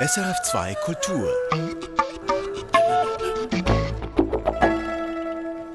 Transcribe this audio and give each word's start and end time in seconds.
SRF2 0.00 0.76
Kultur. 0.76 1.34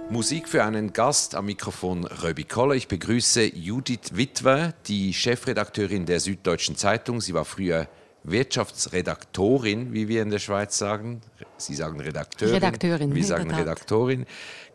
Musik 0.10 0.48
für 0.48 0.64
einen 0.64 0.94
Gast 0.94 1.36
am 1.36 1.48
Mikrofon 1.48 2.06
Röbi 2.06 2.46
Koller. 2.46 2.76
Ich 2.76 2.88
begrüße 2.88 3.44
Judith 3.54 4.12
Witwer, 4.14 4.76
die 4.88 5.14
Chefredakteurin 5.14 6.06
der 6.06 6.22
Süddeutschen 6.22 6.78
Zeitung. 6.78 7.20
Sie 7.20 7.34
war 7.34 7.44
früher 7.44 7.90
Wirtschaftsredaktorin, 8.24 9.92
wie 9.92 10.08
wir 10.08 10.22
in 10.22 10.30
der 10.30 10.40
Schweiz 10.40 10.78
sagen. 10.78 11.20
Sie 11.58 11.76
sagen 11.76 12.00
Redakteurin. 12.00 12.56
Redakteurin. 12.56 13.14
Wir 13.14 13.26
sagen 13.26 13.52
Redaktorin. 13.52 14.26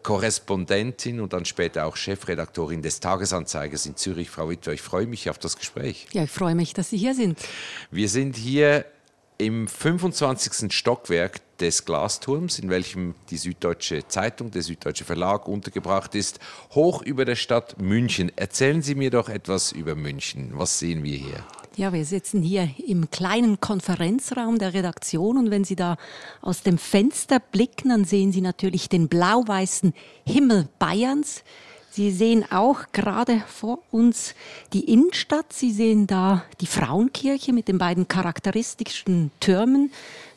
Korrespondentin 0.03 1.21
und 1.21 1.33
dann 1.33 1.47
später 1.47 1.87
auch 1.87 1.97
Chefredaktorin 1.97 2.83
des 2.83 3.01
Tagesanzeigers 3.01 3.87
in 3.87 3.97
Zürich. 3.97 4.29
Frau 4.29 4.51
Witwer, 4.51 4.75
ich 4.75 4.83
freue 4.83 5.07
mich 5.07 5.31
auf 5.31 5.39
das 5.39 5.57
Gespräch. 5.57 6.07
Ja, 6.13 6.25
ich 6.25 6.31
freue 6.31 6.55
mich, 6.55 6.75
dass 6.75 6.91
Sie 6.91 6.99
hier 6.99 7.15
sind. 7.15 7.39
Wir 7.91 8.11
sind 8.11 8.37
hier 8.37 8.85
im 9.39 9.69
25. 9.69 10.73
Stockwerk 10.73 11.41
des 11.59 11.85
Glasturms, 11.85 12.59
in 12.59 12.71
welchem 12.71 13.15
die 13.31 13.37
Süddeutsche 13.37 14.07
Zeitung, 14.09 14.51
der 14.51 14.63
Süddeutsche 14.63 15.05
Verlag 15.05 15.47
untergebracht 15.47 16.17
ist, 16.17 16.41
hoch 16.75 17.03
über 17.03 17.25
der 17.25 17.37
Stadt 17.37 17.81
München. 17.81 18.33
Erzählen 18.37 18.83
Sie 18.83 18.97
mir 18.97 19.11
doch 19.11 19.29
etwas 19.29 19.71
über 19.71 19.95
München. 19.95 20.51
Was 20.55 20.81
sehen 20.81 21.05
wir 21.05 21.17
hier? 21.17 21.45
Ja, 21.77 21.93
wir 21.93 22.05
sitzen 22.05 22.43
hier 22.43 22.69
im 22.85 23.09
kleinen 23.11 23.61
Konferenzraum 23.61 24.59
der 24.59 24.75
Redaktion 24.75 25.39
und 25.39 25.53
wenn 25.53 25.63
Sie 25.63 25.77
da 25.77 25.97
aus 26.41 26.65
dem 26.65 26.77
Fenster 26.77 27.39
blicken, 27.39 27.91
dann 27.91 28.05
sehen 28.05 28.33
Sie 28.33 28.41
natürlich 28.41 28.89
den 28.89 29.07
blau-weißen 29.07 29.95
Himmel 30.27 30.69
Bayerns. 30.81 31.45
Sie 31.99 32.13
sehen 32.13 32.45
auch 32.53 32.93
gerade 32.93 33.43
vor 33.49 33.81
uns 33.91 34.37
die 34.73 34.85
Innenstadt. 34.85 35.53
Sie 35.53 35.73
sehen 35.73 36.07
da 36.07 36.45
die 36.61 36.69
Frauenkirche 36.69 37.53
mit 37.53 37.67
den 37.67 37.79
beiden 37.79 38.07
charakteristischen 38.07 39.33
Türmen. 39.41 39.91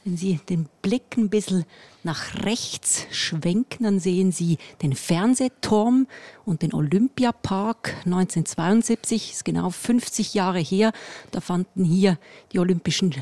Wenn 0.03 0.17
Sie 0.17 0.39
den 0.49 0.67
Blick 0.81 1.15
ein 1.17 1.29
bisschen 1.29 1.65
nach 2.01 2.43
rechts 2.45 3.05
schwenken, 3.11 3.83
dann 3.83 3.99
sehen 3.99 4.31
Sie 4.31 4.57
den 4.81 4.95
Fernsehturm 4.95 6.07
und 6.45 6.63
den 6.63 6.73
Olympiapark 6.73 7.93
1972, 8.05 9.33
ist 9.33 9.45
genau 9.45 9.69
50 9.69 10.33
Jahre 10.33 10.57
her. 10.57 10.93
Da 11.29 11.41
fanden 11.41 11.83
hier 11.83 12.17
die 12.53 12.57
Olympischen 12.57 13.13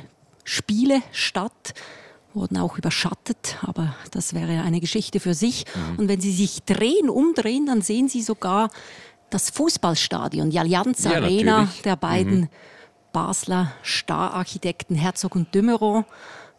Spiele 0.45 1.01
statt 1.11 1.73
wurden 2.39 2.57
auch 2.57 2.77
überschattet, 2.77 3.57
aber 3.61 3.95
das 4.11 4.33
wäre 4.33 4.61
eine 4.63 4.79
Geschichte 4.79 5.19
für 5.19 5.33
sich. 5.33 5.65
Mhm. 5.75 5.99
Und 5.99 6.07
wenn 6.07 6.21
Sie 6.21 6.31
sich 6.31 6.63
drehen, 6.63 7.09
umdrehen, 7.09 7.65
dann 7.65 7.81
sehen 7.81 8.07
Sie 8.07 8.21
sogar 8.21 8.69
das 9.29 9.49
Fußballstadion, 9.51 10.49
die 10.49 10.59
Allianz 10.59 11.03
ja, 11.03 11.11
Arena 11.11 11.59
natürlich. 11.59 11.81
der 11.83 11.95
beiden 11.95 12.39
mhm. 12.41 12.49
Basler 13.11 13.73
Stararchitekten 13.83 14.95
Herzog 14.95 15.35
und 15.35 15.53
Dümmerow. 15.53 16.05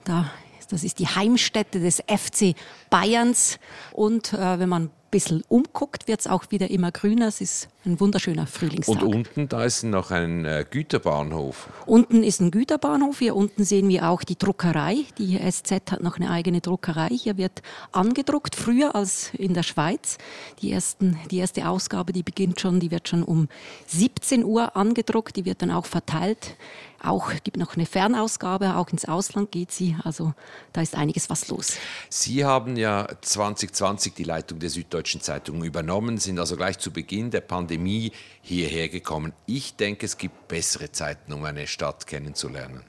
Da, 0.05 0.31
das 0.69 0.85
ist 0.85 0.99
die 0.99 1.09
Heimstätte 1.09 1.81
des 1.81 2.03
FC 2.07 2.55
Bayerns. 2.91 3.59
Und 3.93 4.33
äh, 4.35 4.59
wenn 4.59 4.69
man 4.69 4.91
bisschen 5.11 5.43
umguckt, 5.49 6.09
wird 6.09 6.21
es 6.21 6.27
auch 6.27 6.45
wieder 6.51 6.71
immer 6.71 6.93
grüner. 6.93 7.29
Es 7.29 7.41
ist 7.41 7.69
ein 7.85 7.99
wunderschöner 7.99 8.47
Frühlingstag. 8.47 9.03
Und 9.03 9.15
unten, 9.15 9.49
da 9.49 9.65
ist 9.65 9.85
noch 9.85 10.11
ein 10.11 10.45
äh, 10.45 10.65
Güterbahnhof. 10.69 11.69
Unten 11.87 12.23
ist 12.23 12.41
ein 12.41 12.51
Güterbahnhof. 12.51 13.19
Hier 13.19 13.35
unten 13.35 13.65
sehen 13.65 13.89
wir 13.89 14.09
auch 14.09 14.23
die 14.23 14.37
Druckerei. 14.37 15.05
Die 15.19 15.39
SZ 15.39 15.93
hat 15.93 16.03
noch 16.03 16.17
eine 16.17 16.31
eigene 16.31 16.61
Druckerei. 16.61 17.09
Hier 17.09 17.37
wird 17.37 17.63
angedruckt, 17.93 18.55
früher 18.55 18.95
als 18.95 19.33
in 19.35 19.55
der 19.55 19.63
Schweiz. 19.63 20.19
Die, 20.61 20.73
ersten, 20.73 21.19
die 21.31 21.39
erste 21.39 21.69
Ausgabe, 21.69 22.13
die 22.13 22.23
beginnt 22.23 22.61
schon, 22.61 22.81
die 22.81 22.91
wird 22.91 23.09
schon 23.09 23.23
um 23.23 23.49
17 23.87 24.45
Uhr 24.45 24.77
angedruckt. 24.77 25.37
Die 25.37 25.45
wird 25.45 25.63
dann 25.63 25.71
auch 25.71 25.87
verteilt 25.87 26.57
auch 27.03 27.33
gibt 27.45 27.57
noch 27.57 27.77
eine 27.77 27.87
Fernausgabe, 27.87 28.77
auch 28.77 28.91
ins 28.91 29.07
Ausland 29.07 29.51
geht 29.51 29.73
sie. 29.73 29.97
Also 30.05 30.35
da 30.73 30.83
ist 30.83 30.95
einiges 30.95 31.31
was 31.31 31.49
los. 31.49 31.77
Sie 32.11 32.45
haben 32.45 32.77
ja 32.77 33.09
2020 33.21 34.15
die 34.15 34.25
Leitung 34.25 34.59
der 34.59 34.69
Süddeutschen 34.69 35.21
Zeitung 35.21 35.65
übernommen, 35.65 36.19
sind 36.19 36.39
also 36.39 36.57
gleich 36.57 36.79
zu 36.79 36.91
Beginn 36.91 37.31
der 37.31 37.41
Pandemie 37.41 37.70
hierher 38.43 38.89
gekommen. 38.89 39.33
Ich 39.47 39.77
denke, 39.77 40.07
es 40.07 40.19
gibt 40.19 40.49
bessere 40.49 40.93
Zeiten, 40.93 41.33
um 41.33 41.45
eine 41.45 41.67
Stadt 41.67 42.07
kennenzulernen. 42.07 42.83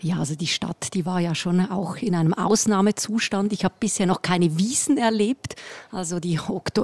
Ja, 0.00 0.18
also 0.18 0.34
die 0.34 0.46
Stadt, 0.46 0.92
die 0.92 1.06
war 1.06 1.20
ja 1.20 1.34
schon 1.34 1.70
auch 1.70 1.96
in 1.96 2.14
einem 2.14 2.34
Ausnahmezustand. 2.34 3.54
Ich 3.54 3.64
habe 3.64 3.74
bisher 3.80 4.04
noch 4.04 4.20
keine 4.20 4.58
Wiesen 4.58 4.98
erlebt. 4.98 5.56
Also 5.90 6.20
die 6.20 6.38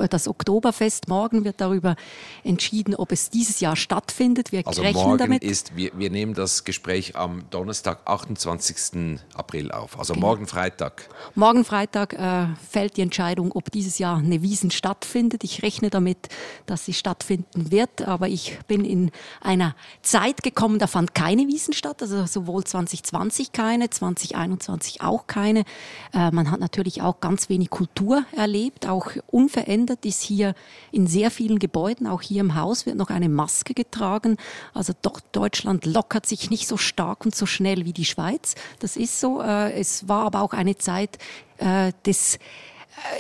das 0.09 0.29
Oktoberfest 0.29 1.09
morgen 1.09 1.45
wird 1.45 1.61
darüber 1.61 1.97
entschieden, 2.43 2.95
ob 2.95 3.13
es 3.13 3.29
dieses 3.29 3.61
Jahr 3.61 3.77
stattfindet. 3.77 4.51
Wir 4.51 4.67
also 4.67 4.81
rechnen 4.81 5.05
morgen 5.05 5.19
damit. 5.19 5.45
ist, 5.45 5.77
wir, 5.77 5.93
wir 5.95 6.09
nehmen 6.09 6.33
das 6.33 6.65
Gespräch 6.65 7.15
am 7.15 7.45
Donnerstag, 7.51 8.01
28. 8.07 9.19
April 9.35 9.73
auf. 9.73 9.99
Also 9.99 10.15
genau. 10.15 10.29
morgen 10.29 10.47
Freitag. 10.47 11.09
Morgen 11.35 11.67
Freitag 11.67 12.15
äh, 12.15 12.47
fällt 12.71 12.97
die 12.97 13.03
Entscheidung, 13.03 13.53
ob 13.53 13.71
dieses 13.71 13.99
Jahr 13.99 14.17
eine 14.17 14.41
Wiesen 14.41 14.71
stattfindet. 14.71 15.45
Ich 15.45 15.63
rechne 15.63 15.91
damit, 15.91 16.29
dass 16.65 16.87
sie 16.87 16.95
stattfinden 16.95 17.71
wird. 17.71 18.09
Aber 18.09 18.29
ich 18.29 18.59
bin 18.69 18.87
in 18.87 19.11
einer 19.43 19.77
Zeit 20.01 20.43
gekommen, 20.43 20.79
da 20.79 20.87
fand 20.87 21.15
keine 21.15 21.47
Wiesen 21.47 21.75
statt. 21.75 22.01
Also 22.01 22.25
sowohl 22.25 22.65
20 22.65 23.02
2020 23.03 23.53
keine, 23.53 23.91
2021 23.91 25.03
auch 25.03 25.27
keine. 25.27 25.65
Äh, 26.13 26.31
man 26.31 26.51
hat 26.51 26.61
natürlich 26.61 27.03
auch 27.03 27.21
ganz 27.21 27.49
wenig 27.49 27.71
Kultur 27.71 28.25
erlebt. 28.37 28.87
Auch 28.87 29.11
unverändert 29.27 30.05
ist 30.05 30.23
hier 30.23 30.55
in 30.91 31.07
sehr 31.07 31.31
vielen 31.31 31.59
Gebäuden, 31.59 32.07
auch 32.07 32.23
hier 32.23 32.41
im 32.41 32.55
Haus 32.55 32.87
wird 32.87 32.97
noch 32.97 33.11
eine 33.11 33.29
Maske 33.29 33.75
getragen. 33.75 34.37
Also 34.75 34.93
doch, 35.03 35.21
Deutschland 35.33 35.87
lockert 35.87 36.27
sich 36.27 36.51
nicht 36.51 36.67
so 36.67 36.77
stark 36.77 37.25
und 37.25 37.35
so 37.35 37.47
schnell 37.47 37.85
wie 37.85 37.93
die 37.93 38.05
Schweiz. 38.05 38.55
Das 38.79 38.97
ist 38.97 39.21
so. 39.21 39.43
Äh, 39.43 39.73
es 39.73 40.09
war 40.09 40.27
aber 40.27 40.43
auch 40.43 40.53
eine 40.53 40.77
Zeit 40.77 41.19
äh, 41.59 41.93
des 42.07 42.39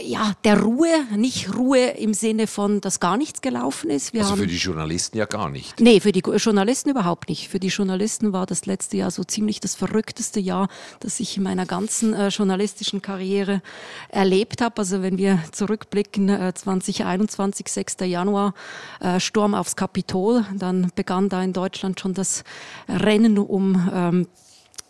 ja, 0.02 0.32
der 0.44 0.60
Ruhe, 0.60 1.06
nicht 1.16 1.54
Ruhe 1.54 1.90
im 1.90 2.14
Sinne 2.14 2.46
von, 2.46 2.80
dass 2.80 3.00
gar 3.00 3.16
nichts 3.16 3.40
gelaufen 3.40 3.90
ist. 3.90 4.12
Wir 4.12 4.22
also 4.22 4.36
für 4.36 4.46
die 4.46 4.56
Journalisten 4.56 5.16
ja 5.16 5.26
gar 5.26 5.48
nicht. 5.48 5.80
Nee, 5.80 6.00
für 6.00 6.12
die 6.12 6.20
Journalisten 6.20 6.90
überhaupt 6.90 7.28
nicht. 7.28 7.48
Für 7.48 7.58
die 7.58 7.68
Journalisten 7.68 8.32
war 8.32 8.46
das 8.46 8.66
letzte 8.66 8.96
Jahr 8.96 9.10
so 9.10 9.24
ziemlich 9.24 9.60
das 9.60 9.74
verrückteste 9.74 10.40
Jahr, 10.40 10.68
das 11.00 11.20
ich 11.20 11.36
in 11.36 11.42
meiner 11.42 11.66
ganzen 11.66 12.14
äh, 12.14 12.28
journalistischen 12.28 13.02
Karriere 13.02 13.62
erlebt 14.08 14.60
habe. 14.60 14.78
Also 14.78 15.02
wenn 15.02 15.18
wir 15.18 15.42
zurückblicken, 15.52 16.28
äh, 16.28 16.52
2021, 16.54 17.68
6. 17.68 17.96
Januar, 18.00 18.54
äh, 19.00 19.20
Sturm 19.20 19.54
aufs 19.54 19.76
Kapitol, 19.76 20.44
dann 20.54 20.92
begann 20.94 21.28
da 21.28 21.42
in 21.42 21.52
Deutschland 21.52 21.98
schon 21.98 22.14
das 22.14 22.44
Rennen 22.88 23.38
um 23.38 23.90
ähm, 23.92 24.26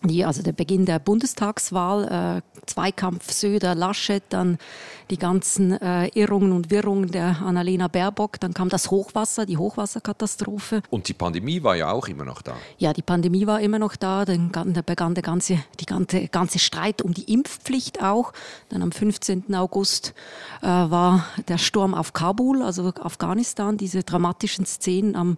die, 0.05 0.25
also 0.25 0.43
der 0.43 0.53
Beginn 0.53 0.87
der 0.87 0.99
Bundestagswahl, 0.99 2.43
äh, 2.45 2.61
Zweikampf 2.67 3.33
Söder, 3.33 3.75
Laschet, 3.75 4.23
dann 4.29 4.59
die 5.11 5.19
ganzen 5.19 5.73
äh, 5.81 6.09
Irrungen 6.15 6.53
und 6.53 6.71
Wirrungen 6.71 7.11
der 7.11 7.43
Annalena 7.43 7.89
Baerbock, 7.89 8.41
dann 8.41 8.55
kam 8.55 8.69
das 8.69 8.91
Hochwasser, 8.91 9.47
die 9.47 9.57
Hochwasserkatastrophe. 9.57 10.83
Und 10.91 11.09
die 11.09 11.15
Pandemie 11.15 11.63
war 11.63 11.77
ja 11.77 11.91
auch 11.91 12.09
immer 12.09 12.25
noch 12.25 12.43
da. 12.43 12.55
Ja, 12.79 12.93
die 12.93 13.03
Pandemie 13.03 13.47
war 13.47 13.61
immer 13.61 13.79
noch 13.79 13.97
da, 13.97 14.25
dann 14.25 14.51
begann 14.51 15.15
der 15.15 15.23
ganze, 15.23 15.59
die 15.81 15.87
ganze, 15.87 16.29
ganze 16.29 16.59
Streit 16.59 17.03
um 17.03 17.13
die 17.13 17.33
Impfpflicht 17.33 18.03
auch. 18.03 18.33
Dann 18.69 18.83
am 18.83 18.93
15. 18.93 19.55
August 19.55 20.15
äh, 20.63 20.67
war 20.67 21.27
der 21.49 21.59
Sturm 21.59 21.95
auf 21.95 22.13
Kabul, 22.13 22.63
also 22.63 22.93
Afghanistan, 23.01 23.77
diese 23.77 24.03
dramatischen 24.03 24.67
Szenen 24.67 25.17
am 25.17 25.37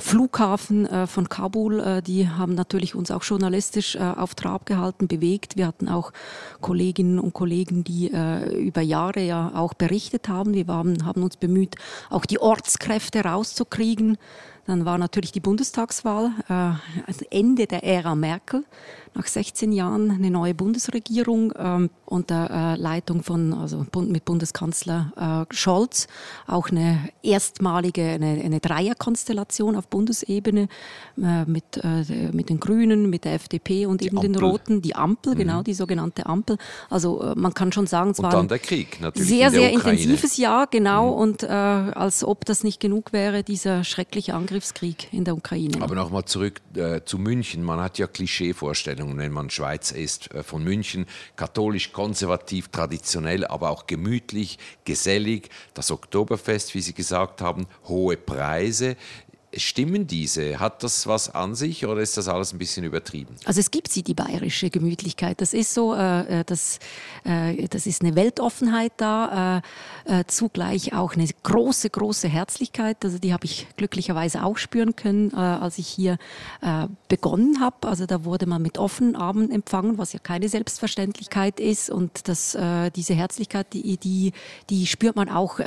Flughafen 0.00 0.86
äh, 0.86 1.06
von 1.08 1.28
Kabul, 1.28 1.80
äh, 1.80 2.02
die 2.02 2.28
haben 2.28 2.54
natürlich 2.54 2.94
uns 2.94 3.10
auch 3.10 3.24
journalistisch 3.24 3.96
äh, 3.96 3.98
auf 3.98 4.36
Trab 4.36 4.64
gehalten, 4.64 5.08
bewegt. 5.08 5.56
Wir 5.56 5.66
hatten 5.66 5.88
auch 5.88 6.12
Kolleginnen 6.60 7.18
und 7.18 7.34
Kollegen, 7.34 7.84
die 7.84 8.08
über 8.08 8.80
Jahre 8.80 9.20
ja 9.20 9.52
auch 9.54 9.74
berichtet 9.74 10.28
haben. 10.28 10.54
Wir 10.54 10.68
waren, 10.68 11.04
haben 11.04 11.22
uns 11.22 11.36
bemüht, 11.36 11.76
auch 12.10 12.24
die 12.24 12.40
Ortskräfte 12.40 13.24
rauszukriegen. 13.24 14.18
Dann 14.68 14.84
war 14.84 14.98
natürlich 14.98 15.32
die 15.32 15.40
Bundestagswahl, 15.40 16.30
also 16.46 17.24
Ende 17.30 17.66
der 17.66 17.84
Ära 17.84 18.14
Merkel 18.14 18.64
nach 19.14 19.26
16 19.26 19.72
Jahren 19.72 20.10
eine 20.10 20.30
neue 20.30 20.54
Bundesregierung 20.54 21.52
ähm, 21.58 21.90
unter 22.06 22.50
äh, 22.50 22.80
Leitung 22.80 23.22
von, 23.22 23.52
also 23.52 23.84
mit 24.00 24.24
Bundeskanzler 24.24 25.46
äh, 25.50 25.54
Scholz, 25.54 26.06
auch 26.46 26.70
eine 26.70 27.08
erstmalige, 27.22 28.02
eine, 28.02 28.40
eine 28.42 28.60
Dreierkonstellation 28.60 29.76
auf 29.76 29.88
Bundesebene 29.88 30.68
äh, 31.20 31.44
mit, 31.44 31.64
äh, 31.82 32.30
mit 32.32 32.48
den 32.48 32.60
Grünen, 32.60 33.10
mit 33.10 33.24
der 33.24 33.34
FDP 33.34 33.86
und 33.86 34.00
die 34.00 34.06
eben 34.06 34.18
Ampel. 34.18 34.32
den 34.32 34.40
Roten, 34.40 34.82
die 34.82 34.94
Ampel, 34.94 35.34
mhm. 35.34 35.38
genau, 35.38 35.62
die 35.62 35.74
sogenannte 35.74 36.26
Ampel. 36.26 36.56
Also 36.88 37.20
äh, 37.20 37.34
man 37.34 37.52
kann 37.54 37.72
schon 37.72 37.86
sagen, 37.86 38.10
es 38.10 38.18
und 38.18 38.24
war 38.24 38.32
dann 38.32 38.48
der 38.48 38.58
Krieg, 38.60 39.00
natürlich 39.00 39.28
sehr, 39.28 39.50
sehr 39.50 39.72
Ukraine. 39.74 39.98
intensives 39.98 40.36
Jahr, 40.36 40.66
genau, 40.68 41.12
mhm. 41.12 41.20
und 41.20 41.42
äh, 41.42 41.46
als 41.48 42.24
ob 42.24 42.44
das 42.44 42.64
nicht 42.64 42.80
genug 42.80 43.12
wäre, 43.12 43.42
dieser 43.42 43.84
schreckliche 43.84 44.34
Angriffskrieg 44.58 45.12
in 45.12 45.24
der 45.24 45.36
Ukraine. 45.36 45.80
Aber 45.80 45.94
nochmal 45.94 46.24
zurück 46.24 46.60
zu 47.04 47.18
München, 47.18 47.62
man 47.62 47.80
hat 47.80 47.98
ja 47.98 48.06
Klischeevorstellungen 48.06 48.58
Vorstellungen, 48.58 49.18
wenn 49.18 49.32
man 49.32 49.50
Schweizer 49.50 49.96
ist, 49.96 50.34
äh, 50.34 50.42
von 50.42 50.64
München. 50.64 51.06
Katholisch, 51.36 51.92
konservativ, 51.92 52.68
traditionell, 52.68 53.46
aber 53.46 53.70
auch 53.70 53.86
gemütlich, 53.86 54.58
gesellig. 54.84 55.50
Das 55.74 55.90
Oktoberfest, 55.90 56.74
wie 56.74 56.80
Sie 56.80 56.92
gesagt 56.92 57.40
haben, 57.40 57.66
hohe 57.86 58.16
Preise. 58.16 58.96
Stimmen 59.56 60.06
diese? 60.06 60.60
Hat 60.60 60.82
das 60.82 61.06
was 61.06 61.34
an 61.34 61.54
sich 61.54 61.86
oder 61.86 62.02
ist 62.02 62.18
das 62.18 62.28
alles 62.28 62.52
ein 62.52 62.58
bisschen 62.58 62.84
übertrieben? 62.84 63.34
Also 63.46 63.60
es 63.60 63.70
gibt 63.70 63.90
sie, 63.90 64.02
die 64.02 64.12
bayerische 64.12 64.68
Gemütlichkeit. 64.68 65.40
Das 65.40 65.54
ist 65.54 65.72
so, 65.72 65.94
äh, 65.94 66.40
äh 66.40 66.44
das, 66.44 66.78
äh, 67.24 67.66
das 67.68 67.86
ist 67.86 68.02
eine 68.02 68.14
Weltoffenheit 68.14 68.92
da, 68.98 69.62
äh, 70.06 70.20
äh, 70.20 70.24
zugleich 70.26 70.92
auch 70.92 71.14
eine 71.14 71.26
große, 71.42 71.88
große 71.88 72.28
Herzlichkeit. 72.28 73.02
Also 73.02 73.18
die 73.18 73.32
habe 73.32 73.46
ich 73.46 73.66
glücklicherweise 73.76 74.44
auch 74.44 74.58
spüren 74.58 74.96
können, 74.96 75.32
äh, 75.32 75.36
als 75.36 75.78
ich 75.78 75.88
hier 75.88 76.18
begonnen 77.08 77.60
habe. 77.60 77.88
Also 77.88 78.06
da 78.06 78.24
wurde 78.24 78.46
man 78.46 78.60
mit 78.60 78.78
offenen 78.78 79.16
Armen 79.16 79.50
empfangen, 79.50 79.98
was 79.98 80.12
ja 80.12 80.18
keine 80.18 80.48
Selbstverständlichkeit 80.48 81.60
ist. 81.60 81.90
Und 81.90 82.28
das, 82.28 82.56
diese 82.94 83.14
Herzlichkeit, 83.14 83.72
die, 83.72 83.96
die, 83.96 84.32
die 84.68 84.86
spürt 84.86 85.16
man 85.16 85.28
auch 85.28 85.58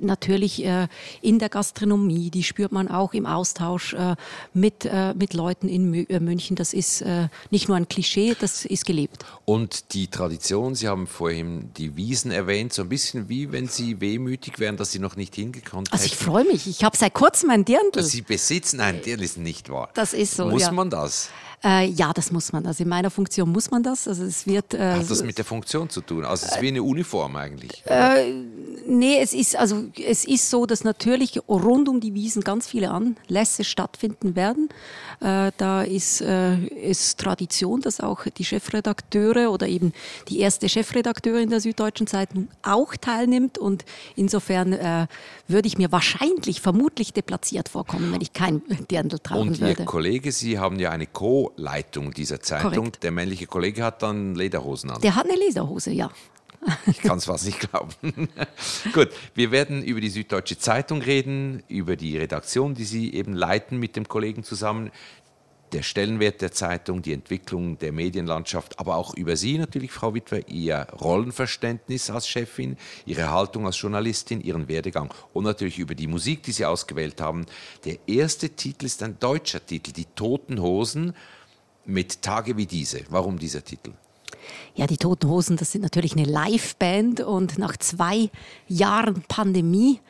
natürlich 0.00 0.64
in 0.64 1.38
der 1.38 1.48
Gastronomie, 1.48 2.30
die 2.30 2.42
spürt 2.42 2.72
man 2.72 2.88
auch 2.88 3.11
im 3.14 3.26
Austausch 3.26 3.94
äh, 3.94 4.16
mit, 4.54 4.84
äh, 4.84 5.14
mit 5.14 5.34
Leuten 5.34 5.68
in 5.68 6.06
äh, 6.08 6.20
München. 6.20 6.56
Das 6.56 6.72
ist 6.72 7.02
äh, 7.02 7.28
nicht 7.50 7.68
nur 7.68 7.76
ein 7.76 7.88
Klischee, 7.88 8.36
das 8.38 8.64
ist 8.64 8.86
gelebt. 8.86 9.24
Und 9.44 9.94
die 9.94 10.08
Tradition, 10.08 10.74
Sie 10.74 10.88
haben 10.88 11.06
vorhin 11.06 11.70
die 11.76 11.96
Wiesen 11.96 12.30
erwähnt, 12.30 12.72
so 12.72 12.82
ein 12.82 12.88
bisschen 12.88 13.28
wie 13.28 13.52
wenn 13.52 13.68
Sie 13.68 14.00
wehmütig 14.00 14.58
wären, 14.58 14.76
dass 14.76 14.92
Sie 14.92 14.98
noch 14.98 15.16
nicht 15.16 15.34
hingekommen 15.34 15.86
sind. 15.86 15.92
Also 15.92 16.06
ich 16.06 16.16
freue 16.16 16.44
mich, 16.44 16.66
ich 16.66 16.84
habe 16.84 16.96
seit 16.96 17.14
kurzem 17.14 17.50
ein 17.50 17.64
Dirndl. 17.64 18.02
Sie 18.02 18.22
besitzen 18.22 18.80
ein 18.80 19.02
Dirndl, 19.02 19.24
ist 19.24 19.38
nicht 19.38 19.70
wahr. 19.70 19.90
Das 19.94 20.12
ist 20.12 20.36
so, 20.36 20.46
Muss 20.46 20.62
ja. 20.62 20.72
man 20.72 20.90
das? 20.90 21.30
Äh, 21.64 21.86
ja, 21.90 22.12
das 22.12 22.32
muss 22.32 22.52
man. 22.52 22.66
Also 22.66 22.82
in 22.82 22.88
meiner 22.88 23.10
Funktion 23.10 23.50
muss 23.50 23.70
man 23.70 23.82
das. 23.82 24.08
Also 24.08 24.24
es 24.24 24.46
wird. 24.46 24.74
Äh, 24.74 24.94
Hat 24.94 25.08
das 25.08 25.22
mit 25.22 25.38
der 25.38 25.44
Funktion 25.44 25.88
zu 25.88 26.00
tun? 26.00 26.24
Also 26.24 26.46
es 26.46 26.52
ist 26.52 26.62
wie 26.62 26.68
eine 26.68 26.82
Uniform 26.82 27.36
eigentlich. 27.36 27.84
Äh, 27.86 28.32
nee, 28.86 29.18
es 29.20 29.32
ist 29.32 29.54
also 29.54 29.84
es 30.04 30.24
ist 30.24 30.50
so, 30.50 30.66
dass 30.66 30.82
natürlich 30.82 31.38
rund 31.48 31.88
um 31.88 32.00
die 32.00 32.14
Wiesen 32.14 32.42
ganz 32.42 32.66
viele 32.66 32.90
Anlässe 33.02 33.64
stattfinden 33.64 34.36
werden. 34.36 34.68
Äh, 35.20 35.52
da 35.56 35.82
ist 35.82 36.20
es 36.20 37.12
äh, 37.12 37.16
Tradition, 37.16 37.80
dass 37.80 38.00
auch 38.00 38.24
die 38.26 38.44
Chefredakteure 38.44 39.50
oder 39.50 39.68
eben 39.68 39.92
die 40.28 40.40
erste 40.40 40.68
Chefredakteurin 40.68 41.50
der 41.50 41.60
Süddeutschen 41.60 42.06
Zeitung 42.06 42.48
auch 42.62 42.96
teilnimmt. 42.96 43.58
Und 43.58 43.84
insofern 44.16 44.72
äh, 44.72 45.06
würde 45.48 45.68
ich 45.68 45.78
mir 45.78 45.92
wahrscheinlich, 45.92 46.60
vermutlich 46.60 47.12
deplatziert 47.12 47.68
vorkommen, 47.68 48.12
wenn 48.12 48.20
ich 48.20 48.32
kein 48.32 48.62
Dirndl 48.90 49.18
tragen 49.18 49.40
Und 49.40 49.60
würde. 49.60 49.82
Ihr 49.82 49.86
Kollege, 49.86 50.32
Sie 50.32 50.58
haben 50.58 50.78
ja 50.78 50.90
eine 50.90 51.06
Co-Leitung 51.06 52.12
dieser 52.12 52.40
Zeitung. 52.40 52.72
Korrekt. 52.72 53.02
Der 53.02 53.10
männliche 53.10 53.46
Kollege 53.46 53.84
hat 53.84 54.02
dann 54.02 54.34
Lederhosen 54.34 54.90
an. 54.90 55.00
Der 55.00 55.14
hat 55.16 55.26
eine 55.26 55.36
Lederhose, 55.36 55.90
ja. 55.90 56.10
Ich 56.86 56.98
kann 56.98 57.18
es 57.18 57.24
fast 57.24 57.44
nicht 57.44 57.60
glauben. 57.60 57.92
Gut, 58.92 59.08
wir 59.34 59.50
werden 59.50 59.82
über 59.82 60.00
die 60.00 60.08
Süddeutsche 60.08 60.58
Zeitung 60.58 61.02
reden, 61.02 61.62
über 61.68 61.96
die 61.96 62.16
Redaktion, 62.16 62.74
die 62.74 62.84
Sie 62.84 63.14
eben 63.14 63.34
leiten 63.34 63.78
mit 63.78 63.96
dem 63.96 64.06
Kollegen 64.06 64.44
zusammen, 64.44 64.90
der 65.72 65.82
Stellenwert 65.82 66.42
der 66.42 66.52
Zeitung, 66.52 67.02
die 67.02 67.12
Entwicklung 67.12 67.78
der 67.78 67.92
Medienlandschaft, 67.92 68.78
aber 68.78 68.96
auch 68.96 69.14
über 69.14 69.36
Sie 69.36 69.58
natürlich, 69.58 69.90
Frau 69.90 70.14
Witwer, 70.14 70.48
Ihr 70.48 70.86
Rollenverständnis 71.00 72.10
als 72.10 72.28
Chefin, 72.28 72.76
Ihre 73.06 73.30
Haltung 73.30 73.66
als 73.66 73.80
Journalistin, 73.80 74.40
Ihren 74.40 74.68
Werdegang 74.68 75.12
und 75.32 75.44
natürlich 75.44 75.78
über 75.78 75.94
die 75.94 76.06
Musik, 76.06 76.42
die 76.42 76.52
Sie 76.52 76.66
ausgewählt 76.66 77.20
haben. 77.20 77.46
Der 77.84 77.96
erste 78.06 78.50
Titel 78.50 78.86
ist 78.86 79.02
ein 79.02 79.18
deutscher 79.18 79.64
Titel, 79.64 79.92
Die 79.92 80.06
Toten 80.14 80.60
Hosen 80.60 81.14
mit 81.84 82.22
Tage 82.22 82.56
wie 82.56 82.66
diese. 82.66 83.00
Warum 83.08 83.38
dieser 83.38 83.64
Titel? 83.64 83.92
Ja, 84.74 84.86
die 84.86 84.96
Toten 84.96 85.28
Hosen, 85.28 85.56
das 85.56 85.72
sind 85.72 85.82
natürlich 85.82 86.16
eine 86.16 86.24
Liveband 86.24 87.20
und 87.20 87.58
nach 87.58 87.76
zwei 87.76 88.30
Jahren 88.68 89.22
Pandemie 89.28 90.00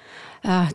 äh, 0.43 0.67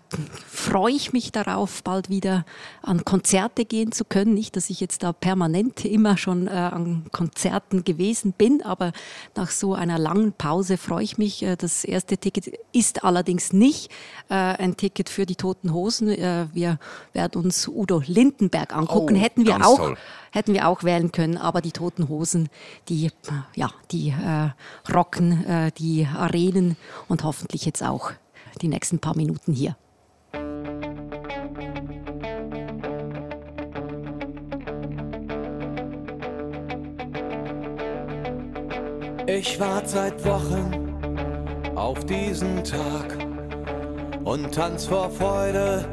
freue 0.48 0.94
ich 0.94 1.14
mich 1.14 1.32
darauf, 1.32 1.84
bald 1.84 2.10
wieder 2.10 2.46
an 2.82 3.04
Konzerte 3.04 3.66
gehen 3.66 3.92
zu 3.92 4.06
können. 4.06 4.34
Nicht, 4.34 4.56
dass 4.56 4.70
ich 4.70 4.80
jetzt 4.80 5.04
da 5.04 5.12
permanent 5.12 5.84
immer 5.84 6.18
schon 6.18 6.48
äh, 6.48 6.52
an 6.52 7.06
Konzerten 7.12 7.84
gewesen 7.84 8.34
bin, 8.34 8.62
aber 8.64 8.94
nach 9.36 9.52
so 9.52 9.74
einer 9.74 10.00
langen 10.00 10.34
Pause 10.34 10.78
freue 10.78 11.04
ich 11.04 11.18
mich. 11.18 11.44
Äh, 11.44 11.58
das 11.58 11.84
erste 11.84 12.18
Ticket 12.18 12.58
ist 12.72 13.04
allerdings 13.04 13.52
nicht 13.52 13.92
äh, 14.30 14.36
ein 14.36 14.78
Ticket 14.78 15.10
für 15.10 15.26
die 15.26 15.36
Toten 15.36 15.74
Hosen. 15.74 16.10
Äh, 16.10 16.48
wir 16.54 16.80
werden 17.14 17.44
uns 17.44 17.68
Udo 17.68 18.02
Lindenberg 18.06 18.74
angucken. 18.74 19.16
Oh, 19.18 19.20
hätten 19.20 19.46
wir 19.46 19.66
auch. 19.66 19.78
Toll 19.78 19.98
hätten 20.32 20.54
wir 20.54 20.68
auch 20.68 20.84
wählen 20.84 21.12
können, 21.12 21.38
aber 21.38 21.62
die 21.62 21.72
Toten 21.72 22.10
Hosen, 22.10 22.50
die, 22.90 23.10
ja, 23.56 23.72
die 23.92 24.10
äh, 24.10 24.50
rocken 24.94 25.46
äh, 25.46 25.72
die 25.72 26.06
Arenen 26.06 26.78
und 27.08 27.24
hoffentlich 27.24 27.66
jetzt 27.66 27.82
auch 27.82 28.12
die 28.58 28.68
nächsten 28.68 29.00
paar 29.00 29.16
Minuten 29.16 29.54
hier. 29.54 29.76
Ich 39.28 39.60
warte 39.60 39.88
seit 39.90 40.26
Wochen 40.26 41.74
auf 41.76 42.04
diesen 42.06 42.64
Tag 42.64 43.18
und 44.24 44.54
tanz 44.54 44.86
vor 44.86 45.10
Freude 45.12 45.86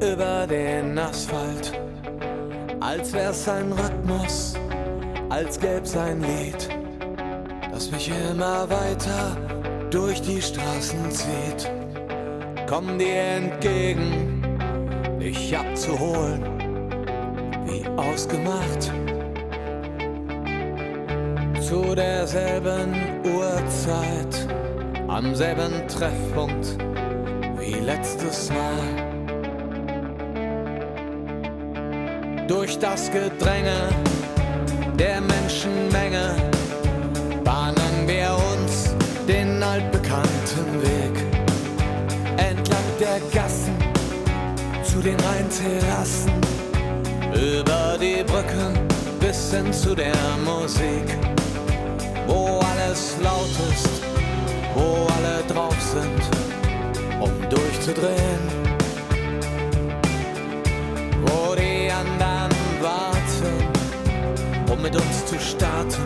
über 0.00 0.46
den 0.46 0.98
Asphalt. 0.98 1.72
Als 2.80 3.12
wär's 3.12 3.48
ein 3.48 3.72
Rhythmus, 3.72 4.54
als 5.28 5.60
gäb's 5.60 5.96
ein 5.96 6.22
Lied, 6.22 6.68
das 7.70 7.90
mich 7.90 8.10
immer 8.30 8.68
weiter 8.70 9.36
durch 9.90 10.22
die 10.22 10.40
Straßen 10.40 11.10
zieht 11.10 11.77
komm 12.68 12.98
dir 12.98 13.14
entgegen, 13.14 14.42
dich 15.18 15.56
abzuholen, 15.56 16.42
wie 17.64 17.86
ausgemacht. 17.96 18.92
Zu 21.62 21.94
derselben 21.94 22.94
Uhrzeit, 23.24 24.48
am 25.06 25.34
selben 25.34 25.88
Treffpunkt 25.88 26.76
wie 27.58 27.80
letztes 27.80 28.50
Mal. 28.50 28.84
Durch 32.46 32.78
das 32.78 33.10
Gedränge 33.10 33.88
der 34.98 35.20
Menschenmenge 35.20 36.57
der 43.18 43.42
Gassen 43.42 43.76
zu 44.82 45.00
den 45.00 45.16
Rheinterrassen, 45.20 46.32
über 47.32 47.96
die 48.00 48.22
Brücken 48.22 48.78
bis 49.20 49.52
hin 49.52 49.72
zu 49.72 49.94
der 49.94 50.14
Musik, 50.44 51.06
wo 52.26 52.60
alles 52.60 53.16
laut 53.22 53.50
ist, 53.70 54.02
wo 54.74 55.06
alle 55.16 55.42
drauf 55.48 55.76
sind, 55.80 56.22
um 57.20 57.32
durchzudrehen, 57.48 58.42
wo 61.26 61.54
die 61.54 61.90
anderen 61.90 62.50
warten, 62.80 64.70
um 64.70 64.80
mit 64.82 64.94
uns 64.94 65.26
zu 65.26 65.38
starten 65.38 66.04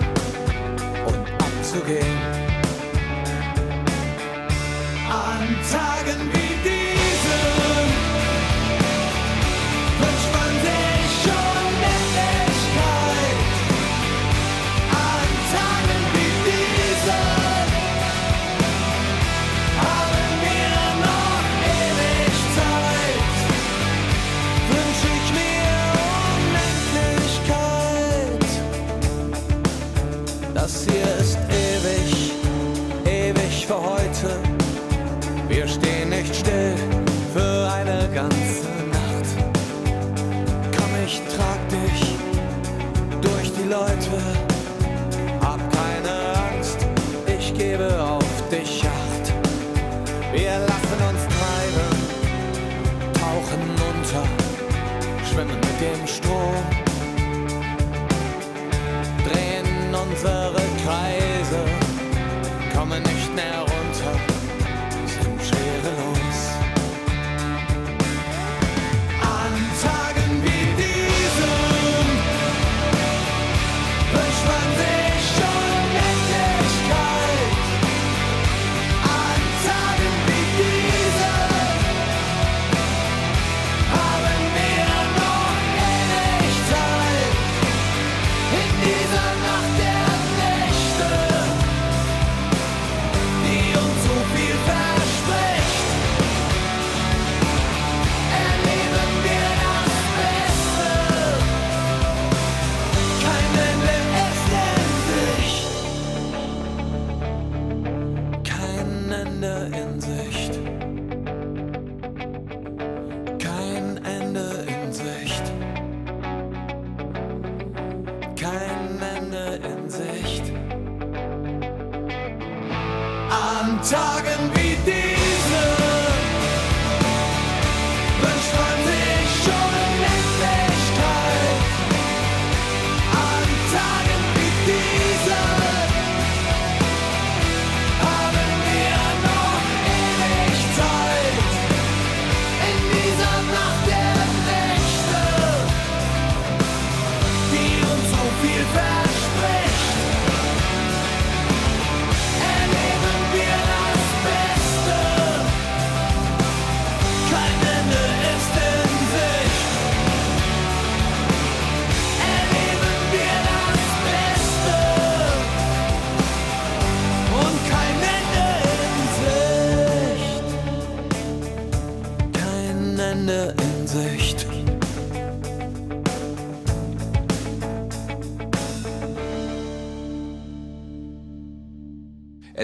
und 1.06 1.26
abzugehen. 1.42 2.20
An 5.10 5.56
Tagen 5.70 6.32
wie 6.32 6.41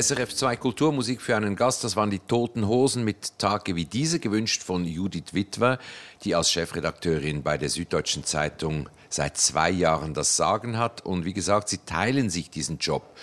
SRF 0.00 0.32
2 0.32 0.56
Kulturmusik 0.56 1.20
für 1.20 1.36
einen 1.36 1.56
Gast, 1.56 1.82
das 1.82 1.96
waren 1.96 2.10
die 2.10 2.20
Toten 2.20 2.68
Hosen 2.68 3.02
mit 3.02 3.36
Tage 3.38 3.74
wie 3.74 3.84
diese, 3.84 4.20
gewünscht 4.20 4.62
von 4.62 4.84
Judith 4.84 5.32
Witwer, 5.34 5.80
die 6.22 6.36
als 6.36 6.52
Chefredakteurin 6.52 7.42
bei 7.42 7.58
der 7.58 7.68
Süddeutschen 7.68 8.22
Zeitung 8.22 8.88
seit 9.08 9.38
zwei 9.38 9.70
Jahren 9.70 10.14
das 10.14 10.36
Sagen 10.36 10.78
hat. 10.78 11.04
Und 11.04 11.24
wie 11.24 11.32
gesagt, 11.32 11.68
sie 11.68 11.78
teilen 11.78 12.30
sich 12.30 12.48
diesen 12.48 12.78
Job 12.78 13.16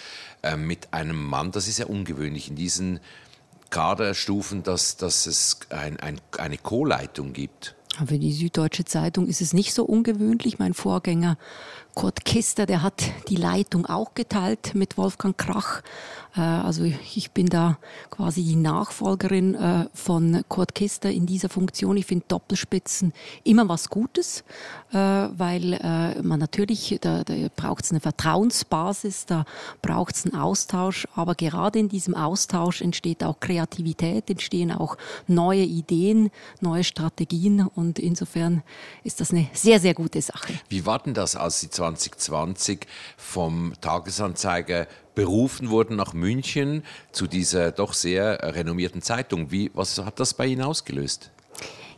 äh, 0.43 0.57
mit 0.57 0.93
einem 0.93 1.23
Mann. 1.23 1.51
Das 1.51 1.69
ist 1.69 1.79
ja 1.79 1.85
ungewöhnlich 1.85 2.49
in 2.49 2.57
diesen 2.57 2.99
Kaderstufen, 3.69 4.63
dass, 4.63 4.97
dass 4.97 5.27
es 5.27 5.59
ein, 5.69 5.97
ein, 6.01 6.19
eine 6.37 6.57
Co-Leitung 6.57 7.31
gibt. 7.31 7.75
Für 8.05 8.19
die 8.19 8.33
Süddeutsche 8.33 8.83
Zeitung 8.83 9.27
ist 9.27 9.39
es 9.39 9.53
nicht 9.53 9.73
so 9.73 9.85
ungewöhnlich. 9.85 10.59
Mein 10.59 10.73
Vorgänger 10.73 11.37
Kurt 11.95 12.25
Kister, 12.25 12.65
der 12.65 12.83
hat 12.83 13.03
die 13.29 13.37
Leitung 13.37 13.85
auch 13.85 14.13
geteilt 14.13 14.75
mit 14.75 14.97
Wolfgang 14.97 15.37
Krach. 15.37 15.81
Äh, 16.35 16.41
also 16.41 16.83
ich 16.83 17.31
bin 17.31 17.47
da 17.47 17.77
quasi 18.09 18.43
die 18.43 18.55
Nachfolgerin 18.55 19.55
äh, 19.55 19.85
von 19.93 20.43
Kurt 20.49 20.75
Kister 20.75 21.09
in 21.09 21.25
dieser 21.25 21.49
Funktion. 21.49 21.97
Ich 21.97 22.05
finde 22.05 22.25
Doppelspitzen 22.27 23.13
immer 23.43 23.69
was 23.69 23.89
Gutes, 23.89 24.43
äh, 24.91 24.97
weil 24.97 25.79
man 26.21 26.39
natürlich, 26.39 26.97
da, 27.01 27.23
da 27.23 27.33
braucht 27.55 27.85
es 27.85 27.91
eine 27.91 27.99
Vertrauensbasis, 27.99 29.25
da 29.25 29.45
braucht 29.81 30.15
es 30.15 30.25
einen 30.25 30.35
Austausch, 30.35 31.07
aber 31.15 31.35
gerade 31.35 31.79
in 31.79 31.89
diesem 31.89 32.15
Austausch 32.15 32.81
entsteht 32.81 33.23
auch 33.23 33.39
Kreativität, 33.39 34.29
entstehen 34.29 34.71
auch 34.71 34.97
neue 35.27 35.63
Ideen, 35.63 36.29
neue 36.61 36.83
Strategien 36.83 37.67
und 37.67 37.99
insofern 37.99 38.63
ist 39.03 39.21
das 39.21 39.31
eine 39.31 39.47
sehr, 39.53 39.79
sehr 39.79 39.93
gute 39.93 40.21
Sache. 40.21 40.53
Wie 40.69 40.85
war 40.85 40.99
denn 40.99 41.13
das, 41.13 41.35
als 41.35 41.59
Sie 41.59 41.69
2020 41.93 42.87
vom 43.17 43.73
Tagesanzeiger 43.81 44.87
berufen 45.13 45.69
wurden 45.69 45.95
nach 45.95 46.13
München 46.13 46.83
zu 47.11 47.27
dieser 47.27 47.71
doch 47.71 47.93
sehr 47.93 48.39
renommierten 48.55 49.01
Zeitung. 49.01 49.51
Wie, 49.51 49.71
was 49.73 49.97
hat 49.99 50.19
das 50.19 50.33
bei 50.33 50.47
Ihnen 50.47 50.61
ausgelöst? 50.61 51.31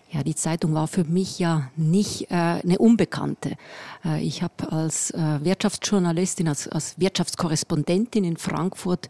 Ja, 0.09 0.23
die 0.23 0.35
Zeitung 0.35 0.73
war 0.73 0.87
für 0.87 1.03
mich 1.03 1.37
ja 1.37 1.69
nicht 1.75 2.31
äh, 2.31 2.35
eine 2.35 2.77
Unbekannte. 2.77 3.57
Äh, 4.05 4.23
ich 4.23 4.41
habe 4.41 4.71
als 4.71 5.11
äh, 5.11 5.43
Wirtschaftsjournalistin, 5.43 6.47
als, 6.47 6.67
als 6.67 6.99
Wirtschaftskorrespondentin 6.99 8.23
in 8.23 8.37
Frankfurt, 8.37 9.09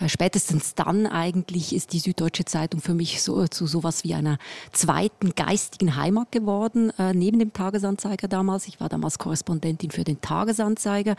äh, 0.00 0.08
spätestens 0.08 0.74
dann 0.74 1.06
eigentlich 1.06 1.74
ist 1.74 1.92
die 1.92 1.98
Süddeutsche 1.98 2.44
Zeitung 2.44 2.80
für 2.80 2.94
mich 2.94 3.22
so 3.22 3.46
zu 3.46 3.66
sowas 3.66 4.04
wie 4.04 4.14
einer 4.14 4.38
zweiten 4.72 5.34
geistigen 5.34 5.96
Heimat 5.96 6.32
geworden, 6.32 6.92
neben 7.12 7.38
dem 7.38 7.52
Tagesanzeiger 7.52 8.28
damals. 8.28 8.68
Ich 8.68 8.80
war 8.80 8.88
damals 8.88 9.18
Korrespondentin 9.18 9.90
für 9.90 10.04
den 10.04 10.20
Tagesanzeiger. 10.20 11.16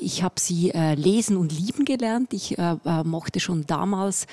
Ich 0.00 0.22
habe 0.22 0.34
sie 0.38 0.72
lesen 0.96 1.36
und 1.36 1.52
lieben 1.52 1.84
gelernt. 1.84 2.32
Ich 2.32 2.56
mochte 3.04 3.40
schon 3.40 3.66
damals 3.66 4.26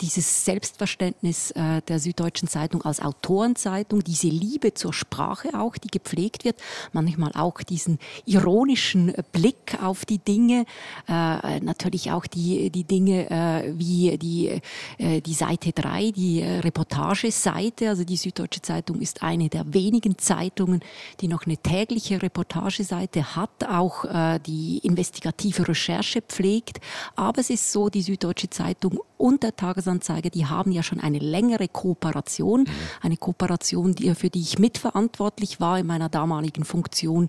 dieses 0.00 0.44
Selbstverständnis 0.44 1.52
der 1.54 1.98
Süddeutschen 1.98 2.48
Zeitung 2.48 2.82
als 2.82 3.00
Autoren 3.00 3.52
Wochenzeitung, 3.52 4.02
diese 4.02 4.28
Liebe 4.28 4.74
zur 4.74 4.92
Sprache 4.92 5.50
auch, 5.58 5.76
die 5.76 5.88
gepflegt 5.88 6.44
wird, 6.44 6.56
manchmal 6.92 7.32
auch 7.34 7.51
diesen 7.58 7.98
ironischen 8.24 9.12
Blick 9.32 9.78
auf 9.82 10.04
die 10.04 10.18
Dinge, 10.18 10.64
äh, 11.08 11.60
natürlich 11.60 12.10
auch 12.10 12.26
die, 12.26 12.70
die 12.70 12.84
Dinge 12.84 13.30
äh, 13.30 13.72
wie 13.76 14.16
die, 14.18 14.60
äh, 14.98 15.20
die 15.20 15.34
Seite 15.34 15.72
3, 15.72 16.10
die 16.10 16.42
Reportageseite, 16.42 17.88
also 17.88 18.04
die 18.04 18.16
Süddeutsche 18.16 18.62
Zeitung 18.62 19.00
ist 19.00 19.22
eine 19.22 19.48
der 19.48 19.72
wenigen 19.72 20.18
Zeitungen, 20.18 20.80
die 21.20 21.28
noch 21.28 21.46
eine 21.46 21.56
tägliche 21.56 22.22
Reportageseite 22.22 23.36
hat, 23.36 23.64
auch 23.68 24.04
äh, 24.04 24.38
die 24.40 24.78
investigative 24.78 25.68
Recherche 25.68 26.22
pflegt, 26.22 26.80
aber 27.16 27.40
es 27.40 27.50
ist 27.50 27.72
so, 27.72 27.88
die 27.88 28.02
Süddeutsche 28.02 28.50
Zeitung 28.50 29.00
und 29.22 29.44
der 29.44 29.54
Tagesanzeiger, 29.54 30.30
die 30.30 30.46
haben 30.46 30.72
ja 30.72 30.82
schon 30.82 30.98
eine 30.98 31.18
längere 31.18 31.68
Kooperation, 31.68 32.62
mhm. 32.62 32.66
eine 33.00 33.16
Kooperation, 33.16 33.94
die, 33.94 34.14
für 34.14 34.30
die 34.30 34.40
ich 34.40 34.58
mitverantwortlich 34.58 35.60
war 35.60 35.78
in 35.78 35.86
meiner 35.86 36.08
damaligen 36.08 36.64
Funktion 36.64 37.28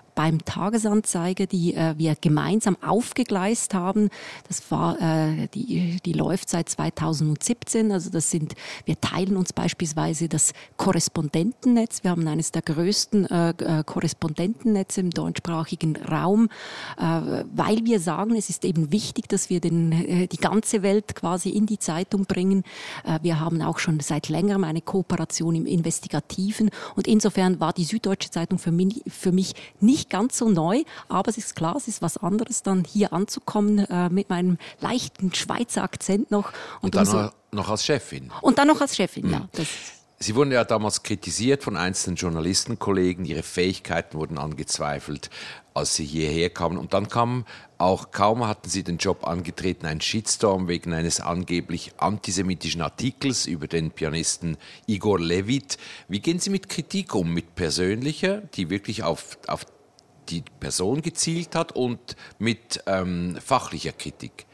beim 0.15 0.43
Tagesanzeiger, 0.43 1.45
die 1.45 1.73
äh, 1.73 1.95
wir 1.97 2.15
gemeinsam 2.19 2.77
aufgegleist 2.81 3.73
haben. 3.73 4.09
Das 4.47 4.69
war, 4.71 4.99
äh, 5.01 5.47
die, 5.53 5.99
die 6.05 6.13
läuft 6.13 6.49
seit 6.49 6.69
2017. 6.69 7.91
Also 7.91 8.09
das 8.09 8.29
sind, 8.29 8.53
wir 8.85 8.99
teilen 8.99 9.37
uns 9.37 9.53
beispielsweise 9.53 10.27
das 10.27 10.53
Korrespondentennetz. 10.77 12.03
Wir 12.03 12.11
haben 12.11 12.27
eines 12.27 12.51
der 12.51 12.61
größten 12.61 13.25
äh, 13.25 13.49
äh 13.49 13.83
Korrespondentennetze 13.83 15.01
im 15.01 15.09
deutschsprachigen 15.09 15.95
Raum, 15.95 16.49
äh, 16.97 17.43
weil 17.53 17.85
wir 17.85 17.99
sagen, 17.99 18.35
es 18.35 18.49
ist 18.49 18.65
eben 18.65 18.91
wichtig, 18.91 19.27
dass 19.29 19.49
wir 19.49 19.59
den, 19.59 19.91
äh, 19.91 20.27
die 20.27 20.37
ganze 20.37 20.83
Welt 20.83 21.15
quasi 21.15 21.49
in 21.49 21.65
die 21.65 21.79
Zeitung 21.79 22.25
bringen. 22.25 22.63
Wir 23.21 23.39
haben 23.39 23.61
auch 23.61 23.79
schon 23.79 23.99
seit 23.99 24.29
längerem 24.29 24.63
eine 24.63 24.81
Kooperation 24.81 25.55
im 25.55 25.65
Investigativen 25.65 26.69
und 26.95 27.07
insofern 27.07 27.59
war 27.59 27.73
die 27.73 27.83
Süddeutsche 27.83 28.29
Zeitung 28.29 28.59
für 28.59 28.71
mich, 28.71 29.01
für 29.07 29.31
mich 29.31 29.53
nicht 29.79 30.00
nicht 30.01 30.09
ganz 30.09 30.37
so 30.37 30.49
neu, 30.49 30.83
aber 31.09 31.29
es 31.29 31.37
ist 31.37 31.55
klar, 31.55 31.75
es 31.75 31.87
ist 31.87 32.01
was 32.01 32.17
anderes, 32.17 32.63
dann 32.63 32.83
hier 32.83 33.13
anzukommen 33.13 33.79
äh, 33.79 34.09
mit 34.09 34.29
meinem 34.29 34.57
leichten 34.79 35.33
Schweizer 35.33 35.83
Akzent 35.83 36.31
noch. 36.31 36.51
Und, 36.81 36.85
und 36.85 36.95
dann 36.95 37.05
so, 37.05 37.29
noch 37.51 37.69
als 37.69 37.85
Chefin. 37.85 38.31
Und 38.41 38.57
dann 38.57 38.67
noch 38.67 38.81
als 38.81 38.95
Chefin, 38.95 39.27
mhm. 39.27 39.33
ja. 39.33 39.47
Das, 39.53 39.67
Sie 40.23 40.35
wurden 40.35 40.51
ja 40.51 40.63
damals 40.63 41.01
kritisiert 41.01 41.63
von 41.63 41.75
einzelnen 41.75 42.15
Journalistenkollegen, 42.15 43.25
ihre 43.25 43.41
Fähigkeiten 43.41 44.19
wurden 44.19 44.37
angezweifelt, 44.37 45.31
als 45.73 45.95
sie 45.95 46.05
hierher 46.05 46.51
kamen. 46.51 46.77
Und 46.77 46.93
dann 46.93 47.07
kam 47.07 47.43
auch, 47.79 48.11
kaum 48.11 48.47
hatten 48.47 48.69
sie 48.69 48.83
den 48.83 48.97
Job 48.97 49.25
angetreten, 49.25 49.87
ein 49.87 49.99
Shitstorm 49.99 50.67
wegen 50.67 50.93
eines 50.93 51.21
angeblich 51.21 51.93
antisemitischen 51.97 52.83
Artikels 52.83 53.47
über 53.47 53.65
den 53.65 53.89
Pianisten 53.89 54.57
Igor 54.85 55.19
Levit. 55.19 55.79
Wie 56.07 56.19
gehen 56.19 56.37
Sie 56.37 56.51
mit 56.51 56.69
Kritik 56.69 57.15
um, 57.15 57.33
mit 57.33 57.55
persönlicher, 57.55 58.41
die 58.41 58.69
wirklich 58.69 59.01
auf, 59.01 59.39
auf 59.47 59.65
die 60.31 60.43
Person 60.59 61.01
gezielt 61.01 61.55
hat 61.55 61.73
und 61.73 62.15
mit 62.39 62.81
ähm, 62.87 63.37
fachlicher 63.43 63.91
Kritik? 63.91 64.45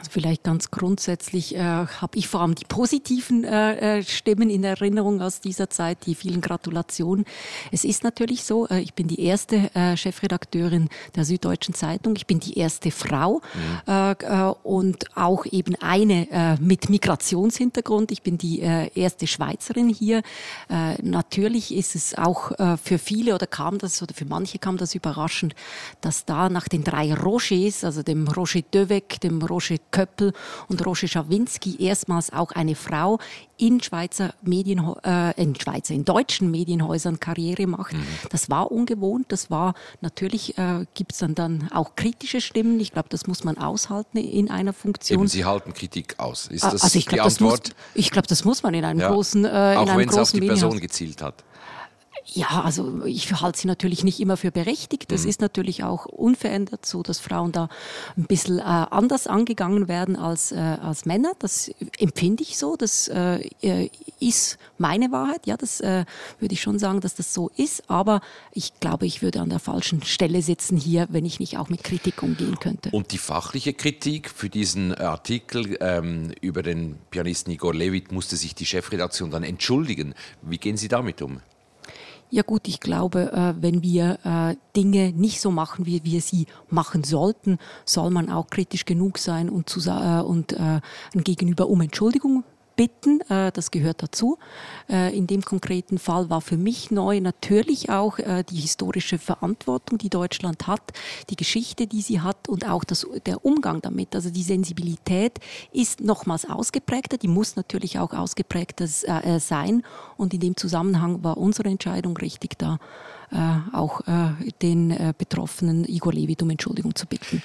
Also 0.00 0.12
vielleicht 0.12 0.44
ganz 0.44 0.70
grundsätzlich 0.70 1.54
äh, 1.54 1.58
habe 1.58 2.16
ich 2.16 2.26
vor 2.26 2.40
allem 2.40 2.54
die 2.54 2.64
positiven 2.64 3.44
äh, 3.44 3.98
äh, 3.98 4.02
Stimmen 4.02 4.48
in 4.48 4.64
Erinnerung 4.64 5.20
aus 5.20 5.40
dieser 5.40 5.68
Zeit, 5.68 6.06
die 6.06 6.14
vielen 6.14 6.40
Gratulationen. 6.40 7.26
Es 7.70 7.84
ist 7.84 8.02
natürlich 8.02 8.44
so, 8.44 8.66
äh, 8.68 8.80
ich 8.80 8.94
bin 8.94 9.08
die 9.08 9.22
erste 9.22 9.70
äh, 9.74 9.98
Chefredakteurin 9.98 10.88
der 11.16 11.26
Süddeutschen 11.26 11.74
Zeitung, 11.74 12.16
ich 12.16 12.26
bin 12.26 12.40
die 12.40 12.56
erste 12.56 12.90
Frau 12.90 13.42
mhm. 13.52 13.92
äh, 13.92 14.12
äh, 14.12 14.54
und 14.62 15.04
auch 15.18 15.44
eben 15.44 15.74
eine 15.82 16.30
äh, 16.30 16.56
mit 16.58 16.88
Migrationshintergrund. 16.88 18.10
Ich 18.10 18.22
bin 18.22 18.38
die 18.38 18.62
äh, 18.62 18.90
erste 18.94 19.26
Schweizerin 19.26 19.90
hier. 19.90 20.22
Äh, 20.70 20.94
natürlich 21.02 21.74
ist 21.74 21.94
es 21.94 22.16
auch 22.16 22.52
äh, 22.52 22.78
für 22.78 22.96
viele 22.96 23.34
oder 23.34 23.46
kam 23.46 23.76
das 23.76 24.02
oder 24.02 24.14
für 24.14 24.24
manche 24.24 24.58
kam 24.58 24.78
das 24.78 24.94
überraschend, 24.94 25.54
dass 26.00 26.24
da 26.24 26.48
nach 26.48 26.68
den 26.68 26.84
drei 26.84 27.12
Rogers, 27.12 27.84
also 27.84 28.02
dem 28.02 28.26
Roger 28.28 28.62
Döweg, 28.62 29.20
dem 29.20 29.42
Roger 29.42 29.76
Köppel 29.90 30.32
und 30.68 30.84
Roger 30.84 31.08
Schawinski 31.08 31.82
erstmals 31.82 32.32
auch 32.32 32.52
eine 32.52 32.74
Frau 32.74 33.18
in 33.56 33.80
Schweizer 33.82 34.34
Medien, 34.42 34.94
äh, 35.04 35.40
in 35.40 35.54
Schweizer, 35.54 35.94
in 35.94 36.04
deutschen 36.04 36.50
Medienhäusern 36.50 37.20
Karriere 37.20 37.66
macht. 37.66 37.92
Mhm. 37.92 38.06
Das 38.30 38.48
war 38.48 38.72
ungewohnt. 38.72 39.26
Das 39.28 39.50
war 39.50 39.74
natürlich 40.00 40.56
äh, 40.56 40.86
gibt 40.94 41.12
es 41.12 41.18
dann 41.18 41.34
dann 41.34 41.68
auch 41.72 41.94
kritische 41.94 42.40
Stimmen. 42.40 42.80
Ich 42.80 42.92
glaube, 42.92 43.08
das 43.10 43.26
muss 43.26 43.44
man 43.44 43.58
aushalten 43.58 44.18
in 44.18 44.50
einer 44.50 44.72
Funktion. 44.72 45.20
Eben, 45.20 45.28
Sie 45.28 45.44
halten 45.44 45.74
Kritik 45.74 46.14
aus. 46.18 46.46
Ist 46.46 46.64
ah, 46.64 46.70
das 46.70 46.82
also 46.82 46.98
ich 46.98 47.06
glaub, 47.06 47.28
die 47.28 47.32
Antwort? 47.32 47.68
Das 47.68 47.74
muss, 47.74 47.86
ich 47.94 48.10
glaube, 48.10 48.28
das 48.28 48.44
muss 48.44 48.62
man 48.62 48.74
in 48.74 48.84
einem 48.84 49.00
ja. 49.00 49.10
großen, 49.10 49.44
äh, 49.44 49.48
auch 49.48 49.82
in 49.82 49.88
einem 49.88 49.98
wenn 49.98 50.08
es 50.08 50.16
auf 50.16 50.32
die. 50.32 50.40
Person 50.40 50.80
gezielt 50.80 51.22
hat. 51.22 51.44
Ja, 52.32 52.62
also 52.62 53.04
ich 53.04 53.32
halte 53.40 53.58
sie 53.58 53.66
natürlich 53.66 54.04
nicht 54.04 54.20
immer 54.20 54.36
für 54.36 54.52
berechtigt. 54.52 55.10
Das 55.10 55.24
mhm. 55.24 55.30
ist 55.30 55.40
natürlich 55.40 55.82
auch 55.82 56.06
unverändert 56.06 56.86
so, 56.86 57.02
dass 57.02 57.18
Frauen 57.18 57.50
da 57.50 57.68
ein 58.16 58.24
bisschen 58.24 58.58
äh, 58.58 58.62
anders 58.62 59.26
angegangen 59.26 59.88
werden 59.88 60.14
als, 60.16 60.52
äh, 60.52 60.56
als 60.56 61.06
Männer. 61.06 61.32
Das 61.40 61.70
empfinde 61.98 62.42
ich 62.42 62.56
so. 62.56 62.76
Das 62.76 63.08
äh, 63.08 63.48
äh 63.62 63.90
ist 64.20 64.58
meine 64.76 65.10
Wahrheit. 65.12 65.46
Ja, 65.46 65.56
das 65.56 65.80
äh, 65.80 66.04
würde 66.38 66.52
ich 66.52 66.60
schon 66.60 66.78
sagen, 66.78 67.00
dass 67.00 67.14
das 67.14 67.32
so 67.32 67.50
ist. 67.56 67.88
Aber 67.88 68.20
ich 68.52 68.78
glaube, 68.78 69.06
ich 69.06 69.22
würde 69.22 69.40
an 69.40 69.48
der 69.48 69.58
falschen 69.58 70.02
Stelle 70.02 70.42
sitzen 70.42 70.76
hier, 70.76 71.08
wenn 71.10 71.24
ich 71.24 71.40
nicht 71.40 71.56
auch 71.56 71.68
mit 71.68 71.82
Kritik 71.82 72.22
umgehen 72.22 72.58
könnte. 72.60 72.90
Und 72.90 73.12
die 73.12 73.18
fachliche 73.18 73.72
Kritik 73.72 74.30
für 74.30 74.50
diesen 74.50 74.94
Artikel 74.94 75.78
ähm, 75.80 76.32
über 76.42 76.62
den 76.62 76.96
Pianisten 77.10 77.52
Igor 77.52 77.74
Levit 77.74 78.12
musste 78.12 78.36
sich 78.36 78.54
die 78.54 78.66
Chefredaktion 78.66 79.30
dann 79.30 79.42
entschuldigen. 79.42 80.14
Wie 80.42 80.58
gehen 80.58 80.76
Sie 80.76 80.88
damit 80.88 81.22
um? 81.22 81.40
Ja 82.32 82.42
gut, 82.42 82.68
ich 82.68 82.78
glaube, 82.78 83.32
äh, 83.32 83.60
wenn 83.60 83.82
wir 83.82 84.18
äh, 84.22 84.56
Dinge 84.76 85.10
nicht 85.10 85.40
so 85.40 85.50
machen, 85.50 85.84
wie 85.84 86.04
wir 86.04 86.20
sie 86.20 86.46
machen 86.68 87.02
sollten, 87.02 87.58
soll 87.84 88.10
man 88.10 88.30
auch 88.30 88.46
kritisch 88.46 88.84
genug 88.84 89.18
sein 89.18 89.50
und, 89.50 89.68
zu, 89.68 89.80
äh, 89.90 90.20
und 90.20 90.56
ein 90.56 90.80
Gegenüber 91.14 91.68
um 91.68 91.80
Entschuldigung 91.80 92.44
bitten. 92.80 93.20
Äh, 93.28 93.52
das 93.52 93.70
gehört 93.70 94.02
dazu. 94.02 94.38
Äh, 94.88 95.14
in 95.14 95.26
dem 95.26 95.42
konkreten 95.42 95.98
Fall 95.98 96.30
war 96.30 96.40
für 96.40 96.56
mich 96.56 96.90
neu 96.90 97.20
natürlich 97.20 97.90
auch 97.90 98.18
äh, 98.18 98.42
die 98.48 98.56
historische 98.56 99.18
Verantwortung, 99.18 99.98
die 99.98 100.08
Deutschland 100.08 100.66
hat, 100.66 100.80
die 101.28 101.36
Geschichte, 101.36 101.86
die 101.86 102.00
sie 102.00 102.22
hat 102.22 102.48
und 102.48 102.66
auch 102.66 102.84
das, 102.84 103.06
der 103.26 103.44
Umgang 103.44 103.82
damit. 103.82 104.14
Also 104.14 104.30
die 104.30 104.42
Sensibilität 104.42 105.40
ist 105.72 106.00
nochmals 106.00 106.48
ausgeprägter, 106.48 107.18
die 107.18 107.28
muss 107.28 107.54
natürlich 107.54 107.98
auch 107.98 108.14
ausgeprägter 108.14 108.86
sein. 108.86 109.82
Und 110.16 110.32
in 110.32 110.40
dem 110.40 110.56
Zusammenhang 110.56 111.22
war 111.22 111.36
unsere 111.36 111.68
Entscheidung 111.68 112.16
richtig 112.16 112.58
da, 112.58 112.78
auch 113.72 114.00
den 114.62 115.14
Betroffenen 115.18 115.84
Igor 115.84 116.12
Levit 116.12 116.42
um 116.42 116.50
Entschuldigung 116.50 116.94
zu 116.94 117.06
bitten. 117.06 117.42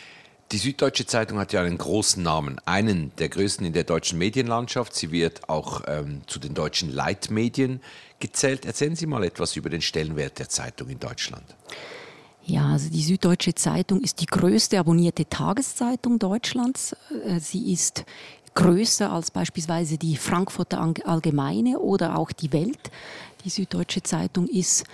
Die 0.56 0.60
Süddeutsche 0.60 1.06
Zeitung 1.06 1.38
hat 1.38 1.52
ja 1.52 1.62
einen 1.64 1.78
großen 1.78 2.24
Namen, 2.24 2.62
einen 2.64 3.12
der 3.18 3.28
größten 3.28 3.66
in 3.66 3.74
der 3.74 3.84
deutschen 3.84 4.18
Medienlandschaft. 4.18 4.96
Sie 4.96 5.12
wird 5.12 5.50
auch 5.50 5.82
ähm, 5.86 6.22
zu 6.28 6.40
den 6.40 6.54
deutschen 6.54 6.94
Leitmedien 6.94 7.82
gezählt. 8.22 8.64
Erzählen 8.64 8.96
Sie 8.96 9.06
mal 9.06 9.26
etwas 9.26 9.58
über 9.58 9.70
den 9.70 9.82
Stellenwert 9.82 10.40
der 10.40 10.48
Zeitung 10.48 10.88
in 10.88 10.98
Deutschland. 10.98 11.44
Ja, 12.46 12.70
also 12.70 12.90
die 12.90 13.02
Süddeutsche 13.02 13.54
Zeitung 13.54 14.00
ist 14.00 14.22
die 14.22 14.28
größte 14.28 14.80
abonnierte 14.80 15.28
Tageszeitung 15.28 16.20
Deutschlands. 16.20 16.96
Äh, 17.26 17.42
sie 17.42 17.74
ist 17.74 18.06
größer 18.54 19.12
als 19.12 19.32
beispielsweise 19.32 19.98
die 19.98 20.16
Frankfurter 20.16 20.80
Allgemeine 21.04 21.80
oder 21.80 22.18
auch 22.18 22.32
die 22.32 22.54
Welt. 22.54 22.92
Die 23.44 23.50
Süddeutsche 23.50 24.04
Zeitung 24.04 24.48
ist 24.48 24.86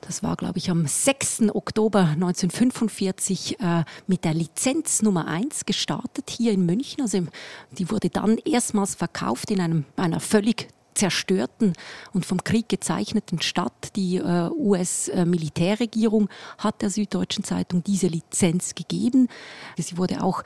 das 0.00 0.22
war, 0.22 0.36
glaube 0.36 0.58
ich, 0.58 0.70
am 0.70 0.86
6. 0.86 1.50
Oktober 1.54 2.00
1945 2.00 3.60
äh, 3.60 3.84
mit 4.06 4.24
der 4.24 4.34
Lizenz 4.34 5.02
Nummer 5.02 5.26
1 5.26 5.66
gestartet 5.66 6.30
hier 6.30 6.52
in 6.52 6.64
München. 6.64 7.02
Also 7.02 7.26
die 7.72 7.90
wurde 7.90 8.08
dann 8.10 8.38
erstmals 8.38 8.94
verkauft 8.94 9.50
in 9.50 9.60
einem, 9.60 9.84
einer 9.96 10.20
völlig 10.20 10.68
zerstörten 10.94 11.74
und 12.12 12.26
vom 12.26 12.42
Krieg 12.44 12.68
gezeichneten 12.68 13.40
Stadt. 13.40 13.96
Die 13.96 14.16
äh, 14.16 14.50
US-Militärregierung 14.50 16.28
hat 16.58 16.82
der 16.82 16.90
Süddeutschen 16.90 17.44
Zeitung 17.44 17.82
diese 17.84 18.08
Lizenz 18.08 18.74
gegeben. 18.74 19.28
Sie 19.76 19.96
wurde 19.96 20.22
auch 20.22 20.42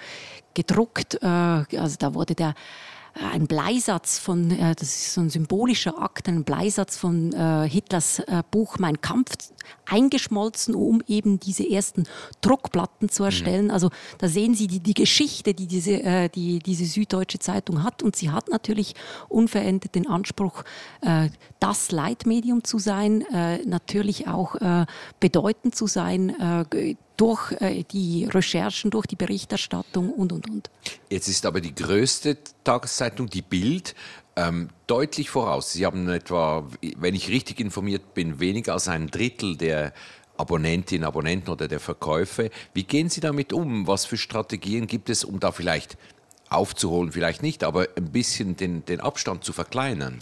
gedruckt, 0.55 1.19
äh, 1.23 1.27
also 1.27 1.97
da 1.99 2.15
wurde 2.15 2.35
der 2.35 2.55
ein 3.15 3.47
Bleisatz 3.47 4.19
von, 4.19 4.51
äh, 4.51 4.75
das 4.75 4.89
ist 4.89 5.15
so 5.15 5.21
ein 5.21 5.31
symbolischer 5.31 6.01
Akt, 6.01 6.29
ein 6.29 6.45
Bleisatz 6.45 6.97
von 6.97 7.33
äh, 7.33 7.69
Hitlers 7.69 8.21
äh, 8.21 8.43
Buch 8.51 8.79
Mein 8.79 9.01
Kampf 9.01 9.37
eingeschmolzen, 9.87 10.75
um 10.75 11.03
eben 11.07 11.39
diese 11.39 11.69
ersten 11.69 12.05
Druckplatten 12.41 13.09
zu 13.09 13.25
erstellen. 13.25 13.67
Mhm. 13.67 13.71
Also 13.71 13.91
da 14.19 14.29
sehen 14.29 14.55
Sie 14.55 14.67
die, 14.67 14.81
die 14.81 14.95
Geschichte, 14.95 15.55
die 15.55 15.67
diese, 15.67 16.03
äh, 16.03 16.29
die 16.29 16.59
diese 16.61 16.85
Süddeutsche 16.85 17.39
Zeitung 17.39 17.83
hat. 17.83 18.03
Und 18.03 18.17
sie 18.17 18.31
hat 18.31 18.49
natürlich 18.49 18.95
unverändert 19.29 19.95
den 19.95 20.09
Anspruch, 20.09 20.65
äh, 21.03 21.29
das 21.61 21.93
Leitmedium 21.93 22.65
zu 22.65 22.79
sein, 22.79 23.23
äh, 23.33 23.59
natürlich 23.65 24.29
auch 24.29 24.55
äh, 24.57 24.87
bedeutend 25.21 25.75
zu 25.75 25.87
sein 25.87 26.31
äh, 26.71 26.97
durch 27.23 27.53
äh, 27.61 27.85
die 27.85 28.25
Recherchen, 28.25 28.91
durch 28.91 29.07
die 29.07 29.15
Berichterstattung 29.15 30.11
und, 30.11 30.33
und, 30.33 30.51
und. 30.51 30.71
Jetzt 31.09 31.29
ist 31.29 31.47
aber 31.47 31.61
die 31.61 31.73
größte 31.73 32.37
Tageszeitung, 32.65 33.31
die 33.31 33.43
Bild, 33.43 33.95
ähm, 34.35 34.71
deutlich 34.89 35.31
voraus. 35.31 35.73
Sie 35.73 35.87
haben 35.87 36.09
etwa, 36.09 36.67
wenn 36.97 37.15
ich 37.15 37.29
richtig 37.29 37.61
informiert 37.61 38.15
bin, 38.15 38.41
weniger 38.41 38.73
als 38.73 38.89
ein 38.89 39.07
Drittel 39.07 39.57
der 39.57 39.93
Abonnentinnen, 40.37 41.07
Abonnenten 41.07 41.51
oder 41.51 41.69
der 41.69 41.79
Verkäufe. 41.79 42.51
Wie 42.75 42.83
gehen 42.83 43.09
Sie 43.09 43.21
damit 43.21 43.53
um? 43.53 43.87
Was 43.87 44.05
für 44.05 44.17
Strategien 44.17 44.89
gibt 44.89 45.09
es, 45.09 45.23
um 45.23 45.39
da 45.39 45.53
vielleicht 45.53 45.97
aufzuholen, 46.49 47.13
vielleicht 47.13 47.41
nicht, 47.41 47.63
aber 47.63 47.87
ein 47.97 48.11
bisschen 48.11 48.57
den, 48.57 48.85
den 48.85 48.99
Abstand 48.99 49.45
zu 49.45 49.53
verkleinern? 49.53 50.19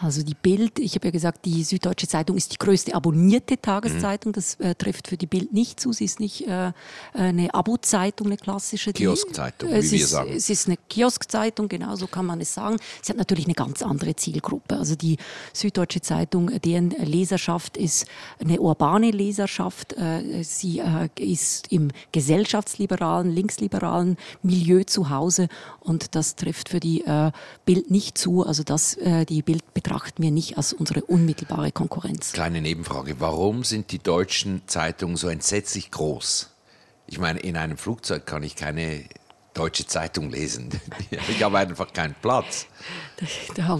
Also 0.00 0.22
die 0.22 0.34
Bild, 0.34 0.78
ich 0.78 0.94
habe 0.94 1.08
ja 1.08 1.10
gesagt, 1.10 1.44
die 1.44 1.64
Süddeutsche 1.64 2.06
Zeitung 2.06 2.36
ist 2.36 2.52
die 2.52 2.58
größte 2.58 2.94
abonnierte 2.94 3.60
Tageszeitung. 3.60 4.32
Das 4.32 4.54
äh, 4.56 4.74
trifft 4.74 5.08
für 5.08 5.16
die 5.16 5.26
Bild 5.26 5.52
nicht 5.52 5.80
zu. 5.80 5.92
Sie 5.92 6.04
ist 6.04 6.20
nicht 6.20 6.46
äh, 6.46 6.72
eine 7.14 7.52
Abo-Zeitung, 7.52 8.28
eine 8.28 8.36
klassische. 8.36 8.92
Kioskzeitung, 8.92 9.70
wie 9.70 9.72
wir 9.72 10.00
ist, 10.00 10.10
sagen. 10.10 10.32
Es 10.32 10.50
ist 10.50 10.68
eine 10.68 10.76
Kioskzeitung, 10.88 11.68
genau 11.68 11.96
so 11.96 12.06
kann 12.06 12.26
man 12.26 12.40
es 12.40 12.54
sagen. 12.54 12.76
Sie 13.02 13.10
hat 13.10 13.18
natürlich 13.18 13.46
eine 13.46 13.54
ganz 13.54 13.82
andere 13.82 14.14
Zielgruppe. 14.14 14.76
Also 14.76 14.94
die 14.94 15.16
Süddeutsche 15.52 16.00
Zeitung, 16.00 16.48
deren 16.60 16.90
Leserschaft 16.90 17.76
ist 17.76 18.06
eine 18.38 18.60
urbane 18.60 19.10
Leserschaft. 19.10 19.94
Äh, 19.94 20.44
sie 20.44 20.78
äh, 20.78 21.08
ist 21.18 21.72
im 21.72 21.90
gesellschaftsliberalen, 22.12 23.32
linksliberalen 23.32 24.16
Milieu 24.42 24.84
zu 24.84 25.10
Hause 25.10 25.48
und 25.80 26.14
das 26.14 26.36
trifft 26.36 26.68
für 26.68 26.78
die 26.78 27.04
äh, 27.04 27.32
Bild 27.64 27.90
nicht 27.90 28.16
zu. 28.16 28.46
Also 28.46 28.62
das, 28.62 28.94
äh, 28.94 29.26
die 29.26 29.42
Bild 29.42 29.74
betrifft 29.74 29.87
betrachten 29.88 30.22
wir 30.22 30.30
nicht 30.30 30.58
als 30.58 30.74
unsere 30.74 31.02
unmittelbare 31.02 31.72
Konkurrenz. 31.72 32.32
Kleine 32.32 32.60
Nebenfrage. 32.60 33.20
Warum 33.20 33.64
sind 33.64 33.90
die 33.90 33.98
deutschen 33.98 34.62
Zeitungen 34.66 35.16
so 35.16 35.28
entsetzlich 35.28 35.90
groß? 35.90 36.50
Ich 37.06 37.18
meine, 37.18 37.38
in 37.38 37.56
einem 37.56 37.78
Flugzeug 37.78 38.26
kann 38.26 38.42
ich 38.42 38.54
keine 38.54 39.04
deutsche 39.54 39.86
Zeitung 39.86 40.30
lesen. 40.30 40.68
Ich 41.30 41.42
habe 41.42 41.58
einfach 41.58 41.92
keinen 41.92 42.14
Platz. 42.20 42.66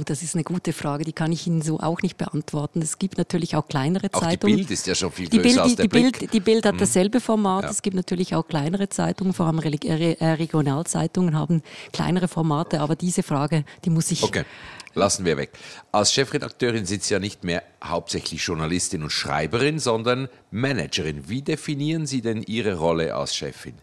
Das 0.06 0.22
ist 0.22 0.34
eine 0.34 0.44
gute 0.44 0.72
Frage, 0.72 1.04
die 1.04 1.12
kann 1.12 1.30
ich 1.30 1.46
Ihnen 1.46 1.60
so 1.62 1.78
auch 1.78 2.00
nicht 2.02 2.16
beantworten. 2.16 2.80
Es 2.80 2.98
gibt 2.98 3.18
natürlich 3.18 3.54
auch 3.54 3.68
kleinere 3.68 4.08
auch 4.12 4.20
Zeitungen. 4.20 4.56
Die 4.56 4.62
Bild 4.62 4.70
ist 4.70 4.86
ja 4.86 4.94
schon 4.94 5.12
viel 5.12 5.28
größer 5.28 5.42
die 5.42 5.48
Bild, 5.48 5.58
als 5.58 5.76
der 5.76 5.84
die 5.84 5.88
Blick. 5.88 6.18
Bild, 6.18 6.32
die 6.32 6.40
Bild 6.40 6.66
hat 6.66 6.72
hm. 6.72 6.78
dasselbe 6.78 7.20
Format. 7.20 7.64
Ja. 7.64 7.70
Es 7.70 7.82
gibt 7.82 7.96
natürlich 7.96 8.34
auch 8.34 8.46
kleinere 8.46 8.88
Zeitungen, 8.88 9.34
vor 9.34 9.46
allem 9.46 9.58
Regionalzeitungen 9.58 11.34
haben 11.34 11.62
kleinere 11.92 12.28
Formate, 12.28 12.80
aber 12.80 12.96
diese 12.96 13.22
Frage, 13.22 13.64
die 13.84 13.90
muss 13.90 14.10
ich... 14.10 14.22
Okay. 14.22 14.44
Lassen 14.98 15.24
wir 15.24 15.36
weg. 15.36 15.52
Als 15.92 16.12
Chefredakteurin 16.12 16.84
sind 16.84 17.04
Sie 17.04 17.14
ja 17.14 17.20
nicht 17.20 17.44
mehr 17.44 17.62
hauptsächlich 17.82 18.44
Journalistin 18.44 19.04
und 19.04 19.10
Schreiberin, 19.10 19.78
sondern 19.78 20.28
Managerin. 20.50 21.28
Wie 21.28 21.40
definieren 21.40 22.04
Sie 22.06 22.20
denn 22.20 22.42
Ihre 22.42 22.74
Rolle 22.74 23.14
als 23.14 23.36
Chefin? 23.36 23.74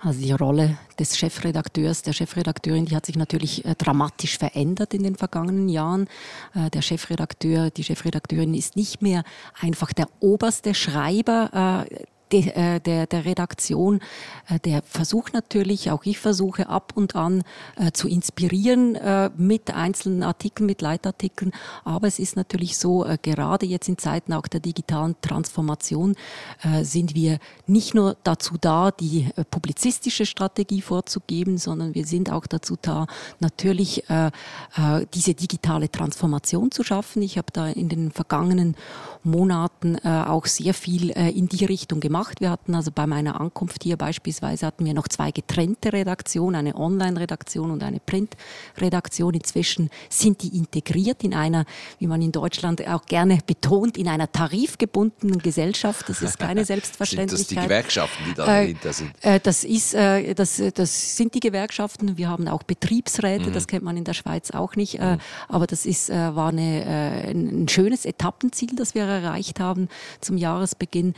Also 0.00 0.20
die 0.20 0.32
Rolle 0.32 0.78
des 0.98 1.16
Chefredakteurs, 1.16 2.02
der 2.02 2.12
Chefredakteurin, 2.12 2.84
die 2.84 2.94
hat 2.94 3.06
sich 3.06 3.16
natürlich 3.16 3.64
äh, 3.64 3.74
dramatisch 3.74 4.38
verändert 4.38 4.92
in 4.92 5.02
den 5.02 5.16
vergangenen 5.16 5.68
Jahren. 5.70 6.08
Äh, 6.54 6.70
der 6.70 6.82
Chefredakteur, 6.82 7.70
die 7.70 7.82
Chefredakteurin 7.82 8.54
ist 8.54 8.76
nicht 8.76 9.00
mehr 9.00 9.24
einfach 9.60 9.92
der 9.94 10.08
oberste 10.20 10.74
Schreiber. 10.74 11.86
De, 12.32 12.50
äh, 12.50 12.80
der, 12.80 13.06
der 13.06 13.24
Redaktion, 13.24 14.00
äh, 14.48 14.58
der 14.58 14.82
versucht 14.82 15.32
natürlich, 15.32 15.90
auch 15.90 16.04
ich 16.04 16.18
versuche 16.18 16.68
ab 16.68 16.92
und 16.94 17.16
an 17.16 17.42
äh, 17.76 17.92
zu 17.92 18.08
inspirieren 18.08 18.96
äh, 18.96 19.30
mit 19.36 19.74
einzelnen 19.74 20.22
Artikeln, 20.22 20.66
mit 20.66 20.82
Leitartikeln. 20.82 21.52
Aber 21.84 22.06
es 22.06 22.18
ist 22.18 22.36
natürlich 22.36 22.76
so, 22.76 23.04
äh, 23.04 23.18
gerade 23.20 23.66
jetzt 23.66 23.88
in 23.88 23.98
Zeiten 23.98 24.32
auch 24.32 24.46
der 24.46 24.60
digitalen 24.60 25.16
Transformation 25.22 26.16
äh, 26.62 26.84
sind 26.84 27.14
wir 27.14 27.38
nicht 27.66 27.94
nur 27.94 28.16
dazu 28.24 28.56
da, 28.60 28.90
die 28.90 29.28
äh, 29.36 29.44
publizistische 29.44 30.26
Strategie 30.26 30.82
vorzugeben, 30.82 31.58
sondern 31.58 31.94
wir 31.94 32.04
sind 32.04 32.30
auch 32.30 32.46
dazu 32.46 32.76
da, 32.80 33.06
natürlich 33.40 34.08
äh, 34.10 34.26
äh, 34.26 35.06
diese 35.14 35.34
digitale 35.34 35.90
Transformation 35.90 36.70
zu 36.70 36.82
schaffen. 36.82 37.22
Ich 37.22 37.38
habe 37.38 37.48
da 37.52 37.68
in 37.68 37.88
den 37.88 38.10
vergangenen 38.10 38.76
Monaten 39.24 39.96
äh, 40.04 40.08
auch 40.26 40.46
sehr 40.46 40.74
viel 40.74 41.10
äh, 41.10 41.30
in 41.30 41.48
die 41.48 41.64
Richtung 41.64 42.00
gemacht. 42.00 42.17
Wir 42.40 42.50
hatten 42.50 42.74
also 42.74 42.90
bei 42.90 43.06
meiner 43.06 43.40
Ankunft 43.40 43.82
hier 43.82 43.96
beispielsweise 43.96 44.66
hatten 44.66 44.84
wir 44.84 44.94
noch 44.94 45.08
zwei 45.08 45.30
getrennte 45.30 45.92
Redaktionen, 45.92 46.56
eine 46.56 46.76
Online-Redaktion 46.76 47.70
und 47.70 47.82
eine 47.82 48.00
Print-Redaktion. 48.00 49.34
Inzwischen 49.34 49.90
sind 50.08 50.42
die 50.42 50.56
integriert 50.56 51.24
in 51.24 51.34
einer, 51.34 51.64
wie 51.98 52.06
man 52.06 52.20
in 52.22 52.32
Deutschland 52.32 52.86
auch 52.86 53.06
gerne 53.06 53.38
betont, 53.46 53.96
in 53.96 54.08
einer 54.08 54.30
tarifgebundenen 54.30 55.38
Gesellschaft. 55.38 56.08
Das 56.08 56.22
ist 56.22 56.38
keine 56.38 56.64
Selbstverständlichkeit. 56.66 57.38
sind 57.38 57.56
das 57.56 57.62
die 57.62 57.68
Gewerkschaften, 57.68 58.24
die 58.28 58.34
da 58.34 58.46
dahinter 58.46 58.92
sind? 58.92 59.12
Äh, 59.22 59.40
das, 59.40 59.64
ist, 59.64 59.94
äh, 59.94 60.34
das, 60.34 60.62
das 60.74 61.16
sind 61.16 61.34
die 61.34 61.40
Gewerkschaften. 61.40 62.16
Wir 62.16 62.28
haben 62.28 62.48
auch 62.48 62.62
Betriebsräte, 62.62 63.50
mhm. 63.50 63.52
das 63.52 63.66
kennt 63.66 63.84
man 63.84 63.96
in 63.96 64.04
der 64.04 64.14
Schweiz 64.14 64.50
auch 64.50 64.76
nicht. 64.76 64.98
Äh, 64.98 65.16
mhm. 65.16 65.20
Aber 65.48 65.66
das 65.66 65.86
ist, 65.86 66.10
äh, 66.10 66.34
war 66.34 66.48
eine, 66.48 66.84
äh, 66.84 67.30
ein 67.30 67.68
schönes 67.68 68.04
Etappenziel, 68.04 68.74
das 68.76 68.94
wir 68.94 69.04
erreicht 69.04 69.60
haben 69.60 69.88
zum 70.20 70.36
Jahresbeginn. 70.36 71.14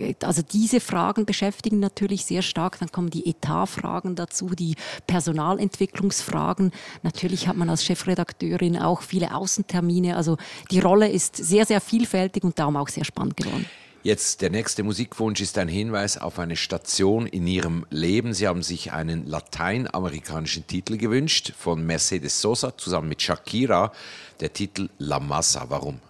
Äh, 0.00 0.14
also 0.22 0.42
diese 0.42 0.80
Fragen 0.80 1.26
beschäftigen 1.26 1.80
natürlich 1.80 2.24
sehr 2.24 2.42
stark. 2.42 2.78
Dann 2.78 2.90
kommen 2.92 3.10
die 3.10 3.28
Etatfragen 3.28 4.16
dazu, 4.16 4.50
die 4.50 4.76
Personalentwicklungsfragen. 5.06 6.72
Natürlich 7.02 7.48
hat 7.48 7.56
man 7.56 7.70
als 7.70 7.84
Chefredakteurin 7.84 8.78
auch 8.78 9.02
viele 9.02 9.34
Außentermine. 9.34 10.16
Also 10.16 10.36
die 10.70 10.80
Rolle 10.80 11.08
ist 11.08 11.36
sehr, 11.36 11.66
sehr 11.66 11.80
vielfältig 11.80 12.44
und 12.44 12.58
darum 12.58 12.76
auch 12.76 12.88
sehr 12.88 13.04
spannend 13.04 13.36
geworden. 13.36 13.66
Jetzt 14.04 14.42
der 14.42 14.50
nächste 14.50 14.84
Musikwunsch 14.84 15.40
ist 15.40 15.58
ein 15.58 15.66
Hinweis 15.66 16.18
auf 16.18 16.38
eine 16.38 16.54
Station 16.54 17.26
in 17.26 17.46
Ihrem 17.48 17.84
Leben. 17.90 18.32
Sie 18.32 18.46
haben 18.46 18.62
sich 18.62 18.92
einen 18.92 19.26
lateinamerikanischen 19.26 20.66
Titel 20.68 20.96
gewünscht 20.96 21.52
von 21.58 21.84
Mercedes 21.84 22.40
Sosa 22.40 22.78
zusammen 22.78 23.08
mit 23.08 23.20
Shakira. 23.20 23.92
Der 24.40 24.52
Titel 24.52 24.88
La 24.98 25.18
Massa. 25.18 25.66
Warum? 25.68 26.00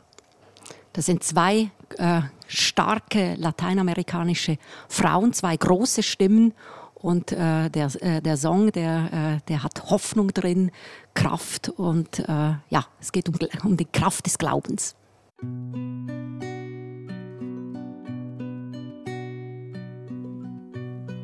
Das 0.98 1.06
sind 1.06 1.22
zwei 1.22 1.70
äh, 1.98 2.22
starke 2.48 3.36
lateinamerikanische 3.36 4.58
Frauen, 4.88 5.32
zwei 5.32 5.56
große 5.56 6.02
Stimmen. 6.02 6.54
Und 6.96 7.30
äh, 7.30 7.70
der, 7.70 7.86
äh, 8.00 8.20
der 8.20 8.36
Song, 8.36 8.72
der, 8.72 9.38
äh, 9.38 9.46
der 9.46 9.62
hat 9.62 9.90
Hoffnung 9.90 10.34
drin, 10.34 10.72
Kraft 11.14 11.68
und 11.68 12.18
äh, 12.18 12.24
ja, 12.68 12.84
es 13.00 13.12
geht 13.12 13.28
um, 13.28 13.36
um 13.62 13.76
die 13.76 13.84
Kraft 13.84 14.26
des 14.26 14.38
Glaubens. 14.38 14.96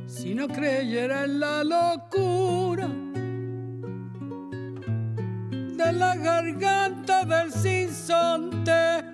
Si 0.06 0.34
no 0.36 0.46
creyera 0.46 1.24
en 1.24 1.40
la 1.40 1.64
locura 1.64 2.88
de 5.50 5.92
la 5.92 6.14
garganta 6.14 7.24
del 7.24 7.50
sinsonte, 7.52 9.13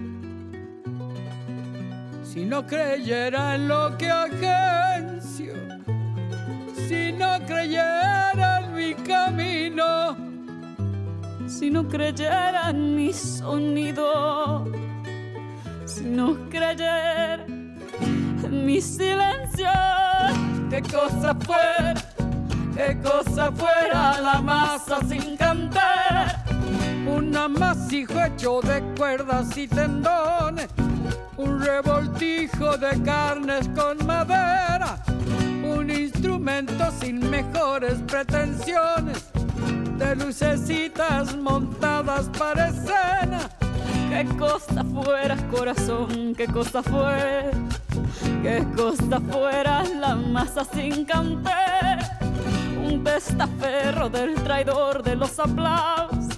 si 2.31 2.45
no 2.45 2.65
creyera 2.65 3.55
en 3.55 3.67
lo 3.67 3.97
que 3.97 4.09
agencio, 4.09 5.53
si 6.87 7.11
no 7.11 7.37
creyera 7.45 8.61
en 8.61 8.73
mi 8.73 8.93
camino, 8.93 10.15
si 11.45 11.69
no 11.69 11.85
creyera 11.89 12.69
en 12.69 12.95
mi 12.95 13.11
sonido, 13.11 14.65
si 15.85 16.05
no 16.05 16.37
creyera 16.49 17.43
en 17.43 18.65
mi 18.65 18.79
silencio, 18.79 19.67
qué 20.69 20.81
cosa 20.83 21.35
fuera, 21.35 21.93
qué 22.77 22.97
cosa 23.03 23.51
fuera 23.51 24.21
la 24.21 24.41
masa 24.41 25.01
sin 25.05 25.35
cantar, 25.35 26.45
un 27.05 27.35
amasijo 27.35 28.23
hecho 28.23 28.61
de 28.61 28.81
cuerdas 28.95 29.57
y 29.57 29.67
tendones 29.67 30.69
un 31.41 31.59
revoltijo 31.59 32.77
de 32.77 33.01
carnes 33.01 33.67
con 33.75 34.05
madera, 34.05 34.97
un 35.63 35.89
instrumento 35.89 36.91
sin 36.99 37.29
mejores 37.29 37.95
pretensiones, 38.07 39.25
de 39.97 40.15
lucecitas 40.15 41.35
montadas 41.35 42.29
para 42.37 42.67
escena. 42.67 43.49
Qué 44.09 44.25
cosa 44.37 44.83
fuera, 44.83 45.35
corazón, 45.49 46.35
qué 46.35 46.45
cosa 46.45 46.83
fuera, 46.83 47.51
qué 48.43 48.63
cosa 48.75 49.19
fuera 49.31 49.83
la 49.83 50.15
masa 50.15 50.63
sin 50.63 51.05
canter, 51.05 51.99
un 52.85 53.03
testaferro 53.03 54.09
del 54.09 54.35
traidor 54.35 55.01
de 55.01 55.15
los 55.15 55.39
aplausos, 55.39 56.37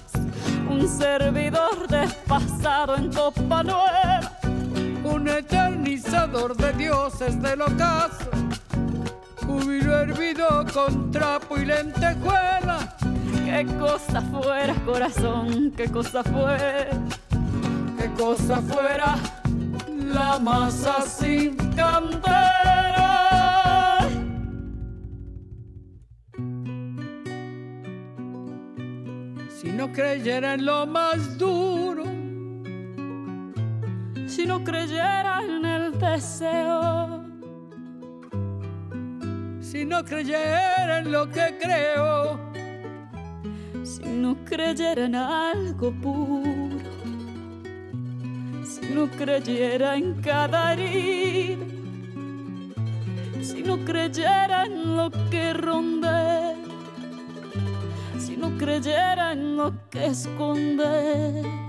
un 0.70 0.88
servidor 0.88 1.88
despasado 1.88 2.96
en 2.96 3.12
copa 3.12 3.62
nueva 3.62 4.33
un 5.24 5.30
eternizador 5.30 6.54
de 6.54 6.72
dioses 6.74 7.40
del 7.40 7.62
ocaso, 7.62 8.30
júbilo 9.46 9.96
hervido 9.96 10.66
con 10.74 11.10
trapo 11.10 11.56
y 11.56 11.64
lentejuela. 11.64 12.94
Qué 13.46 13.66
cosa 13.78 14.20
fuera, 14.20 14.74
corazón, 14.84 15.72
qué 15.74 15.90
cosa 15.90 16.22
fuera, 16.24 16.90
qué 17.98 18.10
cosa 18.18 18.60
fuera 18.60 19.16
la 19.88 20.38
masa 20.38 21.00
sin 21.06 21.56
cantera. 21.74 22.40
Si 29.58 29.72
no 29.72 29.90
creyera 29.90 30.52
en 30.52 30.66
lo 30.66 30.86
más 30.86 31.38
duro, 31.38 32.23
si 34.34 34.46
no 34.46 34.64
creyera 34.64 35.42
en 35.44 35.64
el 35.64 35.96
deseo, 35.96 37.24
si 39.60 39.84
no 39.84 40.04
creyera 40.04 40.98
en 40.98 41.12
lo 41.12 41.30
que 41.30 41.56
creo, 41.62 42.40
si 43.84 44.02
no 44.02 44.36
creyera 44.44 45.04
en 45.04 45.14
algo 45.14 45.92
puro, 46.02 46.80
si 48.64 48.92
no 48.92 49.08
creyera 49.08 49.94
en 49.94 50.20
cada 50.20 50.72
herida, 50.72 51.64
si 53.40 53.62
no 53.62 53.84
creyera 53.84 54.64
en 54.66 54.96
lo 54.96 55.12
que 55.30 55.52
ronde, 55.52 56.56
si 58.18 58.36
no 58.36 58.50
creyera 58.58 59.30
en 59.30 59.56
lo 59.56 59.72
que 59.90 60.06
esconde 60.06 61.64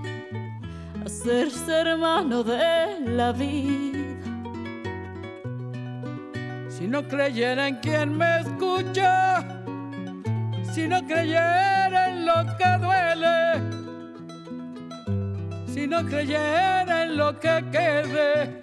hacerse 1.26 1.72
hermano 1.80 2.44
de 2.44 3.00
la 3.00 3.32
vida. 3.32 3.98
Si 6.68 6.86
no 6.86 7.02
creyera 7.02 7.66
en 7.66 7.76
quien 7.80 8.16
me 8.16 8.42
escucha, 8.42 9.42
si 10.72 10.86
no 10.86 11.04
creyera 11.04 12.10
en 12.10 12.26
lo 12.26 12.34
que 12.56 12.78
duele, 12.80 13.60
si 15.66 15.88
no 15.88 16.04
creyera 16.06 17.02
en 17.02 17.16
lo 17.16 17.40
que 17.40 17.64
quede, 17.72 18.62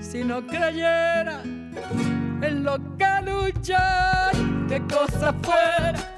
si 0.00 0.24
no 0.24 0.46
creyera 0.46 1.42
en 1.44 2.64
lo 2.64 2.78
que 2.96 3.30
lucha, 3.30 4.30
qué 4.68 4.80
cosa 4.90 5.34
fuera, 5.42 6.14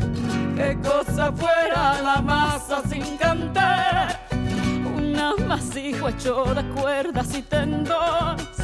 qué 0.56 0.78
cosa 0.80 1.32
fuera 1.32 2.00
la 2.02 2.22
masa 2.22 2.82
sin 2.88 3.16
cantar 3.16 4.25
amasijo 5.46 6.08
hecho 6.08 6.44
de 6.54 6.64
cuerdas 6.70 7.32
y 7.36 7.42
tendones, 7.42 8.58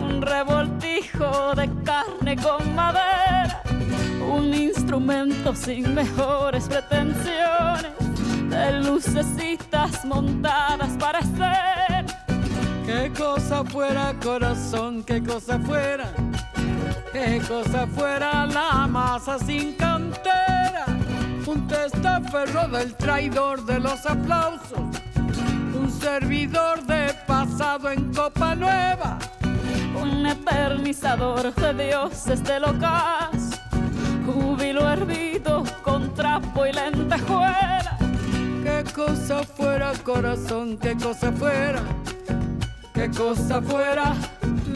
un 0.00 0.22
revoltijo 0.22 1.54
de 1.56 1.68
carne 1.82 2.36
con 2.36 2.72
madera, 2.76 3.62
un 4.32 4.54
instrumento 4.54 5.56
sin 5.56 5.92
mejores 5.92 6.68
pretensiones, 6.68 7.92
de 8.48 8.80
lucecitas 8.80 10.04
montadas 10.04 10.90
para 11.00 11.18
hacer. 11.18 12.06
Qué 12.86 13.12
cosa 13.12 13.64
fuera 13.64 14.14
corazón, 14.22 15.02
qué 15.02 15.20
cosa 15.20 15.58
fuera, 15.58 16.12
qué 17.12 17.42
cosa 17.48 17.88
fuera 17.88 18.46
la 18.46 18.86
masa 18.86 19.36
sin 19.40 19.74
cantera, 19.74 20.86
un 21.44 21.66
testaferro 21.66 22.68
del 22.68 22.94
traidor 22.94 23.64
de 23.64 23.80
los 23.80 24.06
aplausos 24.06 24.99
servidor 25.90 26.84
de 26.86 27.14
pasado 27.26 27.90
en 27.90 28.12
copa 28.12 28.54
nueva, 28.54 29.18
un 30.00 30.26
eternizador 30.26 31.54
de 31.54 31.86
dioses 31.86 32.42
del 32.44 32.64
ocaso, 32.64 33.56
júbilo 34.26 34.88
hervido 34.88 35.64
con 35.82 36.14
trapo 36.14 36.66
y 36.66 36.72
lentejuela. 36.72 37.98
Qué 38.62 38.84
cosa 38.94 39.42
fuera 39.42 39.92
corazón, 40.04 40.78
qué 40.78 40.96
cosa 40.96 41.32
fuera, 41.32 41.82
qué 42.94 43.10
cosa 43.10 43.60
fuera 43.60 44.14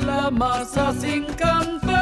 la 0.05 0.31
masa 0.31 0.92
sin 0.92 1.24
cantar. 1.35 1.93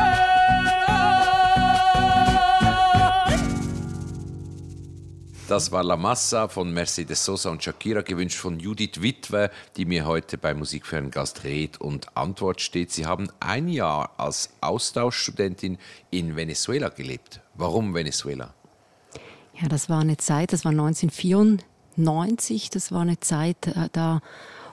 Das 5.53 5.71
war 5.71 5.85
La 5.85 5.99
Massa 5.99 6.49
von 6.49 6.73
Mercedes 6.73 7.27
Sosa 7.27 7.51
und 7.51 7.63
Shakira, 7.63 8.01
gewünscht 8.01 8.39
von 8.39 8.59
Judith 8.59 9.03
Witwe, 9.03 9.51
die 9.77 9.85
mir 9.85 10.07
heute 10.07 10.39
bei 10.39 10.55
Musik 10.55 10.87
für 10.87 10.97
einen 10.97 11.11
Gast 11.11 11.45
Red 11.45 11.79
und 11.79 12.17
Antwort 12.17 12.63
steht. 12.63 12.91
Sie 12.91 13.05
haben 13.05 13.29
ein 13.39 13.69
Jahr 13.69 14.15
als 14.17 14.49
Austauschstudentin 14.63 15.77
in 16.09 16.37
Venezuela 16.37 16.89
gelebt. 16.89 17.43
Warum 17.53 17.93
Venezuela? 17.93 18.55
Ja, 19.61 19.69
das 19.69 19.91
war 19.91 20.01
eine 20.01 20.17
Zeit, 20.17 20.55
das 20.55 20.65
war 20.65 20.73
1994, 20.73 22.71
das 22.71 22.91
war 22.91 23.03
eine 23.03 23.21
Zeit, 23.21 23.67
äh, 23.67 23.91
da 23.93 24.23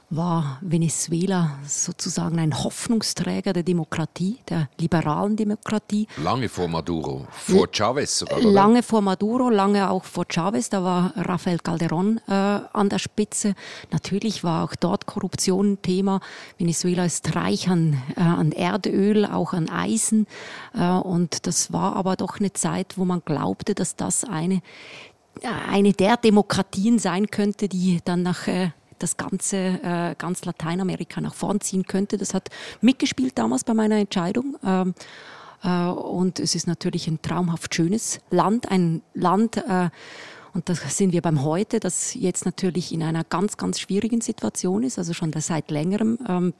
war 0.10 0.58
Venezuela 0.62 1.60
sozusagen 1.68 2.40
ein 2.40 2.64
Hoffnungsträger 2.64 3.54
der 3.54 3.64
Demokratie, 3.64 4.40
der 4.50 4.70
liberalen 4.80 5.36
Demokratie. 5.36 6.08
Lange 6.18 6.50
vor 6.50 6.68
Maduro, 6.68 7.28
vor 7.32 7.68
Chavez 7.72 8.20
sogar. 8.20 8.40
Oder? 8.40 8.50
Lange 8.50 8.84
vor 8.84 9.02
Maduro, 9.02 9.50
lange 9.50 9.90
auch 9.90 10.04
vor 10.04 10.26
Chavez. 10.28 10.70
Da 10.70 10.84
war 10.84 11.14
Rafael 11.16 11.58
Calderón 11.58 12.20
äh, 12.28 12.62
an 12.74 12.90
der 12.90 13.00
Spitze. 13.00 13.54
Natürlich 13.92 14.44
war 14.44 14.64
auch 14.64 14.76
dort 14.76 15.06
Korruption 15.06 15.74
ein 15.74 15.82
Thema. 15.82 16.22
Venezuela 16.58 17.06
ist 17.06 17.36
reich 17.36 17.70
an, 17.70 18.02
äh, 18.16 18.22
an 18.22 18.52
Erdöl, 18.52 19.26
auch 19.26 19.54
an 19.54 19.70
Eisen. 19.70 20.26
Äh, 20.74 20.90
und 20.90 21.46
das 21.46 21.72
war 21.72 21.96
aber 21.96 22.16
doch 22.16 22.40
eine 22.40 22.54
Zeit, 22.54 22.98
wo 22.98 23.06
man 23.06 23.22
glaubte, 23.24 23.76
dass 23.76 23.96
das 23.96 24.24
eine 24.24 24.62
eine 25.70 25.94
der 25.94 26.18
Demokratien 26.18 27.00
sein 27.00 27.28
könnte, 27.28 27.70
die 27.70 28.00
dann 28.04 28.24
nach 28.24 28.48
äh, 28.48 28.72
das 29.00 29.18
ganze 29.18 29.58
äh, 29.58 30.16
ganz 30.18 30.46
Lateinamerika 30.46 31.22
nach 31.22 31.34
vorn 31.34 31.62
ziehen 31.62 31.84
könnte. 31.84 32.18
Das 32.18 32.34
hat 32.34 32.50
mitgespielt 32.82 33.38
damals 33.38 33.64
bei 33.64 33.74
meiner 33.74 33.98
Entscheidung. 33.98 34.58
Ähm, 34.64 34.94
äh, 35.64 35.88
und 35.88 36.40
es 36.40 36.56
ist 36.56 36.68
natürlich 36.68 37.08
ein 37.08 37.22
traumhaft 37.22 37.74
schönes 37.74 38.20
Land, 38.30 38.70
ein 38.70 39.02
Land, 39.14 39.58
äh, 39.58 39.90
und 40.54 40.68
da 40.68 40.74
sind 40.74 41.14
wir 41.14 41.22
beim 41.22 41.44
Heute, 41.44 41.80
das 41.80 42.16
jetzt 42.16 42.46
natürlich 42.46 42.92
in 42.92 43.04
einer 43.04 43.24
ganz, 43.24 43.58
ganz 43.58 43.80
schwierigen 43.80 44.20
Situation 44.20 44.84
ist, 44.84 44.98
also 44.98 45.14
schon 45.14 45.32
seit 45.34 45.70
längerem. 45.70 46.18
Ähm, 46.28 46.54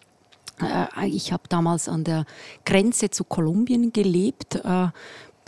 äh, 0.62 1.08
ich 1.08 1.32
habe 1.32 1.44
damals 1.50 1.90
an 1.90 2.04
der 2.04 2.26
Grenze 2.66 3.10
zu 3.10 3.24
Kolumbien 3.24 3.92
gelebt, 3.92 4.56
äh, 4.56 4.88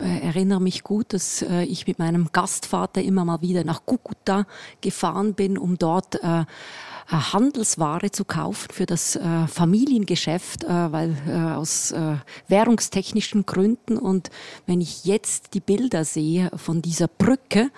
erinnere 0.04 0.60
mich 0.60 0.82
gut, 0.82 1.12
dass 1.12 1.42
äh, 1.42 1.62
ich 1.64 1.86
mit 1.86 1.98
meinem 1.98 2.30
Gastvater 2.32 3.02
immer 3.02 3.24
mal 3.24 3.40
wieder 3.42 3.64
nach 3.64 3.86
Cucuta 3.86 4.46
gefahren 4.80 5.34
bin, 5.34 5.56
um 5.56 5.78
dort 5.78 6.22
äh, 6.22 6.32
äh, 6.32 6.44
Handelsware 7.08 8.10
zu 8.10 8.24
kaufen 8.24 8.68
für 8.72 8.86
das 8.86 9.16
äh, 9.16 9.46
Familiengeschäft, 9.46 10.64
äh, 10.64 10.68
weil 10.92 11.16
äh, 11.26 11.32
aus 11.32 11.90
äh, 11.92 12.16
währungstechnischen 12.48 13.46
Gründen. 13.46 13.98
Und 13.98 14.30
wenn 14.66 14.80
ich 14.80 15.04
jetzt 15.04 15.54
die 15.54 15.60
Bilder 15.60 16.04
sehe 16.04 16.50
von 16.56 16.82
dieser 16.82 17.08
Brücke 17.08 17.70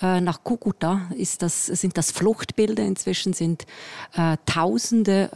äh, 0.00 0.20
nach 0.20 0.42
Cucuta, 0.44 1.08
ist 1.16 1.42
das, 1.42 1.66
sind 1.66 1.96
das 1.96 2.10
Fluchtbilder. 2.10 2.84
Inzwischen 2.84 3.32
sind 3.32 3.66
Tausende 4.46 5.30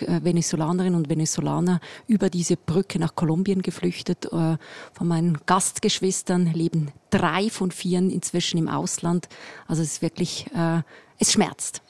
Venezolanerinnen 0.00 0.94
und 0.94 1.08
Venezolaner 1.08 1.80
über 2.06 2.30
diese 2.30 2.56
Brücke 2.56 2.98
nach 2.98 3.14
Kolumbien 3.14 3.62
geflüchtet. 3.62 4.28
von 4.30 4.58
meinen 5.08 5.38
Gastgeschwistern 5.46 6.52
leben 6.52 6.90
drei 7.10 7.50
von 7.50 7.70
vier 7.70 7.98
inzwischen 7.98 8.58
im 8.58 8.68
Ausland. 8.68 9.28
Also 9.66 9.82
es 9.82 9.94
ist 9.94 10.02
wirklich, 10.02 10.46
es 11.18 11.32
schmerzt. 11.32 11.82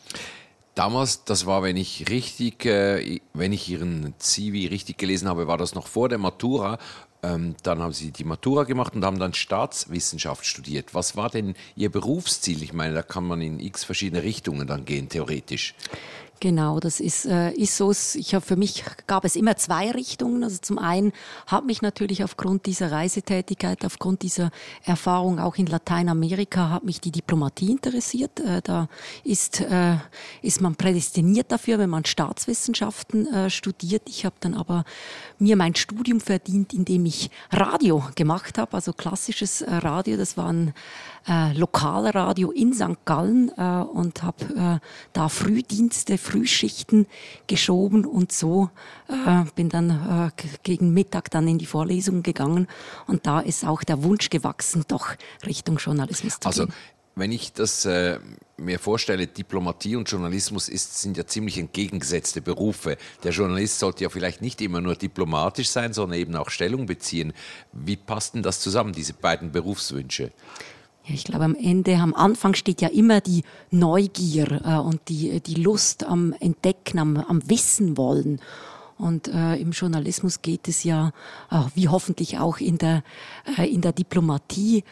Damals, 0.80 1.24
das 1.24 1.44
war, 1.44 1.62
wenn 1.62 1.76
ich 1.76 2.08
richtig, 2.08 2.64
äh, 2.64 3.20
wenn 3.34 3.52
ich 3.52 3.68
Ihren 3.68 4.14
Zivi 4.16 4.64
richtig 4.66 4.96
gelesen 4.96 5.28
habe, 5.28 5.46
war 5.46 5.58
das 5.58 5.74
noch 5.74 5.86
vor 5.86 6.08
der 6.08 6.16
Matura. 6.16 6.78
Ähm, 7.22 7.54
dann 7.62 7.80
haben 7.80 7.92
Sie 7.92 8.12
die 8.12 8.24
Matura 8.24 8.64
gemacht 8.64 8.94
und 8.94 9.04
haben 9.04 9.18
dann 9.18 9.34
Staatswissenschaft 9.34 10.46
studiert. 10.46 10.94
Was 10.94 11.18
war 11.18 11.28
denn 11.28 11.54
Ihr 11.76 11.90
Berufsziel? 11.90 12.62
Ich 12.62 12.72
meine, 12.72 12.94
da 12.94 13.02
kann 13.02 13.26
man 13.26 13.42
in 13.42 13.60
x 13.60 13.84
verschiedene 13.84 14.22
Richtungen 14.22 14.66
dann 14.66 14.86
gehen, 14.86 15.10
theoretisch. 15.10 15.74
Genau, 16.42 16.80
das 16.80 17.00
ist, 17.00 17.26
äh, 17.26 17.52
ist 17.52 17.76
so. 17.76 17.90
Ich 17.92 18.34
habe 18.34 18.44
für 18.44 18.56
mich 18.56 18.82
gab 19.06 19.26
es 19.26 19.36
immer 19.36 19.56
zwei 19.56 19.90
Richtungen. 19.90 20.42
Also 20.42 20.56
zum 20.62 20.78
einen 20.78 21.12
hat 21.46 21.66
mich 21.66 21.82
natürlich 21.82 22.24
aufgrund 22.24 22.64
dieser 22.64 22.90
Reisetätigkeit, 22.90 23.84
aufgrund 23.84 24.22
dieser 24.22 24.50
Erfahrung 24.82 25.38
auch 25.38 25.56
in 25.56 25.66
Lateinamerika, 25.66 26.70
hat 26.70 26.84
mich 26.84 26.98
die 26.98 27.10
Diplomatie 27.10 27.70
interessiert. 27.70 28.40
Äh, 28.40 28.62
da 28.62 28.88
ist, 29.22 29.60
äh, 29.60 29.96
ist 30.40 30.62
man 30.62 30.76
prädestiniert 30.76 31.52
dafür, 31.52 31.78
wenn 31.78 31.90
man 31.90 32.06
Staatswissenschaften 32.06 33.26
äh, 33.26 33.50
studiert. 33.50 34.04
Ich 34.06 34.24
habe 34.24 34.36
dann 34.40 34.54
aber 34.54 34.84
mir 35.38 35.56
mein 35.56 35.74
Studium 35.74 36.22
verdient, 36.22 36.72
indem 36.72 37.04
ich 37.04 37.30
Radio 37.50 38.02
gemacht 38.14 38.56
habe, 38.56 38.72
also 38.72 38.94
klassisches 38.94 39.60
äh, 39.60 39.74
Radio. 39.74 40.16
Das 40.16 40.38
war 40.38 40.50
ein 40.50 40.72
äh, 41.28 41.52
Lokalradio 41.52 42.50
in 42.50 42.72
St. 42.72 43.04
Gallen 43.04 43.50
äh, 43.56 43.62
und 43.82 44.22
habe 44.22 44.80
äh, 44.82 44.86
da 45.12 45.28
Frühdienste, 45.28 46.18
Frühschichten 46.30 47.06
geschoben 47.46 48.04
und 48.04 48.32
so 48.32 48.70
äh, 49.08 49.44
bin 49.54 49.68
dann 49.68 49.90
äh, 49.90 50.42
gegen 50.62 50.92
Mittag 50.92 51.30
dann 51.30 51.48
in 51.48 51.58
die 51.58 51.66
Vorlesung 51.66 52.22
gegangen 52.22 52.68
und 53.06 53.26
da 53.26 53.40
ist 53.40 53.64
auch 53.64 53.82
der 53.82 54.02
Wunsch 54.02 54.30
gewachsen, 54.30 54.84
doch 54.88 55.08
Richtung 55.46 55.78
Journalismus 55.78 56.40
zu 56.40 56.46
also, 56.46 56.66
gehen. 56.66 56.74
Wenn 57.16 57.32
ich 57.32 57.52
das 57.52 57.84
äh, 57.84 58.18
mir 58.56 58.78
vorstelle, 58.78 59.26
Diplomatie 59.26 59.96
und 59.96 60.08
Journalismus 60.08 60.68
ist, 60.68 61.00
sind 61.00 61.16
ja 61.16 61.26
ziemlich 61.26 61.58
entgegengesetzte 61.58 62.40
Berufe. 62.40 62.96
Der 63.24 63.32
Journalist 63.32 63.78
sollte 63.80 64.04
ja 64.04 64.10
vielleicht 64.10 64.40
nicht 64.40 64.60
immer 64.60 64.80
nur 64.80 64.94
diplomatisch 64.94 65.68
sein, 65.68 65.92
sondern 65.92 66.18
eben 66.18 66.36
auch 66.36 66.50
Stellung 66.50 66.86
beziehen. 66.86 67.32
Wie 67.72 67.96
passt 67.96 68.34
denn 68.34 68.42
das 68.42 68.60
zusammen, 68.60 68.92
diese 68.92 69.12
beiden 69.12 69.50
Berufswünsche? 69.50 70.30
Ich 71.12 71.24
glaube, 71.24 71.44
am 71.44 71.54
Ende, 71.54 71.96
am 71.96 72.14
Anfang 72.14 72.54
steht 72.54 72.80
ja 72.80 72.88
immer 72.88 73.20
die 73.20 73.42
Neugier 73.70 74.60
äh, 74.64 74.76
und 74.76 75.00
die, 75.08 75.40
die 75.40 75.54
Lust 75.54 76.04
am 76.04 76.34
Entdecken, 76.40 76.98
am, 76.98 77.16
am 77.16 77.48
Wissen 77.48 77.96
wollen. 77.96 78.40
Und 78.98 79.28
äh, 79.28 79.56
im 79.56 79.70
Journalismus 79.72 80.42
geht 80.42 80.68
es 80.68 80.84
ja, 80.84 81.12
äh, 81.50 81.60
wie 81.74 81.88
hoffentlich 81.88 82.38
auch 82.38 82.58
in 82.58 82.78
der, 82.78 83.02
äh, 83.56 83.66
in 83.72 83.80
der 83.80 83.92
Diplomatie, 83.92 84.84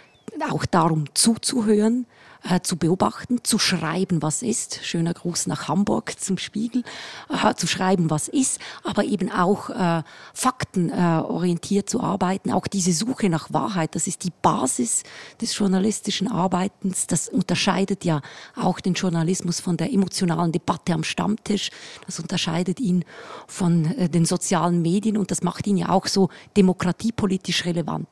auch 0.50 0.66
darum 0.66 1.04
zuzuhören, 1.14 2.06
äh, 2.42 2.60
zu 2.60 2.76
beobachten, 2.76 3.44
zu 3.44 3.58
schreiben, 3.58 4.22
was 4.22 4.42
ist. 4.42 4.80
Schöner 4.84 5.14
Gruß 5.14 5.46
nach 5.46 5.68
Hamburg 5.68 6.18
zum 6.18 6.38
Spiegel. 6.38 6.82
Äh, 7.28 7.54
zu 7.54 7.66
schreiben, 7.66 8.10
was 8.10 8.28
ist, 8.28 8.60
aber 8.84 9.04
eben 9.04 9.30
auch 9.30 9.70
äh, 9.70 10.02
faktenorientiert 10.34 11.90
zu 11.90 12.00
arbeiten. 12.00 12.52
Auch 12.52 12.66
diese 12.66 12.92
Suche 12.92 13.28
nach 13.28 13.52
Wahrheit, 13.52 13.94
das 13.94 14.06
ist 14.06 14.24
die 14.24 14.32
Basis 14.42 15.02
des 15.40 15.56
journalistischen 15.56 16.28
Arbeitens. 16.28 17.06
Das 17.06 17.28
unterscheidet 17.28 18.04
ja 18.04 18.20
auch 18.56 18.80
den 18.80 18.94
Journalismus 18.94 19.60
von 19.60 19.76
der 19.76 19.92
emotionalen 19.92 20.52
Debatte 20.52 20.92
am 20.92 21.04
Stammtisch. 21.04 21.70
Das 22.06 22.18
unterscheidet 22.18 22.80
ihn 22.80 23.04
von 23.46 23.86
äh, 23.96 24.08
den 24.08 24.24
sozialen 24.24 24.82
Medien 24.82 25.16
und 25.16 25.30
das 25.30 25.42
macht 25.42 25.66
ihn 25.66 25.76
ja 25.76 25.88
auch 25.88 26.06
so 26.06 26.28
demokratiepolitisch 26.56 27.64
relevant. 27.64 28.08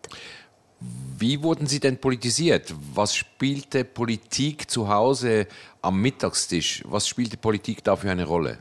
Wie 0.80 1.42
wurden 1.42 1.66
Sie 1.66 1.80
denn 1.80 1.98
politisiert? 1.98 2.74
Was 2.94 3.14
spielte 3.14 3.84
Politik 3.84 4.70
zu 4.70 4.88
Hause 4.88 5.46
am 5.80 6.00
Mittagstisch? 6.00 6.82
Was 6.86 7.08
spielte 7.08 7.36
Politik 7.36 7.82
da 7.82 7.96
für 7.96 8.10
eine 8.10 8.24
Rolle? 8.24 8.58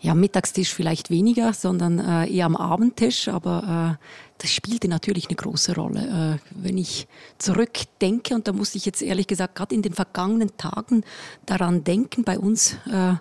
Ja, 0.00 0.14
Mittagstisch 0.14 0.72
vielleicht 0.72 1.10
weniger, 1.10 1.52
sondern 1.52 1.98
äh, 1.98 2.32
eher 2.32 2.46
am 2.46 2.54
Abendtisch, 2.54 3.26
aber 3.26 3.98
äh, 3.98 4.04
das 4.38 4.50
spielte 4.50 4.86
natürlich 4.86 5.26
eine 5.26 5.34
große 5.34 5.74
Rolle. 5.74 6.38
Äh, 6.40 6.52
wenn 6.62 6.78
ich 6.78 7.08
zurückdenke, 7.38 8.36
und 8.36 8.46
da 8.46 8.52
muss 8.52 8.76
ich 8.76 8.86
jetzt 8.86 9.02
ehrlich 9.02 9.26
gesagt 9.26 9.56
gerade 9.56 9.74
in 9.74 9.82
den 9.82 9.94
vergangenen 9.94 10.56
Tagen 10.56 11.02
daran 11.46 11.82
denken, 11.82 12.22
bei 12.22 12.38
uns 12.38 12.74
äh, 12.86 13.14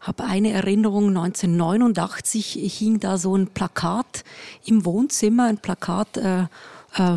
habe 0.00 0.24
eine 0.24 0.52
Erinnerung, 0.52 1.08
1989 1.08 2.60
hing 2.62 2.98
da 2.98 3.18
so 3.18 3.36
ein 3.36 3.48
Plakat 3.48 4.24
im 4.64 4.86
Wohnzimmer, 4.86 5.44
ein 5.44 5.58
Plakat 5.58 6.16
äh, 6.16 6.46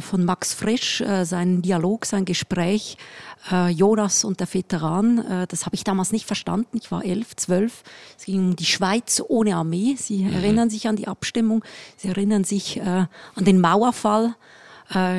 von 0.02 0.26
Max 0.26 0.54
Frisch, 0.54 1.00
äh, 1.02 1.24
sein 1.24 1.62
Dialog, 1.62 2.06
sein 2.06 2.26
Gespräch, 2.26 2.98
äh, 3.52 3.70
Jonas 3.70 4.26
und 4.26 4.40
der 4.42 4.54
Veteran. 4.54 5.48
das 5.48 5.66
habe 5.66 5.76
ich 5.76 5.84
damals 5.84 6.12
nicht 6.12 6.26
verstanden. 6.26 6.78
Ich 6.82 6.92
war 6.92 7.06
elf, 7.06 7.36
zwölf. 7.36 7.84
Es 8.18 8.26
ging 8.26 8.40
um 8.40 8.56
die 8.56 8.66
Schweiz 8.66 9.22
ohne 9.26 9.56
Armee. 9.56 9.96
Sie 9.98 10.24
mhm. 10.24 10.34
erinnern 10.34 10.70
sich 10.70 10.88
an 10.88 10.98
die 10.98 11.08
Abstimmung. 11.08 11.64
Sie 11.96 12.10
erinnern 12.10 12.44
sich 12.44 12.82
an 12.82 13.08
den 13.38 13.62
Mauerfall. 13.62 14.36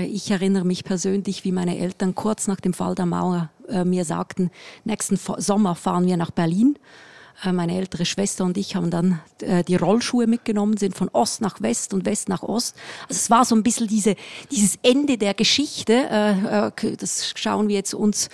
Ich 0.08 0.30
erinnere 0.30 0.64
mich 0.64 0.84
persönlich, 0.84 1.44
wie 1.44 1.52
meine 1.52 1.78
Eltern 1.78 2.14
kurz 2.14 2.46
nach 2.46 2.60
dem 2.60 2.74
Fall 2.74 2.94
der 2.94 3.06
Mauer 3.06 3.50
mir 3.84 4.04
sagten, 4.04 4.50
nächsten 4.84 5.16
Sommer 5.16 5.74
fahren 5.74 6.06
wir 6.06 6.16
nach 6.16 6.32
Berlin. 6.32 6.76
Äh, 7.44 7.52
meine 7.52 7.76
ältere 7.76 8.04
Schwester 8.04 8.44
und 8.44 8.56
ich 8.58 8.76
haben 8.76 8.90
dann 8.90 9.20
äh, 9.40 9.64
die 9.64 9.76
Rollschuhe 9.76 10.26
mitgenommen, 10.26 10.76
sind 10.76 10.94
von 10.94 11.08
Ost 11.12 11.40
nach 11.40 11.60
West 11.62 11.94
und 11.94 12.04
West 12.04 12.28
nach 12.28 12.42
Ost. 12.42 12.76
Also 13.08 13.18
es 13.18 13.30
war 13.30 13.44
so 13.44 13.54
ein 13.54 13.62
bisschen 13.62 13.86
diese, 13.86 14.14
dieses 14.50 14.78
Ende 14.82 15.16
der 15.16 15.34
Geschichte. 15.34 16.72
Äh, 16.74 16.96
das 16.96 17.32
schauen 17.36 17.68
wir 17.68 17.76
jetzt 17.76 17.94
uns 17.94 18.28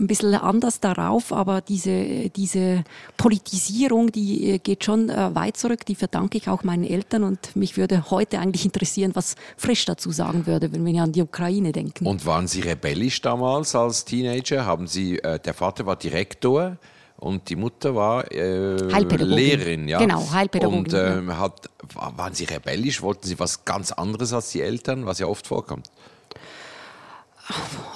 ein 0.00 0.06
bisschen 0.06 0.34
anders 0.34 0.80
darauf, 0.80 1.32
aber 1.32 1.60
diese, 1.60 2.30
diese 2.30 2.84
Politisierung, 3.16 4.12
die 4.12 4.60
geht 4.62 4.84
schon 4.84 5.08
weit 5.08 5.56
zurück. 5.56 5.84
Die 5.86 5.96
verdanke 5.96 6.38
ich 6.38 6.48
auch 6.48 6.62
meinen 6.62 6.84
Eltern 6.84 7.24
und 7.24 7.56
mich 7.56 7.76
würde 7.76 8.10
heute 8.10 8.38
eigentlich 8.38 8.64
interessieren, 8.64 9.10
was 9.14 9.34
Frisch 9.56 9.84
dazu 9.84 10.12
sagen 10.12 10.46
würde, 10.46 10.72
wenn 10.72 10.84
wir 10.86 11.02
an 11.02 11.12
die 11.12 11.22
Ukraine 11.22 11.72
denken. 11.72 12.06
Und 12.06 12.26
waren 12.26 12.46
Sie 12.46 12.60
rebellisch 12.60 13.20
damals 13.22 13.74
als 13.74 14.04
Teenager? 14.04 14.64
Haben 14.64 14.86
Sie, 14.86 15.16
der 15.16 15.54
Vater 15.54 15.84
war 15.86 15.96
Direktor? 15.96 16.78
Und 17.20 17.48
die 17.48 17.56
Mutter 17.56 17.96
war 17.96 18.30
äh, 18.30 18.76
Lehrerin, 18.76 19.88
ja. 19.88 19.98
Genau, 19.98 20.30
Heilpädagogin. 20.30 20.78
Und 20.78 20.92
äh, 20.94 21.34
hat, 21.34 21.68
waren 21.94 22.32
sie 22.32 22.44
rebellisch? 22.44 23.02
Wollten 23.02 23.26
sie 23.26 23.38
was 23.40 23.64
ganz 23.64 23.90
anderes 23.90 24.32
als 24.32 24.50
die 24.50 24.60
Eltern, 24.60 25.04
was 25.04 25.18
ja 25.18 25.26
oft 25.26 25.46
vorkommt? 25.46 25.90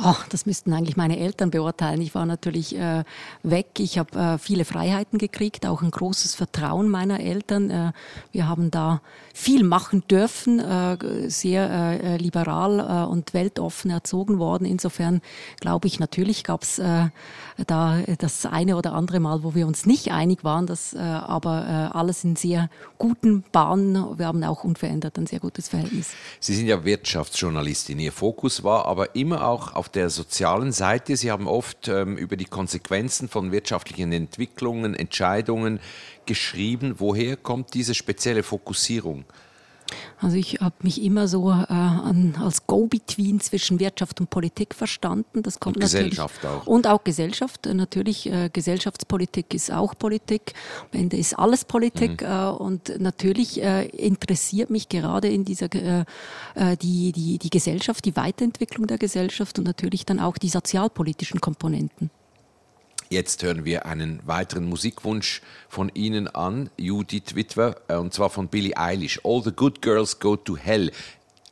Oh, 0.04 0.14
das 0.30 0.46
müssten 0.46 0.72
eigentlich 0.72 0.96
meine 0.96 1.18
Eltern 1.18 1.50
beurteilen. 1.50 2.00
Ich 2.00 2.14
war 2.14 2.24
natürlich 2.24 2.74
äh, 2.74 3.04
weg. 3.42 3.78
Ich 3.78 3.98
habe 3.98 4.18
äh, 4.18 4.38
viele 4.38 4.64
Freiheiten 4.64 5.18
gekriegt, 5.18 5.66
auch 5.66 5.82
ein 5.82 5.90
großes 5.90 6.34
Vertrauen 6.34 6.88
meiner 6.88 7.20
Eltern. 7.20 7.70
Äh, 7.70 7.92
wir 8.32 8.48
haben 8.48 8.70
da 8.70 9.02
viel 9.34 9.62
machen 9.64 10.04
dürfen, 10.08 10.58
äh, 10.58 11.28
sehr 11.30 12.00
äh, 12.02 12.16
liberal 12.16 12.80
äh, 12.80 13.10
und 13.10 13.34
weltoffen 13.34 13.90
erzogen 13.90 14.38
worden. 14.38 14.64
Insofern 14.64 15.20
glaube 15.60 15.86
ich, 15.86 16.00
natürlich 16.00 16.44
gab 16.44 16.62
es 16.62 16.80
da 17.66 17.98
das 18.18 18.46
eine 18.46 18.76
oder 18.76 18.92
andere 18.94 19.20
Mal, 19.20 19.42
wo 19.42 19.54
wir 19.54 19.66
uns 19.66 19.86
nicht 19.86 20.10
einig 20.10 20.42
waren, 20.42 20.66
das 20.66 20.94
aber 20.94 21.90
alles 21.94 22.24
in 22.24 22.36
sehr 22.36 22.70
guten 22.98 23.42
Bahnen. 23.52 24.18
Wir 24.18 24.26
haben 24.26 24.42
auch 24.44 24.64
unverändert 24.64 25.18
ein 25.18 25.26
sehr 25.26 25.40
gutes 25.40 25.68
Verhältnis. 25.68 26.10
Sie 26.40 26.54
sind 26.54 26.66
ja 26.66 26.84
Wirtschaftsjournalistin. 26.84 27.98
Ihr 27.98 28.12
Fokus 28.12 28.64
war 28.64 28.86
aber 28.86 29.14
immer 29.14 29.41
auch 29.42 29.74
auf 29.74 29.88
der 29.88 30.10
sozialen 30.10 30.72
Seite. 30.72 31.16
Sie 31.16 31.30
haben 31.30 31.46
oft 31.46 31.88
ähm, 31.88 32.16
über 32.16 32.36
die 32.36 32.44
Konsequenzen 32.44 33.28
von 33.28 33.52
wirtschaftlichen 33.52 34.12
Entwicklungen, 34.12 34.94
Entscheidungen 34.94 35.80
geschrieben. 36.26 36.94
Woher 36.98 37.36
kommt 37.36 37.74
diese 37.74 37.94
spezielle 37.94 38.42
Fokussierung? 38.42 39.24
Also 40.20 40.36
ich 40.36 40.60
habe 40.60 40.74
mich 40.82 41.02
immer 41.02 41.28
so 41.28 41.50
äh, 41.50 41.54
an, 41.54 42.36
als 42.40 42.66
Go-Between 42.66 43.40
zwischen 43.40 43.80
Wirtschaft 43.80 44.20
und 44.20 44.30
Politik 44.30 44.74
verstanden. 44.74 45.42
Das 45.42 45.60
kommt 45.60 45.76
und 45.76 45.82
Gesellschaft 45.82 46.44
auch. 46.46 46.66
Und 46.66 46.86
auch 46.86 47.04
Gesellschaft. 47.04 47.68
Natürlich, 47.72 48.30
äh, 48.30 48.50
Gesellschaftspolitik 48.52 49.54
ist 49.54 49.72
auch 49.72 49.94
Politik. 49.98 50.54
Am 50.92 51.00
Ende 51.00 51.16
ist 51.16 51.38
alles 51.38 51.64
Politik. 51.64 52.22
Mhm. 52.22 52.26
Äh, 52.26 52.46
und 52.50 53.00
natürlich 53.00 53.62
äh, 53.62 53.86
interessiert 53.86 54.70
mich 54.70 54.88
gerade 54.88 55.28
in 55.28 55.44
dieser 55.44 55.72
äh, 55.74 56.04
äh, 56.54 56.76
die, 56.76 57.12
die, 57.12 57.38
die 57.38 57.50
Gesellschaft, 57.50 58.04
die 58.04 58.16
Weiterentwicklung 58.16 58.86
der 58.86 58.98
Gesellschaft 58.98 59.58
und 59.58 59.64
natürlich 59.64 60.06
dann 60.06 60.20
auch 60.20 60.38
die 60.38 60.48
sozialpolitischen 60.48 61.40
Komponenten. 61.40 62.10
Jetzt 63.12 63.42
hören 63.42 63.66
wir 63.66 63.84
einen 63.84 64.26
weiteren 64.26 64.64
Musikwunsch 64.64 65.42
von 65.68 65.90
Ihnen 65.92 66.28
an, 66.28 66.70
Judith 66.78 67.34
Witwer, 67.34 67.76
äh, 67.88 67.96
und 67.96 68.14
zwar 68.14 68.30
von 68.30 68.48
Billie 68.48 68.74
Eilish. 68.74 69.20
All 69.22 69.42
the 69.42 69.52
good 69.52 69.82
girls 69.82 70.18
go 70.18 70.34
to 70.34 70.56
hell 70.56 70.90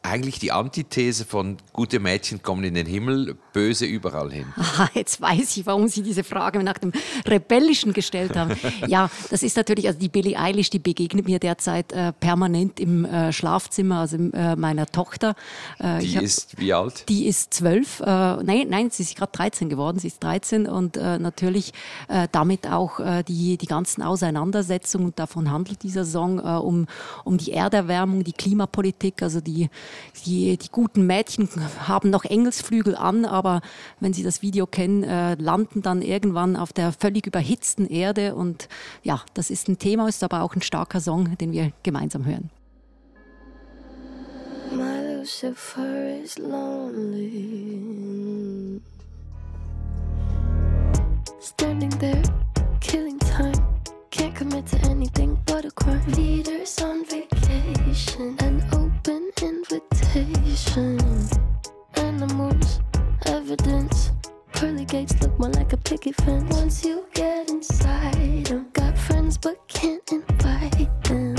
eigentlich 0.02 0.38
die 0.38 0.50
Antithese 0.50 1.24
von 1.26 1.58
gute 1.72 2.00
Mädchen 2.00 2.42
kommen 2.42 2.64
in 2.64 2.74
den 2.74 2.86
Himmel, 2.86 3.36
böse 3.52 3.84
überall 3.84 4.32
hin. 4.32 4.46
Aha, 4.56 4.88
jetzt 4.94 5.20
weiß 5.20 5.56
ich, 5.56 5.66
warum 5.66 5.88
Sie 5.88 6.02
diese 6.02 6.24
Frage 6.24 6.62
nach 6.62 6.78
dem 6.78 6.92
Rebellischen 7.26 7.92
gestellt 7.92 8.36
haben. 8.36 8.56
ja, 8.86 9.10
das 9.30 9.42
ist 9.42 9.56
natürlich, 9.56 9.86
also 9.86 9.98
die 9.98 10.08
Billie 10.08 10.38
Eilish, 10.38 10.70
die 10.70 10.78
begegnet 10.78 11.26
mir 11.26 11.38
derzeit 11.38 11.92
äh, 11.92 12.12
permanent 12.12 12.80
im 12.80 13.04
äh, 13.04 13.32
Schlafzimmer, 13.32 14.00
also 14.00 14.16
äh, 14.16 14.56
meiner 14.56 14.86
Tochter. 14.86 15.34
Äh, 15.78 15.98
die 15.98 16.16
hab, 16.16 16.22
ist 16.22 16.58
wie 16.58 16.72
alt? 16.72 17.04
Die 17.08 17.26
ist 17.26 17.52
zwölf. 17.52 18.00
Äh, 18.00 18.04
nein, 18.04 18.68
nein, 18.68 18.90
sie 18.90 19.02
ist 19.02 19.16
gerade 19.16 19.32
13 19.32 19.68
geworden. 19.68 19.98
Sie 19.98 20.08
ist 20.08 20.22
13 20.24 20.66
und 20.66 20.96
äh, 20.96 21.18
natürlich 21.18 21.72
damit 22.32 22.66
auch 22.66 23.00
die, 23.26 23.56
die 23.56 23.66
ganzen 23.66 24.02
Auseinandersetzungen, 24.02 25.06
und 25.06 25.18
davon 25.18 25.50
handelt 25.50 25.82
dieser 25.82 26.04
Song, 26.04 26.38
um, 26.38 26.86
um 27.24 27.38
die 27.38 27.52
Erderwärmung, 27.52 28.24
die 28.24 28.32
Klimapolitik, 28.32 29.22
also 29.22 29.40
die 29.40 29.68
die, 30.24 30.57
die 30.57 30.68
guten 30.70 31.07
Mädchen 31.07 31.48
haben 31.87 32.11
noch 32.11 32.24
Engelsflügel 32.24 32.96
an, 32.96 33.24
aber 33.24 33.61
wenn 34.00 34.12
sie 34.12 34.22
das 34.22 34.42
Video 34.42 34.66
kennen, 34.66 35.03
äh, 35.03 35.35
landen 35.35 35.83
dann 35.83 36.03
irgendwann 36.03 36.57
auf 36.57 36.72
der 36.72 36.92
völlig 36.92 37.26
überhitzten 37.26 37.87
Erde. 37.87 38.35
Und 38.35 38.68
ja, 39.03 39.22
das 39.35 39.50
ist 39.50 39.68
ein 39.68 39.79
Thema, 39.79 40.09
ist 40.09 40.24
aber 40.24 40.42
auch 40.42 40.55
ein 40.55 40.62
starker 40.62 41.00
Song, 41.00 41.37
den 41.38 41.53
wir 41.53 41.72
gemeinsam 41.83 42.24
hören. 42.26 42.50
My 44.72 45.16
Lucifer 45.16 46.22
is 46.22 46.38
lonely. 46.38 47.90
Standing 51.40 51.90
there, 51.98 52.22
killing 52.81 53.18
time. 53.18 53.53
Can't 54.11 54.35
commit 54.35 54.66
to 54.66 54.76
anything 54.88 55.38
but 55.46 55.64
a 55.64 55.70
crime. 55.70 56.03
Leaders 56.12 56.81
on 56.83 57.05
vacation, 57.05 58.37
an 58.40 58.61
open 59.00 59.30
invitation. 59.42 60.98
Animals, 61.94 62.80
evidence. 63.26 64.12
Pearly 64.52 64.84
gates 64.84 65.18
look 65.22 65.38
more 65.38 65.48
like 65.50 65.72
a 65.72 65.76
picket 65.78 66.14
fence. 66.16 66.54
Once 66.54 66.84
you 66.84 67.06
get 67.14 67.48
inside 67.48 68.44
them, 68.46 68.68
got 68.74 68.98
friends 68.98 69.38
but 69.38 69.56
can't 69.68 70.02
invite 70.12 71.04
them. 71.04 71.36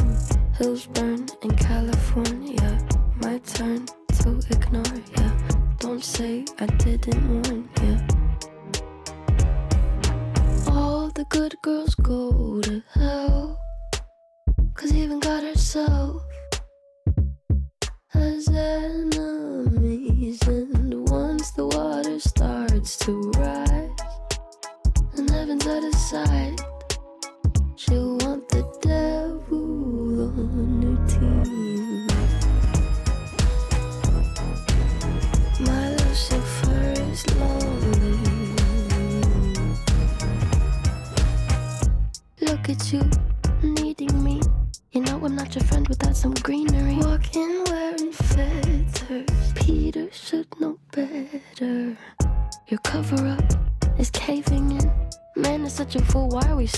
Hills 0.58 0.88
burn 0.88 1.28
in 1.44 1.52
California. 1.52 2.80
My 3.22 3.38
turn 3.40 3.86
to 4.22 4.40
ignore 4.50 4.98
ya. 5.18 5.30
Don't 5.78 6.04
say 6.04 6.46
I 6.60 6.66
didn't 6.66 7.22
warn 7.30 7.70
ya. 7.84 7.94
All 10.68 11.10
the 11.10 11.26
good 11.30 11.56
girls 11.62 11.94
go 11.96 12.60
to 12.62 12.82
hell. 12.96 13.60
Cause 14.74 14.94
even 14.94 15.20
God 15.20 15.44
herself 15.44 16.24
has 18.12 18.48
enemies. 18.50 20.42
And 20.48 21.10
once 21.10 21.52
the 21.52 21.66
water 21.68 22.20
starts 22.20 22.98
to 22.98 23.32
rise, 23.38 23.90
and 25.18 25.30
heaven's 25.30 25.68
out 25.68 25.84
of 25.84 25.96
sight, 25.96 26.62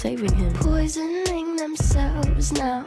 saving 0.03 0.35
him? 0.35 0.51
Poisoning 0.55 1.55
themselves 1.55 2.51
now, 2.51 2.83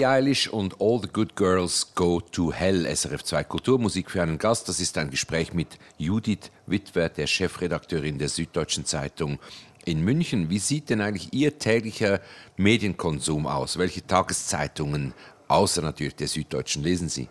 Billie 0.00 0.08
Eilish 0.08 0.48
und 0.48 0.80
All 0.80 0.98
the 1.02 1.08
Good 1.12 1.36
Girls 1.36 1.94
Go 1.94 2.22
to 2.22 2.50
Hell, 2.50 2.86
SRF 2.86 3.22
2 3.22 3.44
Kulturmusik 3.44 4.10
für 4.10 4.22
einen 4.22 4.38
Gast. 4.38 4.66
Das 4.66 4.80
ist 4.80 4.96
ein 4.96 5.10
Gespräch 5.10 5.52
mit 5.52 5.78
Judith 5.98 6.50
Witwer, 6.66 7.10
der 7.10 7.26
Chefredakteurin 7.26 8.16
der 8.16 8.30
Süddeutschen 8.30 8.86
Zeitung 8.86 9.38
in 9.84 10.00
München. 10.00 10.48
Wie 10.48 10.58
sieht 10.58 10.88
denn 10.88 11.02
eigentlich 11.02 11.34
Ihr 11.34 11.58
täglicher 11.58 12.22
Medienkonsum 12.56 13.46
aus? 13.46 13.76
Welche 13.76 14.06
Tageszeitungen, 14.06 15.12
außer 15.48 15.82
natürlich 15.82 16.16
der 16.16 16.28
Süddeutschen, 16.28 16.82
lesen 16.82 17.10
Sie? 17.10 17.28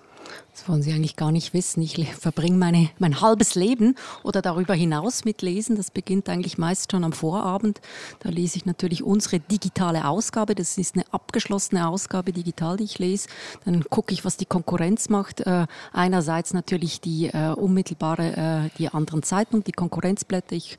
Das 0.59 0.67
wollen 0.67 0.81
Sie 0.81 0.91
eigentlich 0.91 1.15
gar 1.15 1.31
nicht 1.31 1.53
wissen. 1.53 1.81
Ich 1.81 2.13
verbringe 2.15 2.57
meine, 2.57 2.89
mein 2.99 3.21
halbes 3.21 3.55
Leben 3.55 3.95
oder 4.23 4.41
darüber 4.41 4.73
hinaus 4.73 5.23
mit 5.23 5.41
Lesen. 5.41 5.77
Das 5.77 5.89
beginnt 5.89 6.27
eigentlich 6.27 6.57
meist 6.57 6.91
schon 6.91 7.05
am 7.05 7.13
Vorabend. 7.13 7.79
Da 8.19 8.27
lese 8.27 8.57
ich 8.57 8.65
natürlich 8.65 9.01
unsere 9.01 9.39
digitale 9.39 10.05
Ausgabe. 10.05 10.55
Das 10.55 10.77
ist 10.77 10.95
eine 10.95 11.05
abgeschlossene 11.13 11.87
Ausgabe 11.87 12.33
digital, 12.33 12.75
die 12.75 12.83
ich 12.83 12.99
lese. 12.99 13.29
Dann 13.63 13.85
gucke 13.85 14.13
ich, 14.13 14.25
was 14.25 14.35
die 14.35 14.45
Konkurrenz 14.45 15.07
macht. 15.07 15.39
Äh, 15.39 15.65
einerseits 15.93 16.53
natürlich 16.53 16.99
die 16.99 17.27
äh, 17.27 17.53
unmittelbare, 17.55 18.67
äh, 18.67 18.77
die 18.77 18.89
anderen 18.89 19.23
Zeitungen, 19.23 19.63
die 19.63 19.71
Konkurrenzblätter. 19.71 20.57
Ich 20.57 20.77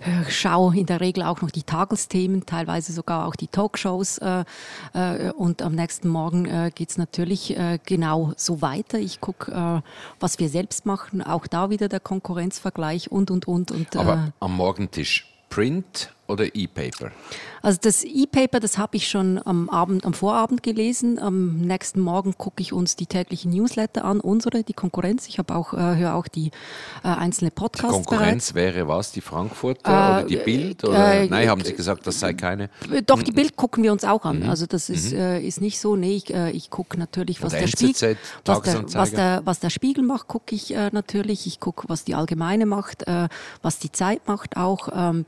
äh, 0.00 0.30
schaue 0.30 0.76
in 0.76 0.84
der 0.84 1.00
Regel 1.00 1.22
auch 1.22 1.40
noch 1.40 1.50
die 1.50 1.62
Tagesthemen, 1.62 2.44
teilweise 2.44 2.92
sogar 2.92 3.26
auch 3.26 3.36
die 3.36 3.48
Talkshows. 3.48 4.18
Äh, 4.18 4.44
äh, 4.92 5.30
und 5.30 5.62
am 5.62 5.74
nächsten 5.74 6.08
Morgen 6.08 6.70
geht 6.74 6.90
es 6.90 6.98
natürlich 6.98 7.56
genau 7.86 8.32
so 8.36 8.60
weiter. 8.60 8.98
Ich 8.98 9.13
gucke, 9.20 9.52
äh, 9.52 9.80
was 10.20 10.38
wir 10.38 10.48
selbst 10.48 10.86
machen. 10.86 11.22
Auch 11.22 11.46
da 11.46 11.70
wieder 11.70 11.88
der 11.88 12.00
Konkurrenzvergleich 12.00 13.10
und, 13.10 13.30
und, 13.30 13.46
und. 13.46 13.70
und 13.70 13.94
äh, 13.94 13.98
Aber 13.98 14.32
am 14.40 14.56
Morgentisch 14.56 15.30
Print 15.50 16.12
oder 16.26 16.46
E-Paper? 16.54 17.10
also 17.62 17.78
das 17.82 18.04
E-Paper, 18.04 18.60
das 18.60 18.78
habe 18.78 18.96
ich 18.96 19.08
schon 19.08 19.40
am 19.44 19.68
Abend, 19.70 20.04
am 20.04 20.12
Vorabend 20.14 20.62
gelesen. 20.62 21.18
Am 21.18 21.58
nächsten 21.60 22.00
Morgen 22.00 22.36
gucke 22.36 22.60
ich 22.62 22.72
uns 22.72 22.96
die 22.96 23.06
täglichen 23.06 23.50
Newsletter 23.52 24.04
an, 24.04 24.20
unsere, 24.20 24.62
die 24.64 24.72
Konkurrenz. 24.74 25.28
Ich 25.28 25.38
habe 25.38 25.54
auch, 25.54 25.72
äh, 25.74 25.96
höre 25.96 26.14
auch 26.14 26.28
die 26.28 26.48
äh, 27.02 27.08
einzelne 27.08 27.50
Die 27.50 27.54
Podcasts 27.54 27.92
Konkurrenz 27.92 28.54
wäre 28.54 28.86
was? 28.88 29.12
Die 29.12 29.20
Frankfurter 29.20 29.90
Äh, 29.90 30.20
oder 30.20 30.22
die 30.28 30.36
Bild? 30.36 30.84
Oder? 30.84 31.14
äh, 31.14 31.28
Nein, 31.28 31.48
haben 31.48 31.64
Sie 31.64 31.74
gesagt, 31.74 32.06
das 32.06 32.20
sei 32.20 32.34
keine. 32.34 32.68
bereits. 32.88 33.06
Doch, 33.06 33.22
die 33.22 33.32
Bild 33.32 33.56
gucken 33.56 33.82
wir 33.82 33.92
uns 33.92 34.04
auch 34.04 34.24
Mhm. 34.24 34.30
an. 34.30 34.42
Also 34.44 34.66
das 34.66 34.88
ist, 34.90 35.12
äh, 35.12 35.40
ist 35.40 35.60
nicht 35.60 35.78
so. 35.80 35.96
Nee, 35.96 36.16
ich, 36.16 36.32
äh, 36.32 36.50
ich 36.50 36.70
gucke 36.70 36.98
natürlich, 36.98 37.42
was 37.42 37.52
der, 37.52 37.62
NZZ, 37.62 37.78
Spiegel, 37.78 38.16
was, 38.44 38.62
der, 38.62 38.84
was, 38.94 39.10
der, 39.10 39.42
was 39.44 39.60
der 39.60 39.70
Spiegel 39.70 40.04
macht, 40.04 40.28
gucke 40.28 40.54
ich 40.54 40.74
äh, 40.74 40.90
natürlich. 40.92 41.46
Ich 41.46 41.60
gucke, 41.60 41.88
was 41.88 42.04
die 42.04 42.14
Allgemeine 42.14 42.66
macht, 42.66 43.06
äh, 43.06 43.28
was 43.62 43.78
die 43.78 43.92
Zeit 43.92 44.26
macht 44.28 44.56
auch. 44.56 44.88
Ähm, 44.94 45.24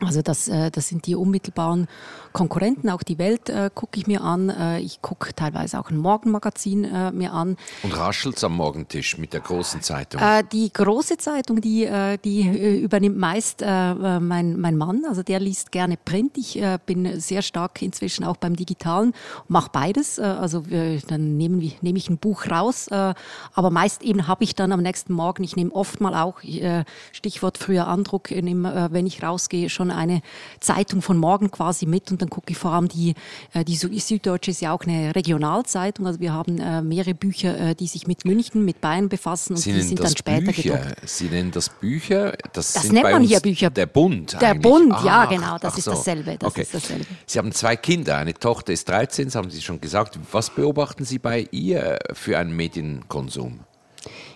also 0.00 0.22
das, 0.22 0.48
äh, 0.48 0.70
das 0.70 0.88
sind 0.88 1.06
die 1.06 1.14
unmittelbaren 1.14 1.88
Konkurrenten. 2.32 2.88
Auch 2.90 3.02
die 3.02 3.18
Welt 3.18 3.48
äh, 3.48 3.70
gucke 3.74 3.98
ich 3.98 4.06
mir 4.06 4.22
an. 4.22 4.48
Äh, 4.48 4.80
ich 4.80 5.02
gucke 5.02 5.34
teilweise 5.34 5.80
auch 5.80 5.90
ein 5.90 5.96
Morgenmagazin 5.96 6.84
äh, 6.84 7.10
mir 7.10 7.32
an. 7.32 7.56
Und 7.82 7.96
raschelt's 7.96 8.44
am 8.44 8.54
Morgentisch 8.54 9.18
mit 9.18 9.32
der 9.32 9.40
großen 9.40 9.82
Zeitung? 9.82 10.20
Äh, 10.20 10.44
die 10.52 10.72
große 10.72 11.16
Zeitung, 11.16 11.60
die, 11.60 11.84
äh, 11.84 12.16
die 12.18 12.42
äh, 12.42 12.78
übernimmt 12.78 13.18
meist 13.18 13.62
äh, 13.62 13.66
äh, 13.66 14.20
mein, 14.20 14.60
mein 14.60 14.76
Mann. 14.76 15.04
Also 15.08 15.22
der 15.22 15.40
liest 15.40 15.72
gerne 15.72 15.96
Print. 15.96 16.38
Ich 16.38 16.60
äh, 16.60 16.78
bin 16.84 17.20
sehr 17.20 17.42
stark 17.42 17.82
inzwischen 17.82 18.24
auch 18.24 18.36
beim 18.36 18.54
Digitalen, 18.54 19.14
mache 19.48 19.70
beides. 19.72 20.18
Äh, 20.18 20.22
also 20.22 20.62
äh, 20.70 21.00
dann 21.08 21.36
nehme 21.36 21.56
nehm 21.80 21.96
ich 21.96 22.08
ein 22.08 22.18
Buch 22.18 22.46
raus, 22.48 22.86
äh, 22.88 23.14
aber 23.52 23.70
meist 23.70 24.02
eben 24.02 24.28
habe 24.28 24.44
ich 24.44 24.54
dann 24.54 24.70
am 24.70 24.82
nächsten 24.82 25.12
Morgen, 25.12 25.42
ich 25.42 25.56
nehme 25.56 25.72
oft 25.72 26.00
mal 26.00 26.14
auch, 26.14 26.42
äh, 26.44 26.84
Stichwort 27.10 27.58
früher 27.58 27.88
Andruck, 27.88 28.30
nehm, 28.30 28.64
äh, 28.64 28.92
wenn 28.92 29.06
ich 29.06 29.22
rausgehe, 29.22 29.68
schon 29.68 29.87
eine 29.90 30.22
Zeitung 30.60 31.02
von 31.02 31.16
morgen 31.18 31.50
quasi 31.50 31.86
mit 31.86 32.10
und 32.10 32.22
dann 32.22 32.30
gucke 32.30 32.50
ich 32.52 32.58
vor 32.58 32.72
allem 32.72 32.88
die, 32.88 33.14
äh, 33.54 33.64
die 33.64 33.76
Sü- 33.76 33.98
Süddeutsche 34.00 34.50
ist 34.50 34.60
ja 34.60 34.72
auch 34.72 34.82
eine 34.82 35.14
Regionalzeitung. 35.14 36.06
Also 36.06 36.20
wir 36.20 36.32
haben 36.32 36.58
äh, 36.58 36.82
mehrere 36.82 37.14
Bücher, 37.14 37.58
äh, 37.58 37.74
die 37.74 37.86
sich 37.86 38.06
mit 38.06 38.24
München, 38.24 38.64
mit 38.64 38.80
Bayern 38.80 39.08
befassen 39.08 39.54
und 39.54 39.58
Sie 39.60 39.72
die 39.72 39.82
sind 39.82 40.00
dann 40.00 40.16
später 40.16 40.46
Bücher. 40.52 40.78
gedruckt. 40.78 41.08
Sie 41.08 41.26
nennen 41.28 41.50
das 41.50 41.68
Bücher. 41.68 42.32
Das, 42.52 42.72
Das 42.72 42.82
sind 42.84 42.92
nennt 42.92 43.04
bei 43.04 43.12
man 43.12 43.20
uns 43.22 43.30
hier 43.30 43.40
Bücher. 43.40 43.70
Der 43.70 43.86
Bund. 43.86 44.32
Der 44.40 44.50
eigentlich. 44.50 44.62
Bund, 44.62 44.92
ja, 45.04 45.24
Ach, 45.26 45.28
genau, 45.28 45.58
das 45.58 45.78
ist 45.78 45.84
so. 45.84 45.92
dasselbe, 45.92 46.36
das 46.38 46.48
okay. 46.50 46.62
ist 46.62 46.74
dasselbe. 46.74 47.04
Sie 47.26 47.38
haben 47.38 47.52
zwei 47.52 47.76
Kinder. 47.76 48.16
Eine 48.16 48.34
Tochter 48.34 48.72
ist 48.72 48.88
13, 48.88 49.26
das 49.26 49.34
haben 49.34 49.50
Sie 49.50 49.60
schon 49.62 49.80
gesagt. 49.80 50.18
Was 50.32 50.50
beobachten 50.50 51.04
Sie 51.04 51.18
bei 51.18 51.46
ihr 51.50 51.98
für 52.12 52.38
einen 52.38 52.54
Medienkonsum? 52.54 53.60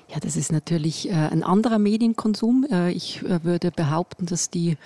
Ja, 0.09 0.21
das 0.21 0.37
ist 0.37 0.53
natürlich 0.53 1.09
äh, 1.09 1.13
ein 1.15 1.43
anderer 1.43 1.79
Medienkonsum. 1.79 2.67
Äh, 2.71 2.91
ich 2.93 3.23
äh, 3.23 3.43
würde 3.45 3.71
behaupten, 3.71 4.27
dass 4.27 4.51
die 4.51 4.77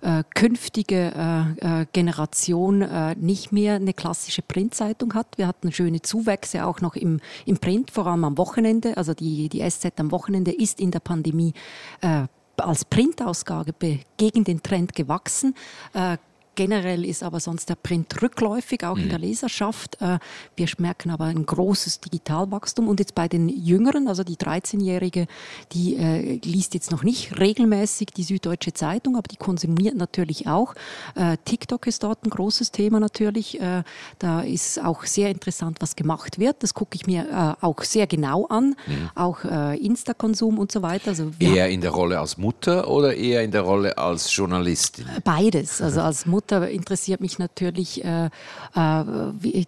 äh, 0.00 0.22
künftige 0.34 1.12
äh, 1.60 1.82
äh, 1.82 1.86
Generation 1.92 2.82
äh, 2.82 3.14
nicht 3.16 3.52
mehr 3.52 3.74
eine 3.76 3.92
klassische 3.92 4.42
Printzeitung 4.42 5.14
hat. 5.14 5.26
Wir 5.36 5.46
hatten 5.46 5.72
schöne 5.72 6.02
Zuwächse 6.02 6.64
auch 6.66 6.80
noch 6.80 6.96
im, 6.96 7.20
im 7.44 7.58
Print, 7.58 7.90
vor 7.90 8.06
allem 8.06 8.24
am 8.24 8.38
Wochenende. 8.38 8.96
Also 8.96 9.14
die, 9.14 9.48
die 9.48 9.68
SZ 9.68 9.98
am 9.98 10.10
Wochenende 10.10 10.52
ist 10.52 10.80
in 10.80 10.90
der 10.90 11.00
Pandemie 11.00 11.52
äh, 12.00 12.26
als 12.58 12.84
Printausgabe 12.86 13.72
be- 13.72 14.00
gegen 14.16 14.44
den 14.44 14.62
Trend 14.62 14.94
gewachsen. 14.94 15.54
Äh, 15.92 16.16
Generell 16.56 17.04
ist 17.04 17.22
aber 17.22 17.38
sonst 17.38 17.68
der 17.68 17.74
Print 17.76 18.20
rückläufig, 18.22 18.82
auch 18.84 18.96
in 18.96 19.10
der 19.10 19.18
Leserschaft. 19.18 20.00
Äh, 20.00 20.18
Wir 20.56 20.66
merken 20.78 21.10
aber 21.10 21.26
ein 21.26 21.44
großes 21.46 22.00
Digitalwachstum. 22.00 22.88
Und 22.88 22.98
jetzt 22.98 23.14
bei 23.14 23.28
den 23.28 23.48
Jüngeren, 23.48 24.08
also 24.08 24.24
die 24.24 24.36
13-Jährige, 24.36 25.26
die 25.72 25.96
äh, 25.96 26.40
liest 26.42 26.72
jetzt 26.74 26.90
noch 26.90 27.02
nicht 27.04 27.38
regelmäßig 27.38 28.08
die 28.16 28.22
Süddeutsche 28.22 28.72
Zeitung, 28.72 29.16
aber 29.16 29.28
die 29.28 29.36
konsumiert 29.36 29.96
natürlich 29.96 30.46
auch. 30.48 30.74
Äh, 31.14 31.36
TikTok 31.44 31.86
ist 31.86 32.02
dort 32.02 32.24
ein 32.24 32.30
großes 32.30 32.72
Thema 32.72 33.00
natürlich. 33.00 33.60
Äh, 33.60 33.82
Da 34.18 34.40
ist 34.40 34.82
auch 34.82 35.04
sehr 35.04 35.28
interessant, 35.28 35.76
was 35.80 35.94
gemacht 35.94 36.38
wird. 36.38 36.62
Das 36.62 36.72
gucke 36.72 36.94
ich 36.96 37.06
mir 37.06 37.56
äh, 37.60 37.64
auch 37.64 37.82
sehr 37.82 38.06
genau 38.06 38.46
an. 38.46 38.74
Auch 39.14 39.44
äh, 39.44 39.76
Insta-Konsum 39.76 40.58
und 40.58 40.72
so 40.72 40.80
weiter. 40.80 41.10
Also 41.10 41.32
Eher 41.38 41.68
in 41.68 41.82
der 41.82 41.90
Rolle 41.90 42.18
als 42.18 42.38
Mutter 42.38 42.88
oder 42.88 43.14
eher 43.14 43.42
in 43.42 43.50
der 43.50 43.60
Rolle 43.60 43.98
als 43.98 44.34
Journalistin? 44.34 45.04
Beides. 45.22 45.82
Also 45.82 46.00
als 46.08 46.24
Mutter 46.24 46.45
interessiert 46.52 47.20
mich 47.20 47.38
natürlich, 47.38 48.04
äh, 48.04 48.26
äh, 48.26 49.04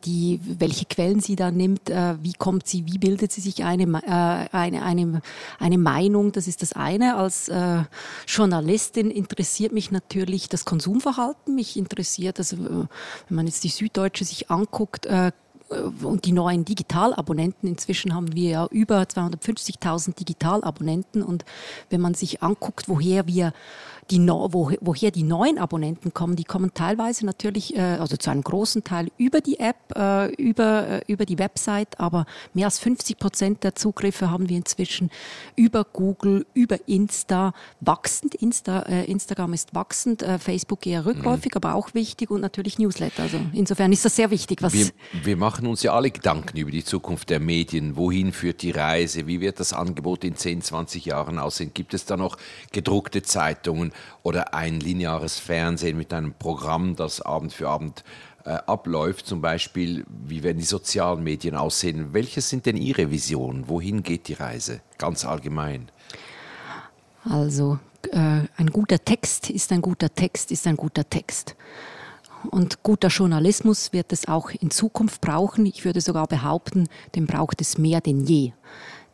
die, 0.04 0.40
welche 0.42 0.84
Quellen 0.86 1.20
sie 1.20 1.36
da 1.36 1.50
nimmt, 1.50 1.90
äh, 1.90 2.14
wie 2.22 2.32
kommt 2.32 2.66
sie, 2.66 2.86
wie 2.86 2.98
bildet 2.98 3.32
sie 3.32 3.40
sich 3.40 3.64
eine, 3.64 3.84
äh, 3.84 4.56
eine, 4.56 4.82
eine, 4.82 5.22
eine 5.58 5.78
Meinung. 5.78 6.32
Das 6.32 6.46
ist 6.46 6.62
das 6.62 6.72
eine. 6.72 7.16
Als 7.16 7.48
äh, 7.48 7.82
Journalistin 8.26 9.10
interessiert 9.10 9.72
mich 9.72 9.90
natürlich 9.90 10.48
das 10.48 10.64
Konsumverhalten. 10.64 11.54
Mich 11.54 11.76
interessiert, 11.76 12.38
also, 12.38 12.56
äh, 12.56 12.86
wenn 13.28 13.36
man 13.36 13.46
jetzt 13.46 13.64
die 13.64 13.68
Süddeutsche 13.68 14.24
sich 14.24 14.50
anguckt, 14.50 15.06
äh, 15.06 15.32
und 16.02 16.24
die 16.24 16.32
neuen 16.32 16.64
Digitalabonnenten. 16.64 17.68
Inzwischen 17.68 18.14
haben 18.14 18.34
wir 18.34 18.50
ja 18.50 18.66
über 18.70 19.02
250.000 19.02 20.18
Digitalabonnenten. 20.18 21.22
Und 21.22 21.44
wenn 21.90 22.00
man 22.00 22.14
sich 22.14 22.42
anguckt, 22.42 22.88
woher 22.88 23.26
wir 23.26 23.52
die, 24.10 24.26
wo, 24.26 24.72
woher 24.80 25.10
die 25.10 25.22
neuen 25.22 25.58
Abonnenten 25.58 26.14
kommen, 26.14 26.36
die 26.36 26.44
kommen 26.44 26.72
teilweise 26.72 27.26
natürlich, 27.26 27.76
äh, 27.76 27.80
also 27.80 28.16
zu 28.16 28.30
einem 28.30 28.42
großen 28.42 28.84
Teil 28.84 29.08
über 29.18 29.40
die 29.40 29.60
App, 29.60 29.76
äh, 29.94 30.32
über, 30.34 30.88
äh, 30.88 31.12
über 31.12 31.26
die 31.26 31.38
Website, 31.38 32.00
aber 32.00 32.26
mehr 32.54 32.66
als 32.66 32.78
50 32.78 33.18
Prozent 33.18 33.64
der 33.64 33.74
Zugriffe 33.74 34.30
haben 34.30 34.48
wir 34.48 34.56
inzwischen 34.56 35.10
über 35.56 35.84
Google, 35.84 36.46
über 36.54 36.88
Insta, 36.88 37.52
wachsend. 37.80 38.34
Insta, 38.34 38.80
äh, 38.82 39.04
Instagram 39.04 39.52
ist 39.52 39.74
wachsend, 39.74 40.22
äh, 40.22 40.38
Facebook 40.38 40.86
eher 40.86 41.04
rückläufig, 41.04 41.52
mhm. 41.52 41.56
aber 41.56 41.74
auch 41.74 41.92
wichtig 41.94 42.30
und 42.30 42.40
natürlich 42.40 42.78
Newsletter. 42.78 43.24
Also 43.24 43.38
insofern 43.52 43.92
ist 43.92 44.04
das 44.04 44.16
sehr 44.16 44.30
wichtig. 44.30 44.62
Was 44.62 44.72
wir, 44.72 44.88
wir 45.22 45.36
machen 45.36 45.66
uns 45.66 45.82
ja 45.82 45.92
alle 45.92 46.10
Gedanken 46.10 46.56
über 46.56 46.70
die 46.70 46.84
Zukunft 46.84 47.28
der 47.30 47.40
Medien. 47.40 47.96
Wohin 47.96 48.32
führt 48.32 48.62
die 48.62 48.70
Reise? 48.70 49.26
Wie 49.26 49.40
wird 49.40 49.60
das 49.60 49.72
Angebot 49.72 50.24
in 50.24 50.36
10, 50.36 50.62
20 50.62 51.04
Jahren 51.04 51.38
aussehen? 51.38 51.72
Gibt 51.74 51.92
es 51.92 52.06
da 52.06 52.16
noch 52.16 52.38
gedruckte 52.72 53.22
Zeitungen 53.22 53.92
oder 54.22 54.54
ein 54.54 54.80
lineares 54.80 55.38
Fernsehen 55.38 55.96
mit 55.96 56.12
einem 56.12 56.34
Programm, 56.34 56.96
das 56.96 57.20
Abend 57.20 57.52
für 57.52 57.68
Abend 57.68 58.04
äh, 58.44 58.50
abläuft? 58.50 59.26
Zum 59.26 59.40
Beispiel, 59.40 60.04
wie 60.08 60.42
werden 60.42 60.58
die 60.58 60.64
sozialen 60.64 61.22
Medien 61.22 61.56
aussehen? 61.56 62.12
Welche 62.12 62.40
sind 62.40 62.66
denn 62.66 62.76
Ihre 62.76 63.10
Visionen? 63.10 63.68
Wohin 63.68 64.02
geht 64.02 64.28
die 64.28 64.34
Reise? 64.34 64.80
Ganz 64.98 65.24
allgemein. 65.24 65.90
Also, 67.24 67.78
äh, 68.12 68.42
ein 68.56 68.70
guter 68.72 69.04
Text 69.04 69.50
ist 69.50 69.72
ein 69.72 69.82
guter 69.82 70.14
Text 70.14 70.50
ist 70.50 70.66
ein 70.66 70.76
guter 70.76 71.08
Text. 71.08 71.56
Und 72.50 72.82
guter 72.82 73.08
Journalismus 73.08 73.92
wird 73.92 74.12
es 74.12 74.28
auch 74.28 74.50
in 74.50 74.70
Zukunft 74.70 75.20
brauchen. 75.20 75.66
Ich 75.66 75.84
würde 75.84 76.00
sogar 76.00 76.26
behaupten, 76.26 76.88
den 77.14 77.26
braucht 77.26 77.60
es 77.60 77.78
mehr 77.78 78.00
denn 78.00 78.24
je. 78.24 78.52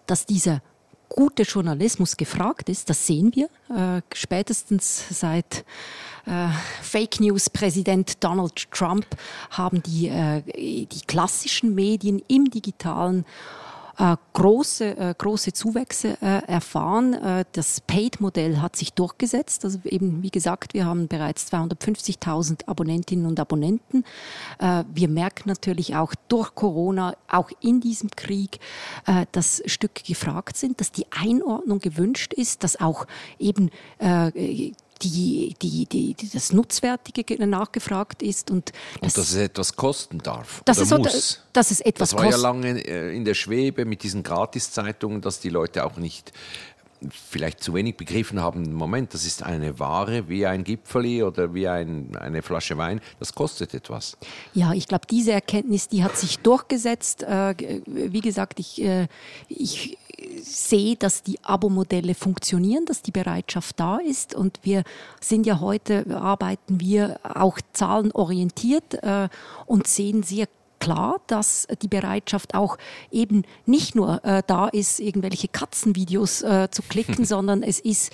Dass 0.06 0.26
dieser 0.26 0.60
gute 1.08 1.42
Journalismus 1.42 2.16
gefragt 2.16 2.68
ist, 2.68 2.90
das 2.90 3.06
sehen 3.06 3.32
wir 3.34 3.46
äh, 3.70 4.02
spätestens 4.12 5.04
seit 5.10 5.64
äh, 6.26 6.48
Fake 6.82 7.20
News 7.20 7.50
Präsident 7.50 8.22
Donald 8.22 8.70
Trump 8.70 9.06
haben 9.50 9.82
die, 9.82 10.08
äh, 10.08 10.42
die 10.56 11.06
klassischen 11.06 11.74
Medien 11.74 12.22
im 12.28 12.50
digitalen 12.50 13.24
äh, 13.98 14.16
große, 14.32 14.96
äh, 14.96 15.14
große 15.16 15.52
Zuwächse 15.52 16.16
äh, 16.20 16.46
erfahren. 16.46 17.14
Äh, 17.14 17.44
das 17.52 17.80
Paid-Modell 17.80 18.60
hat 18.60 18.76
sich 18.76 18.92
durchgesetzt. 18.92 19.64
Also 19.64 19.78
eben, 19.84 20.22
wie 20.22 20.30
gesagt, 20.30 20.74
wir 20.74 20.86
haben 20.86 21.08
bereits 21.08 21.52
250.000 21.52 22.66
Abonnentinnen 22.66 23.26
und 23.26 23.38
Abonnenten. 23.40 24.04
Äh, 24.58 24.84
wir 24.92 25.08
merken 25.08 25.48
natürlich 25.48 25.96
auch 25.96 26.14
durch 26.28 26.54
Corona, 26.54 27.16
auch 27.30 27.50
in 27.60 27.80
diesem 27.80 28.10
Krieg, 28.10 28.58
äh, 29.06 29.26
dass 29.32 29.62
Stücke 29.66 30.02
gefragt 30.04 30.56
sind, 30.56 30.80
dass 30.80 30.92
die 30.92 31.06
Einordnung 31.10 31.78
gewünscht 31.78 32.34
ist, 32.34 32.64
dass 32.64 32.80
auch 32.80 33.06
eben 33.38 33.70
die, 35.02 35.54
die, 35.60 35.86
die, 35.86 36.14
die, 36.14 36.28
das 36.30 36.52
Nutzwertige 36.52 37.46
nachgefragt 37.46 38.22
ist. 38.22 38.50
Und, 38.50 38.72
das, 39.00 39.02
und 39.02 39.18
dass 39.18 39.30
es 39.30 39.36
etwas 39.36 39.76
kosten 39.76 40.18
darf. 40.18 40.62
Dass, 40.64 40.78
es, 40.78 40.90
muss. 40.90 41.42
dass 41.52 41.70
es 41.70 41.80
etwas 41.80 42.10
Das 42.10 42.18
war 42.18 42.30
ja 42.30 42.36
lange 42.36 42.80
äh, 42.86 43.14
in 43.14 43.24
der 43.24 43.34
Schwebe 43.34 43.84
mit 43.84 44.02
diesen 44.02 44.22
Gratiszeitungen, 44.22 45.20
dass 45.20 45.40
die 45.40 45.50
Leute 45.50 45.84
auch 45.84 45.96
nicht 45.96 46.32
vielleicht 47.10 47.62
zu 47.62 47.74
wenig 47.74 47.96
begriffen 47.96 48.40
haben, 48.40 48.72
Moment, 48.72 49.14
das 49.14 49.26
ist 49.26 49.42
eine 49.42 49.78
Ware 49.78 50.28
wie 50.28 50.46
ein 50.46 50.64
Gipfeli 50.64 51.22
oder 51.22 51.54
wie 51.54 51.68
ein, 51.68 52.16
eine 52.16 52.42
Flasche 52.42 52.76
Wein, 52.78 53.00
das 53.18 53.34
kostet 53.34 53.74
etwas. 53.74 54.16
Ja, 54.54 54.72
ich 54.72 54.88
glaube, 54.88 55.06
diese 55.10 55.32
Erkenntnis, 55.32 55.88
die 55.88 56.02
hat 56.02 56.16
sich 56.16 56.38
durchgesetzt. 56.38 57.22
Äh, 57.22 57.82
wie 57.86 58.20
gesagt, 58.20 58.60
ich, 58.60 58.82
äh, 58.82 59.08
ich 59.48 59.98
sehe, 60.42 60.96
dass 60.96 61.22
die 61.22 61.42
Abo-Modelle 61.42 62.14
funktionieren, 62.14 62.84
dass 62.86 63.02
die 63.02 63.10
Bereitschaft 63.10 63.78
da 63.78 63.98
ist. 63.98 64.34
Und 64.34 64.60
wir 64.62 64.82
sind 65.20 65.46
ja 65.46 65.60
heute, 65.60 66.04
arbeiten 66.16 66.80
wir 66.80 67.18
auch 67.22 67.58
zahlenorientiert 67.72 69.02
äh, 69.02 69.28
und 69.66 69.86
sehen 69.86 70.22
sehr 70.22 70.48
klar, 70.84 71.20
dass 71.28 71.66
die 71.80 71.88
Bereitschaft 71.88 72.54
auch 72.54 72.76
eben 73.10 73.44
nicht 73.64 73.94
nur 73.94 74.22
äh, 74.22 74.42
da 74.46 74.68
ist, 74.68 75.00
irgendwelche 75.00 75.48
Katzenvideos 75.48 76.42
äh, 76.42 76.68
zu 76.70 76.82
klicken, 76.82 77.24
sondern 77.24 77.62
es 77.62 77.80
ist 77.80 78.12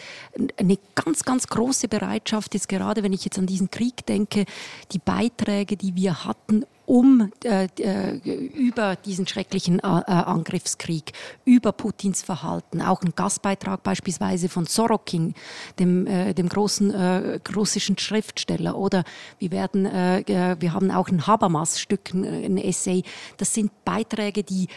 eine 0.56 0.78
ganz, 0.94 1.24
ganz 1.24 1.48
große 1.48 1.88
Bereitschaft, 1.88 2.54
jetzt 2.54 2.68
gerade 2.68 3.02
wenn 3.02 3.12
ich 3.12 3.24
jetzt 3.24 3.38
an 3.38 3.46
diesen 3.46 3.70
Krieg 3.70 4.06
denke, 4.06 4.44
die 4.92 5.00
Beiträge, 5.00 5.76
die 5.76 5.96
wir 5.96 6.24
hatten, 6.24 6.64
um 6.90 7.30
äh, 7.44 7.68
äh, 7.78 8.16
über 8.16 8.96
diesen 8.96 9.24
schrecklichen 9.24 9.78
äh, 9.78 9.82
äh, 9.82 10.10
Angriffskrieg, 10.10 11.12
über 11.44 11.70
Putins 11.70 12.20
Verhalten, 12.20 12.82
auch 12.82 13.02
ein 13.02 13.12
Gastbeitrag 13.14 13.84
beispielsweise 13.84 14.48
von 14.48 14.66
Sorokin, 14.66 15.34
dem, 15.78 16.08
äh, 16.08 16.34
dem 16.34 16.48
großen 16.48 16.90
äh, 16.90 17.38
russischen 17.54 17.96
Schriftsteller, 17.96 18.76
oder 18.76 19.04
wir 19.38 19.52
werden, 19.52 19.84
wir 19.84 20.72
haben 20.72 20.90
auch 20.90 21.08
ein 21.08 21.26
Habermas-Stück, 21.26 22.12
ein 22.12 22.56
Essay. 22.58 23.02
Das 23.36 23.54
sind 23.54 23.70
Beiträge, 23.84 24.42
die, 24.42 24.68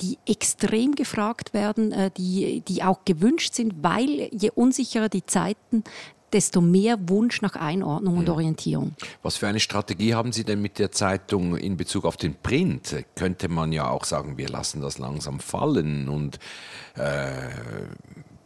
die 0.00 0.18
extrem 0.26 0.94
gefragt 0.94 1.54
werden, 1.54 1.94
die, 2.16 2.62
die 2.66 2.82
auch 2.82 3.04
gewünscht 3.04 3.54
sind, 3.54 3.74
weil 3.82 4.28
je 4.32 4.50
unsicherer 4.54 5.08
die 5.08 5.24
Zeiten, 5.24 5.84
desto 6.32 6.60
mehr 6.60 6.96
Wunsch 7.08 7.42
nach 7.42 7.56
Einordnung 7.56 8.18
und 8.18 8.28
Orientierung. 8.28 8.94
Was 9.22 9.36
für 9.36 9.48
eine 9.48 9.60
Strategie 9.60 10.14
haben 10.14 10.32
Sie 10.32 10.44
denn 10.44 10.62
mit 10.62 10.78
der 10.78 10.92
Zeitung 10.92 11.56
in 11.56 11.76
Bezug 11.76 12.04
auf 12.04 12.16
den 12.16 12.34
Print? 12.34 13.04
Könnte 13.14 13.48
man 13.48 13.72
ja 13.72 13.88
auch 13.88 14.04
sagen, 14.04 14.38
wir 14.38 14.48
lassen 14.48 14.80
das 14.80 14.98
langsam 14.98 15.40
fallen 15.40 16.08
und 16.08 16.38
äh, 16.96 17.30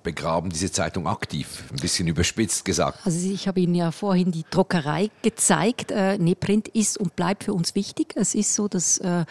begraben 0.04 0.50
diese 0.50 0.70
Zeitung 0.70 1.08
aktiv, 1.08 1.64
ein 1.72 1.80
bisschen 1.80 2.06
überspitzt 2.06 2.64
gesagt. 2.64 3.00
Also 3.04 3.28
ich 3.28 3.48
habe 3.48 3.58
Ihnen 3.58 3.74
ja 3.74 3.90
vorhin 3.90 4.30
die 4.30 4.44
Druckerei 4.48 5.10
gezeigt. 5.22 5.90
Äh, 5.90 6.18
nee, 6.18 6.36
Print 6.36 6.68
ist 6.68 6.96
und 6.96 7.16
bleibt 7.16 7.44
für 7.44 7.54
uns 7.54 7.74
wichtig. 7.74 8.12
Es 8.14 8.36
ist 8.36 8.54
so, 8.54 8.68
dass 8.68 8.98
äh, 8.98 9.24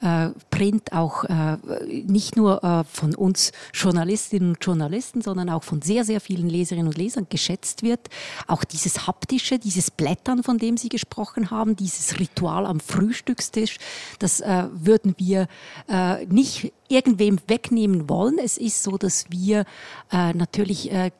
äh 0.00 0.30
Print 0.50 0.92
auch 0.92 1.24
äh, 1.24 1.56
nicht 2.06 2.36
nur 2.36 2.62
äh, 2.62 2.84
von 2.84 3.14
uns 3.14 3.52
Journalistinnen 3.72 4.50
und 4.50 4.64
Journalisten, 4.64 5.22
sondern 5.22 5.48
auch 5.50 5.64
von 5.64 5.82
sehr, 5.82 6.04
sehr 6.04 6.20
vielen 6.20 6.48
Leserinnen 6.48 6.86
und 6.86 6.98
Lesern 6.98 7.26
geschätzt 7.28 7.82
wird. 7.82 8.08
Auch 8.46 8.64
dieses 8.64 9.06
haptische, 9.06 9.58
dieses 9.58 9.90
Blättern, 9.90 10.42
von 10.42 10.58
dem 10.58 10.76
Sie 10.76 10.90
gesprochen 10.90 11.50
haben, 11.50 11.74
dieses 11.74 12.20
Ritual 12.20 12.66
am 12.66 12.80
Frühstückstisch, 12.80 13.78
das 14.18 14.40
äh, 14.40 14.64
würden 14.72 15.14
wir 15.18 15.48
nicht 16.28 16.72
irgendwem 16.88 17.38
wegnehmen 17.46 18.08
wollen. 18.08 18.38
Es 18.42 18.56
ist 18.56 18.82
so, 18.82 18.96
dass 18.96 19.30
wir 19.30 19.64
äh, 20.10 20.32
natürlich 20.32 20.90
äh, 20.90 21.10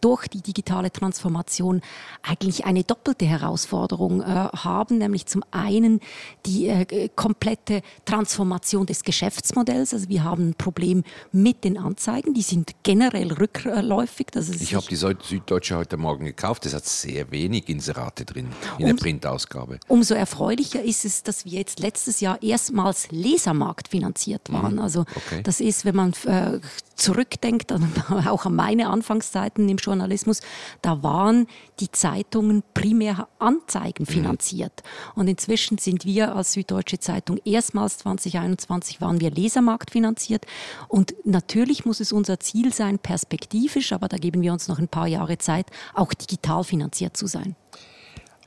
durch 0.00 0.28
die 0.28 0.40
digitale 0.40 0.92
Transformation 0.92 1.82
eigentlich 2.22 2.64
eine 2.64 2.84
doppelte 2.84 3.26
Herausforderung 3.26 4.22
äh, 4.22 4.24
haben, 4.24 4.98
nämlich 4.98 5.26
zum 5.26 5.42
einen 5.50 6.00
die 6.46 6.68
äh, 6.68 7.08
komplette 7.14 7.82
Transformation 8.04 8.86
des 8.86 9.02
Geschäftsmodells. 9.02 9.92
Also 9.92 10.08
wir 10.08 10.22
haben 10.22 10.50
ein 10.50 10.54
Problem 10.54 11.02
mit 11.32 11.64
den 11.64 11.76
Anzeigen, 11.76 12.34
die 12.34 12.42
sind 12.42 12.72
generell 12.84 13.32
rückläufig. 13.32 14.28
ich 14.34 14.74
habe 14.74 14.86
die 14.88 14.96
Süddeutsche 14.96 15.76
heute 15.76 15.96
Morgen 15.96 16.24
gekauft, 16.24 16.66
es 16.66 16.74
hat 16.74 16.86
sehr 16.86 17.30
wenig 17.30 17.68
Inserate 17.68 18.24
drin 18.24 18.48
in 18.78 18.84
um, 18.84 18.90
der 18.90 19.02
Printausgabe. 19.02 19.80
Umso 19.88 20.14
erfreulicher 20.14 20.82
ist 20.82 21.04
es, 21.04 21.22
dass 21.22 21.44
wir 21.44 21.58
jetzt 21.58 21.80
letztes 21.80 22.20
Jahr 22.20 22.40
erstmals 22.42 23.10
Lesermarkt 23.10 23.88
finanziert 23.88 24.52
waren. 24.52 24.74
Mhm. 24.74 24.80
Also 24.80 25.04
Okay. 25.16 25.42
Das 25.42 25.60
ist, 25.60 25.84
wenn 25.84 25.96
man 25.96 26.12
äh, 26.26 26.60
zurückdenkt, 26.94 27.72
auch 28.26 28.46
an 28.46 28.54
meine 28.54 28.88
Anfangszeiten 28.88 29.68
im 29.68 29.78
Journalismus, 29.78 30.40
da 30.82 31.02
waren 31.02 31.46
die 31.80 31.90
Zeitungen 31.90 32.62
primär 32.74 33.28
Anzeigen 33.38 34.04
mhm. 34.04 34.12
finanziert. 34.12 34.82
Mhm. 35.14 35.20
Und 35.20 35.28
inzwischen 35.28 35.78
sind 35.78 36.04
wir 36.04 36.34
als 36.36 36.52
Süddeutsche 36.52 36.98
Zeitung 36.98 37.38
erstmals 37.44 37.98
2021 37.98 39.00
waren 39.00 39.20
wir 39.20 39.30
Lesermarkt 39.30 39.90
finanziert. 39.90 40.46
Und 40.88 41.14
natürlich 41.24 41.84
muss 41.84 42.00
es 42.00 42.12
unser 42.12 42.40
Ziel 42.40 42.72
sein, 42.72 42.98
perspektivisch, 42.98 43.92
aber 43.92 44.08
da 44.08 44.16
geben 44.16 44.42
wir 44.42 44.52
uns 44.52 44.68
noch 44.68 44.78
ein 44.78 44.88
paar 44.88 45.06
Jahre 45.06 45.38
Zeit, 45.38 45.66
auch 45.94 46.12
digital 46.12 46.64
finanziert 46.64 47.16
zu 47.16 47.26
sein. 47.26 47.56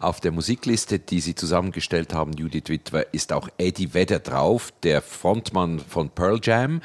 Auf 0.01 0.21
der 0.21 0.31
Musikliste, 0.31 0.97
die 0.97 1.19
Sie 1.19 1.35
zusammengestellt 1.35 2.13
haben, 2.13 2.31
Judith 2.31 2.69
Witwer, 2.69 3.13
ist 3.13 3.33
auch 3.33 3.49
Eddie 3.57 3.93
Vedder 3.93 4.19
drauf, 4.19 4.71
der 4.83 5.01
Frontmann 5.01 5.79
von 5.79 6.09
Pearl 6.09 6.39
Jam. 6.41 6.81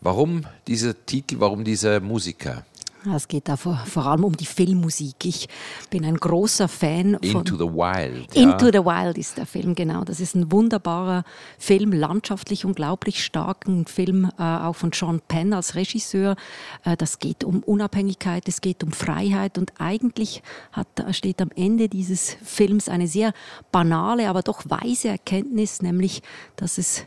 Warum 0.00 0.42
dieser 0.66 1.06
Titel, 1.06 1.36
warum 1.38 1.62
dieser 1.62 2.00
Musiker? 2.00 2.66
Es 3.14 3.28
geht 3.28 3.48
da 3.48 3.56
vor, 3.56 3.76
vor, 3.86 4.06
allem 4.06 4.24
um 4.24 4.36
die 4.36 4.46
Filmmusik. 4.46 5.24
Ich 5.24 5.48
bin 5.90 6.04
ein 6.04 6.16
großer 6.16 6.68
Fan 6.68 7.18
von 7.22 7.22
Into 7.22 7.56
the 7.56 7.64
Wild. 7.64 8.34
Into 8.34 8.66
the 8.66 8.84
Wild 8.84 9.18
ist 9.18 9.38
der 9.38 9.46
Film, 9.46 9.74
genau. 9.74 10.04
Das 10.04 10.20
ist 10.20 10.34
ein 10.34 10.50
wunderbarer 10.50 11.24
Film, 11.58 11.92
landschaftlich 11.92 12.64
unglaublich 12.64 13.24
stark. 13.24 13.66
Ein 13.66 13.86
Film 13.86 14.30
äh, 14.38 14.42
auch 14.42 14.74
von 14.74 14.92
Sean 14.92 15.20
Penn 15.28 15.52
als 15.52 15.74
Regisseur. 15.74 16.36
Äh, 16.84 16.96
das 16.96 17.18
geht 17.18 17.44
um 17.44 17.62
Unabhängigkeit, 17.62 18.48
es 18.48 18.60
geht 18.60 18.82
um 18.82 18.92
Freiheit 18.92 19.58
und 19.58 19.72
eigentlich 19.78 20.42
hat, 20.72 20.88
steht 21.10 21.40
am 21.40 21.50
Ende 21.54 21.88
dieses 21.88 22.36
Films 22.42 22.88
eine 22.88 23.06
sehr 23.06 23.32
banale, 23.70 24.28
aber 24.28 24.42
doch 24.42 24.62
weise 24.68 25.08
Erkenntnis, 25.08 25.82
nämlich, 25.82 26.22
dass 26.56 26.78
es 26.78 27.06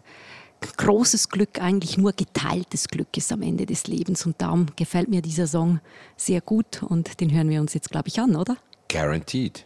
großes 0.78 1.30
Glück 1.30 1.62
eigentlich 1.62 1.98
nur 1.98 2.14
geteiltes 2.14 2.88
Glück 2.88 3.16
ist 3.18 3.32
am 3.32 3.42
Ende 3.42 3.66
des 3.66 3.88
Lebens. 3.88 4.26
Und 4.26 4.42
darum 4.42 4.68
gefällt 4.76 5.10
mir 5.10 5.22
dieser 5.22 5.48
Song 5.48 5.80
sehr 6.18 6.42
gut 6.42 6.84
und 6.84 7.20
den 7.22 7.34
hören 7.34 7.50
wir 7.50 7.62
uns 7.62 7.74
jetzt, 7.74 7.90
glaube 7.90 8.08
ich, 8.08 8.20
an, 8.20 8.36
oder? 8.36 8.58
Guaranteed. 8.90 9.66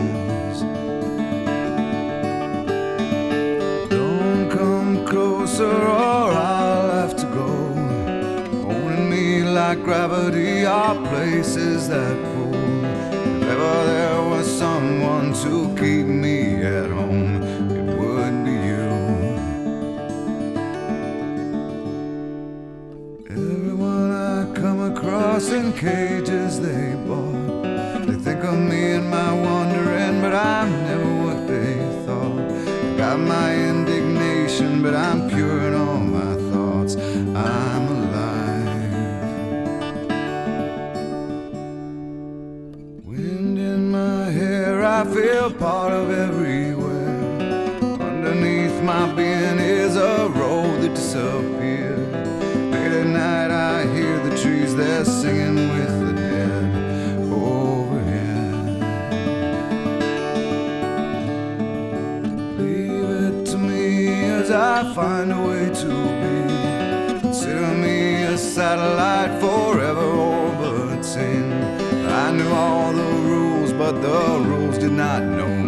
Closer 5.11 5.65
or 5.65 6.31
I'll 6.31 6.89
have 7.01 7.17
to 7.17 7.25
go. 7.39 7.51
Holding 8.63 9.09
me 9.09 9.43
like 9.43 9.83
gravity 9.83 10.65
are 10.65 10.95
places 11.09 11.89
that 11.89 12.15
pull. 12.27 12.55
If 13.41 13.49
ever 13.53 13.85
there 13.91 14.21
was 14.29 14.47
someone 14.47 15.33
to 15.43 15.53
keep 15.81 16.05
me 16.05 16.63
at 16.63 16.89
home, 16.89 17.43
it 17.77 17.87
would 17.99 18.35
be 18.45 18.55
you. 18.69 18.87
Everyone 23.29 24.11
I 24.33 24.37
come 24.61 24.79
across 24.93 25.51
in 25.51 25.73
cages 25.73 26.61
they 26.61 26.95
bought. 27.05 27.63
They 28.07 28.17
think 28.25 28.45
of 28.45 28.57
me 28.57 28.93
and 28.93 29.09
my 29.09 29.33
wandering, 29.45 30.21
but 30.21 30.33
I'm 30.33 30.71
never 30.87 31.10
Part 45.59 45.93
of 45.93 46.09
everywhere. 46.09 47.21
Underneath 48.01 48.81
my 48.81 49.13
being 49.13 49.59
is 49.59 49.95
a 49.95 50.27
road 50.29 50.81
that 50.81 50.95
disappeared. 50.95 52.11
Late 52.71 52.91
at 52.91 53.05
night, 53.05 53.51
I 53.51 53.85
hear 53.93 54.17
the 54.27 54.35
trees, 54.41 54.75
they're 54.75 55.05
singing 55.05 55.69
with 55.69 55.99
the 55.99 56.13
dead 56.13 56.63
overhead. 57.31 58.79
Leave 62.57 63.09
it 63.23 63.45
to 63.51 63.57
me 63.59 64.23
as 64.31 64.49
I 64.49 64.93
find 64.95 65.31
a 65.31 65.41
way 65.47 65.69
to 65.83 65.93
be. 66.21 67.19
Consider 67.19 67.67
me 67.77 68.23
a 68.23 68.35
satellite 68.35 69.39
forever 69.39 69.50
the 74.01 74.39
rules 74.47 74.79
did 74.79 74.91
not 74.91 75.21
know 75.21 75.60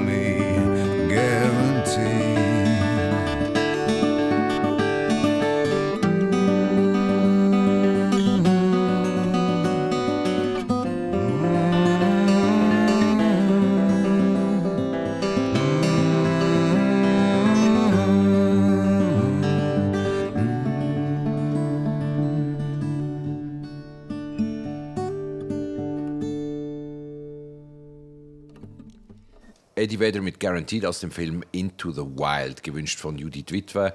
Eddie 29.84 30.00
Vedder 30.00 30.22
mit 30.22 30.40
Guaranteed 30.40 30.86
aus 30.86 31.02
dem 31.02 31.12
Film 31.12 31.44
Into 31.52 31.92
the 31.92 32.04
Wild, 32.04 32.64
gewünscht 32.64 33.02
von 33.02 33.18
Judith 33.18 33.48
Witwer, 33.50 33.94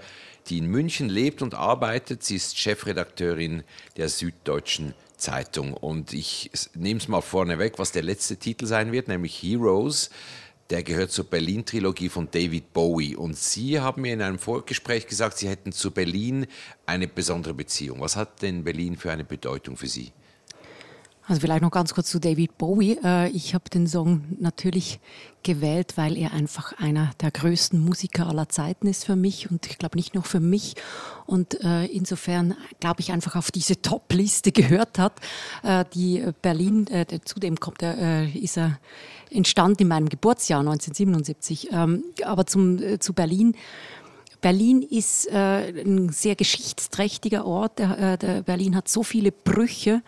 die 0.49 0.59
in 0.59 0.67
München 0.67 1.09
lebt 1.09 1.41
und 1.41 1.55
arbeitet. 1.55 2.23
Sie 2.23 2.37
ist 2.37 2.59
Chefredakteurin 2.59 3.63
der 3.97 4.11
Süddeutschen 4.11 4.93
Zeitung. 5.17 5.73
Und 5.73 6.13
ich 6.13 6.51
nehme 6.75 7.01
es 7.01 7.09
mal 7.09 7.23
vorne 7.23 7.59
weg, 7.59 7.79
was 7.79 7.91
der 7.91 8.03
letzte 8.03 8.37
Titel 8.37 8.67
sein 8.67 8.93
wird, 8.93 9.09
nämlich 9.09 9.43
Heroes. 9.43 10.11
Der 10.69 10.83
gehört 10.83 11.11
zur 11.11 11.25
Berlin-Trilogie 11.25 12.11
von 12.11 12.31
David 12.31 12.75
Bowie. 12.75 13.17
Und 13.17 13.39
Sie 13.39 13.81
haben 13.81 14.03
mir 14.03 14.13
in 14.13 14.21
einem 14.21 14.39
Vorgespräch 14.39 15.07
gesagt, 15.07 15.39
Sie 15.39 15.49
hätten 15.49 15.73
zu 15.73 15.91
Berlin 15.91 16.49
eine 16.85 17.09
besondere 17.09 17.55
Beziehung. 17.55 18.01
Was 18.01 18.15
hat 18.15 18.43
denn 18.43 18.63
Berlin 18.63 18.99
für 18.99 19.11
eine 19.11 19.25
Bedeutung 19.25 19.79
für 19.79 19.89
Sie? 19.89 20.13
Also 21.29 21.43
vielleicht 21.43 21.61
noch 21.61 21.71
ganz 21.71 21.93
kurz 21.93 22.09
zu 22.09 22.19
David 22.19 22.57
Bowie. 22.57 22.99
Äh, 23.05 23.29
Ich 23.29 23.53
habe 23.53 23.69
den 23.69 23.87
Song 23.87 24.25
natürlich 24.41 24.99
gewählt, 25.43 25.93
weil 25.97 26.17
er 26.17 26.33
einfach 26.33 26.73
einer 26.79 27.11
der 27.21 27.31
größten 27.31 27.79
Musiker 27.79 28.29
aller 28.29 28.49
Zeiten 28.49 28.87
ist 28.87 29.05
für 29.05 29.15
mich 29.15 29.51
und 29.51 29.67
ich 29.67 29.77
glaube 29.77 29.99
nicht 29.99 30.15
nur 30.15 30.25
für 30.25 30.41
mich. 30.41 30.75
Und 31.27 31.63
äh, 31.63 31.85
insofern 31.85 32.57
glaube 32.81 33.01
ich 33.01 33.13
einfach 33.13 33.37
auf 33.37 33.51
diese 33.51 33.83
Top-Liste 33.83 34.53
gehört 34.53 34.99
hat, 34.99 35.21
äh, 35.63 35.85
die 35.93 36.25
Berlin, 36.41 36.87
zudem 37.27 37.61
kommt 37.61 37.83
er, 37.83 38.35
ist 38.35 38.57
er 38.57 38.79
entstanden 39.31 39.83
in 39.83 39.89
meinem 39.89 40.09
Geburtsjahr 40.09 40.61
1977. 40.61 41.69
Ähm, 41.73 42.05
aber 42.25 42.47
zum, 42.47 42.81
zu 43.01 43.13
Berlin. 43.13 43.55
Berlin 44.41 44.83
ist 44.83 45.29
ein 45.31 46.11
sehr 46.11 46.37
geschichtsträchtiger 46.37 47.45
Ort. 47.45 47.83
Berlin 48.47 48.77
hat 48.77 48.89
so 48.89 49.03
viele 49.03 49.33
Brüche 49.33 50.01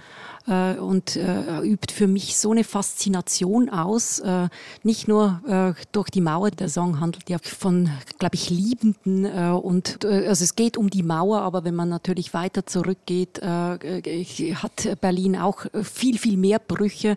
äh, 0.47 0.74
und 0.74 1.16
äh, 1.16 1.61
übt 1.62 1.93
für 1.93 2.07
mich 2.07 2.36
so 2.36 2.53
eine 2.53 2.64
Faszination 2.64 3.68
aus. 3.68 4.20
Äh, 4.20 4.49
nicht 4.82 5.09
nur 5.09 5.41
äh, 5.47 5.80
durch 5.93 6.11
die 6.11 6.20
Mauer. 6.20 6.51
Der 6.51 6.68
Song 6.68 7.01
handelt 7.01 7.28
ja 7.28 7.38
von, 7.43 7.91
glaube 8.18 8.34
ich, 8.34 8.51
Liebenden 8.51 9.24
äh, 9.24 9.51
und 9.51 10.05
äh, 10.05 10.26
also 10.26 10.45
es 10.45 10.57
geht 10.57 10.76
um 10.76 10.91
die 10.91 11.03
Mauer, 11.03 11.43
aber 11.43 11.64
wenn 11.64 11.74
man 11.74 11.88
natürlich 11.88 12.34
weiter 12.34 12.66
zurückgeht, 12.66 13.41
äh, 13.43 13.74
äh, 13.74 14.55
hat 14.55 15.01
Berlin 15.01 15.36
auch 15.36 15.66
viel, 15.82 16.18
viel 16.18 16.36
mehr 16.36 16.59
Brüche. 16.59 17.16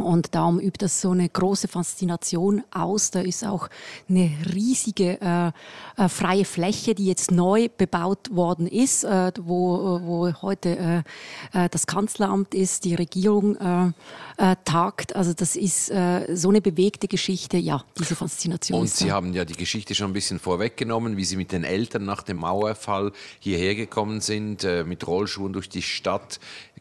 Und 0.00 0.34
darum 0.34 0.58
übt 0.60 0.78
das 0.78 1.00
so 1.00 1.10
eine 1.10 1.28
große 1.28 1.68
Faszination 1.68 2.62
aus. 2.70 3.10
Da 3.10 3.20
ist 3.20 3.44
auch 3.44 3.68
eine 4.08 4.30
riesige 4.52 5.20
äh, 5.20 5.52
äh, 5.96 6.08
freie 6.08 6.44
Fläche, 6.44 6.94
die 6.94 7.06
jetzt 7.06 7.30
neu 7.30 7.68
bebaut 7.76 8.34
worden 8.34 8.66
ist, 8.66 9.04
äh, 9.04 9.32
wo, 9.40 10.00
wo 10.02 10.32
heute 10.42 11.04
äh, 11.52 11.64
äh, 11.64 11.68
das 11.70 11.86
Kanzleramt 11.86 12.54
ist, 12.54 12.84
die 12.84 12.94
Regierung 12.94 13.56
tagt. 14.64 15.16
Also 15.16 15.32
das 15.32 15.56
ist 15.56 15.86
so 15.86 16.48
eine 16.48 16.60
bewegte 16.60 17.08
Geschichte. 17.08 17.56
Ja, 17.56 17.84
diese 17.98 18.14
Faszination. 18.14 18.80
Und 18.80 18.90
Sie 18.90 19.08
da. 19.08 19.14
haben 19.14 19.32
ja 19.32 19.44
die 19.44 19.54
Geschichte 19.54 19.94
schon 19.94 20.10
ein 20.10 20.12
bisschen 20.12 20.38
vorweggenommen, 20.38 21.16
wie 21.16 21.24
Sie 21.24 21.36
mit 21.36 21.52
den 21.52 21.64
Eltern 21.64 22.04
nach 22.04 22.22
dem 22.22 22.38
Mauerfall 22.38 23.12
hierher 23.38 23.74
gekommen 23.74 24.20
sind, 24.20 24.66
mit 24.86 25.06
Rollschuhen 25.06 25.52
durch 25.52 25.68
die 25.68 25.82
Stadt 25.82 26.38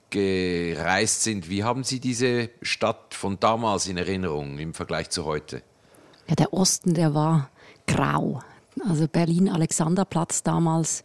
gereist 0.10 1.24
sind. 1.24 1.50
Wie 1.50 1.64
haben 1.64 1.84
Sie 1.84 2.00
diese 2.00 2.50
Stadt 2.62 3.14
von 3.14 3.40
damals 3.40 3.88
in 3.88 3.98
Erinnerung 3.98 4.58
im 4.60 4.74
Vergleich 4.74 5.10
zu 5.10 5.26
heute? 5.26 5.62
Ja, 6.28 6.36
der 6.36 6.54
Osten, 6.54 6.94
der 6.94 7.14
war 7.14 7.50
grau. 7.88 8.42
Also 8.88 9.08
Berlin, 9.08 9.50
Alexanderplatz 9.50 10.44
damals, 10.44 11.04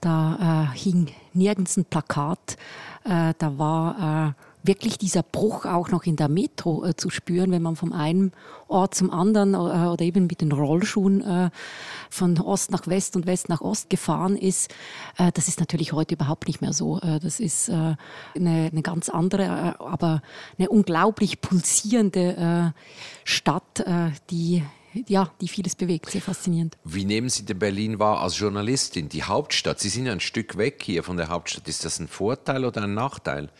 da 0.00 0.70
äh, 0.72 0.76
hing 0.76 1.12
nirgends 1.34 1.76
ein 1.76 1.84
Plakat. 1.84 2.56
Äh, 3.04 3.34
da 3.38 3.58
war 3.58 4.34
äh, 4.38 4.49
wirklich 4.62 4.98
dieser 4.98 5.22
Bruch 5.22 5.64
auch 5.64 5.90
noch 5.90 6.04
in 6.04 6.16
der 6.16 6.28
Metro 6.28 6.84
äh, 6.84 6.96
zu 6.96 7.10
spüren, 7.10 7.50
wenn 7.50 7.62
man 7.62 7.76
vom 7.76 7.92
einen 7.92 8.32
Ort 8.68 8.94
zum 8.94 9.10
anderen 9.10 9.54
äh, 9.54 9.56
oder 9.56 10.00
eben 10.00 10.26
mit 10.26 10.40
den 10.40 10.52
Rollschuhen 10.52 11.22
äh, 11.22 11.50
von 12.10 12.38
Ost 12.38 12.70
nach 12.70 12.86
West 12.86 13.16
und 13.16 13.26
West 13.26 13.48
nach 13.48 13.60
Ost 13.60 13.90
gefahren 13.90 14.36
ist. 14.36 14.70
Äh, 15.18 15.32
das 15.32 15.48
ist 15.48 15.60
natürlich 15.60 15.92
heute 15.92 16.14
überhaupt 16.14 16.46
nicht 16.46 16.60
mehr 16.60 16.72
so. 16.72 17.00
Äh, 17.00 17.20
das 17.20 17.40
ist 17.40 17.68
äh, 17.68 17.72
eine, 17.72 18.70
eine 18.70 18.82
ganz 18.82 19.08
andere, 19.08 19.80
aber 19.80 20.22
eine 20.58 20.68
unglaublich 20.68 21.40
pulsierende 21.40 22.74
Stadt, 23.24 23.84
die 24.30 24.62
ja, 25.06 25.30
die 25.40 25.48
vieles 25.48 25.76
bewegt, 25.76 26.10
sehr 26.10 26.20
faszinierend. 26.20 26.76
Wie 26.84 27.04
nehmen 27.04 27.28
Sie 27.28 27.44
denn 27.44 27.58
Berlin 27.58 27.98
wahr 27.98 28.20
als 28.20 28.38
Journalistin, 28.38 29.08
die 29.08 29.22
Hauptstadt? 29.22 29.78
Sie 29.78 29.88
sind 29.88 30.06
ja 30.06 30.12
ein 30.12 30.20
Stück 30.20 30.56
weg 30.56 30.82
hier 30.82 31.02
von 31.02 31.16
der 31.16 31.28
Hauptstadt. 31.28 31.68
Ist 31.68 31.84
das 31.84 32.00
ein 32.00 32.08
Vorteil 32.08 32.64
oder 32.64 32.82
ein 32.82 32.94
Nachteil? 32.94 33.50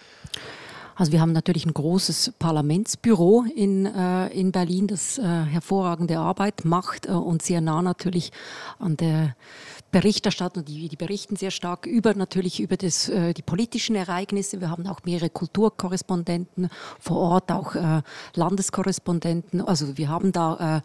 Also 1.01 1.13
wir 1.13 1.23
haben 1.23 1.33
natürlich 1.33 1.65
ein 1.65 1.73
großes 1.73 2.35
Parlamentsbüro 2.39 3.47
in, 3.57 3.87
äh, 3.87 4.27
in 4.39 4.53
Berlin, 4.53 4.87
das 4.87 5.17
äh, 5.17 5.23
hervorragende 5.23 6.19
Arbeit 6.19 6.67
macht 6.67 7.07
äh, 7.07 7.13
und 7.13 7.41
sehr 7.41 7.63
nah 7.63 7.81
natürlich 7.81 8.33
an 8.79 8.99
der 8.99 9.35
Berichterstattung, 9.91 10.65
die, 10.65 10.89
die 10.89 10.97
berichten 10.97 11.37
sehr 11.37 11.51
stark 11.51 11.87
über 11.87 12.15
natürlich 12.15 12.61
über 12.61 12.77
das, 12.77 13.09
äh, 13.09 13.35
die 13.35 13.43
politischen 13.43 13.97
Ereignisse. 13.97 14.61
Wir 14.61 14.71
haben 14.71 14.87
auch 14.87 15.01
mehrere 15.05 15.31
Kulturkorrespondenten 15.31 16.69
vor 16.99 17.17
Ort, 17.19 17.51
auch 17.51 17.75
äh, 17.75 18.03
Landeskorrespondenten. 18.35 19.61
Also 19.61 19.97
wir 19.97 20.09
haben 20.09 20.33
da 20.33 20.79
äh, 20.79 20.81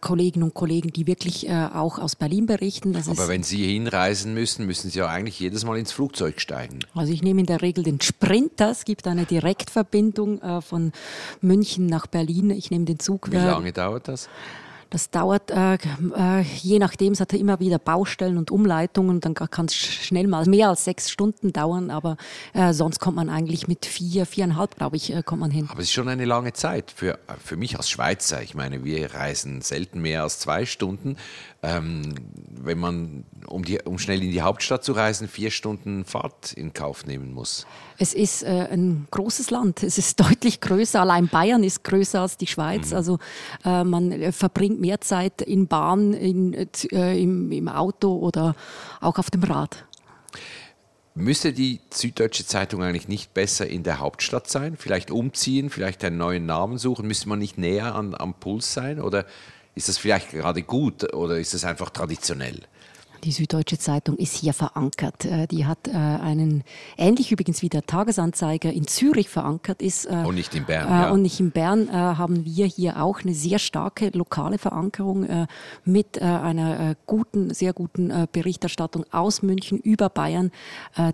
Kolleginnen 0.00 0.44
und 0.44 0.54
Kollegen, 0.54 0.92
die 0.92 1.06
wirklich 1.06 1.48
äh, 1.48 1.68
auch 1.74 1.98
aus 1.98 2.16
Berlin 2.16 2.46
berichten. 2.46 2.92
Das 2.92 3.08
Aber 3.08 3.28
wenn 3.28 3.42
Sie 3.42 3.64
hinreisen 3.64 4.32
müssen, 4.34 4.66
müssen 4.66 4.90
Sie 4.90 4.98
ja 4.98 5.08
eigentlich 5.08 5.40
jedes 5.40 5.64
Mal 5.64 5.78
ins 5.78 5.92
Flugzeug 5.92 6.40
steigen. 6.40 6.80
Also 6.94 7.12
ich 7.12 7.22
nehme 7.22 7.40
in 7.40 7.46
der 7.46 7.62
Regel 7.62 7.84
den 7.84 8.00
Sprinter. 8.00 8.70
Es 8.70 8.84
gibt 8.84 9.06
eine 9.06 9.24
Direktverbindung 9.24 10.40
äh, 10.40 10.60
von 10.60 10.92
München 11.40 11.86
nach 11.86 12.06
Berlin. 12.06 12.50
Ich 12.50 12.70
nehme 12.70 12.84
den 12.84 12.98
Zug. 12.98 13.30
Wie 13.30 13.36
lange 13.36 13.72
dauert 13.72 14.08
das? 14.08 14.28
Das 14.90 15.10
dauert, 15.10 15.50
äh, 15.50 15.74
äh, 15.74 16.42
je 16.42 16.78
nachdem, 16.78 17.12
es 17.12 17.20
hat 17.20 17.34
immer 17.34 17.60
wieder 17.60 17.78
Baustellen 17.78 18.38
und 18.38 18.50
Umleitungen, 18.50 19.20
dann 19.20 19.34
kann 19.34 19.66
es 19.66 19.74
schnell 19.74 20.26
mal 20.26 20.46
mehr 20.46 20.70
als 20.70 20.84
sechs 20.84 21.10
Stunden 21.10 21.52
dauern, 21.52 21.90
aber 21.90 22.16
äh, 22.54 22.72
sonst 22.72 22.98
kommt 22.98 23.16
man 23.16 23.28
eigentlich 23.28 23.68
mit 23.68 23.84
vier, 23.84 24.24
viereinhalb, 24.24 24.76
glaube 24.76 24.96
ich, 24.96 25.12
äh, 25.12 25.22
kommt 25.22 25.40
man 25.40 25.50
hin. 25.50 25.68
Aber 25.70 25.80
es 25.80 25.86
ist 25.86 25.92
schon 25.92 26.08
eine 26.08 26.24
lange 26.24 26.54
Zeit 26.54 26.90
für, 26.90 27.18
für 27.44 27.56
mich 27.56 27.76
als 27.76 27.90
Schweizer. 27.90 28.42
Ich 28.42 28.54
meine, 28.54 28.82
wir 28.82 29.14
reisen 29.14 29.60
selten 29.60 30.00
mehr 30.00 30.22
als 30.22 30.38
zwei 30.38 30.64
Stunden. 30.64 31.16
Ähm, 31.60 32.14
wenn 32.50 32.78
man, 32.78 33.24
um, 33.48 33.64
die, 33.64 33.80
um 33.82 33.98
schnell 33.98 34.22
in 34.22 34.30
die 34.30 34.42
Hauptstadt 34.42 34.84
zu 34.84 34.92
reisen, 34.92 35.26
vier 35.26 35.50
Stunden 35.50 36.04
Fahrt 36.04 36.52
in 36.52 36.72
Kauf 36.72 37.04
nehmen 37.04 37.32
muss. 37.32 37.66
Es 37.98 38.14
ist 38.14 38.44
äh, 38.44 38.68
ein 38.70 39.08
großes 39.10 39.50
Land. 39.50 39.82
Es 39.82 39.98
ist 39.98 40.20
deutlich 40.20 40.60
größer. 40.60 41.00
Allein 41.00 41.26
Bayern 41.26 41.64
ist 41.64 41.82
größer 41.82 42.20
als 42.20 42.36
die 42.36 42.46
Schweiz. 42.46 42.90
Mhm. 42.90 42.96
Also 42.96 43.18
äh, 43.64 43.82
man 43.82 44.12
äh, 44.12 44.30
verbringt 44.30 44.80
mehr 44.80 45.00
Zeit 45.00 45.42
in 45.42 45.66
Bahn, 45.66 46.12
in, 46.12 46.54
äh, 46.92 47.20
im, 47.20 47.50
im 47.50 47.68
Auto 47.68 48.16
oder 48.16 48.54
auch 49.00 49.18
auf 49.18 49.30
dem 49.30 49.42
Rad. 49.42 49.84
Müsste 51.18 51.52
die 51.52 51.80
Süddeutsche 51.90 52.46
Zeitung 52.46 52.84
eigentlich 52.84 53.08
nicht 53.08 53.34
besser 53.34 53.66
in 53.66 53.82
der 53.82 53.98
Hauptstadt 53.98 54.48
sein? 54.48 54.76
Vielleicht 54.76 55.10
umziehen, 55.10 55.68
vielleicht 55.68 56.04
einen 56.04 56.18
neuen 56.18 56.46
Namen 56.46 56.78
suchen? 56.78 57.08
Müsste 57.08 57.28
man 57.28 57.40
nicht 57.40 57.58
näher 57.58 57.96
an, 57.96 58.14
am 58.14 58.34
Puls 58.34 58.72
sein? 58.72 59.00
Oder 59.00 59.26
ist 59.78 59.88
das 59.88 59.96
vielleicht 59.96 60.30
gerade 60.32 60.62
gut 60.62 61.14
oder 61.14 61.38
ist 61.38 61.54
es 61.54 61.64
einfach 61.64 61.90
traditionell? 61.90 62.60
Die 63.24 63.32
Süddeutsche 63.32 63.78
Zeitung 63.78 64.16
ist 64.16 64.36
hier 64.36 64.52
verankert. 64.52 65.24
Äh, 65.24 65.46
die 65.48 65.66
hat 65.66 65.88
äh, 65.88 65.92
einen, 65.92 66.62
ähnlich 66.96 67.32
übrigens 67.32 67.62
wie 67.62 67.68
der 67.68 67.84
Tagesanzeiger 67.84 68.72
in 68.72 68.86
Zürich 68.86 69.28
verankert 69.28 69.82
ist. 69.82 70.06
Äh, 70.06 70.24
und 70.24 70.36
nicht 70.36 70.54
in 70.54 70.64
Bern. 70.64 70.88
Ja. 70.88 71.10
Und 71.10 71.22
nicht 71.22 71.40
in 71.40 71.50
Bern 71.50 71.90
haben 71.90 72.44
wir 72.44 72.66
hier 72.66 73.02
auch 73.02 73.20
eine 73.22 73.34
sehr 73.34 73.58
starke 73.58 74.10
lokale 74.10 74.58
Verankerung 74.58 75.46
mit 75.84 76.20
einer 76.20 76.96
guten, 77.06 77.52
sehr 77.52 77.72
guten 77.72 78.28
Berichterstattung 78.32 79.04
aus 79.10 79.42
München 79.42 79.78
über 79.78 80.08
Bayern. 80.08 80.50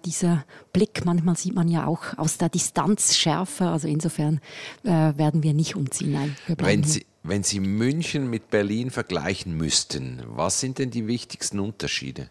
Dieser 0.04 0.44
Blick, 0.72 1.04
manchmal 1.04 1.36
sieht 1.36 1.54
man 1.54 1.68
ja 1.68 1.86
auch 1.86 2.16
aus 2.16 2.38
der 2.38 2.48
Distanz 2.48 3.16
schärfer. 3.16 3.70
Also 3.70 3.88
insofern 3.88 4.40
werden 4.82 5.42
wir 5.42 5.54
nicht 5.54 5.76
umziehen. 5.76 6.12
Nein, 6.12 6.36
wir 6.46 6.56
bleiben 6.56 6.84
Wenn 7.26 7.42
Sie 7.42 7.58
München 7.58 8.28
mit 8.28 8.50
Berlin 8.50 8.90
vergleichen 8.90 9.56
müssten, 9.56 10.22
was 10.26 10.60
sind 10.60 10.78
denn 10.78 10.90
die 10.90 11.06
wichtigsten 11.06 11.58
Unterschiede? 11.58 12.28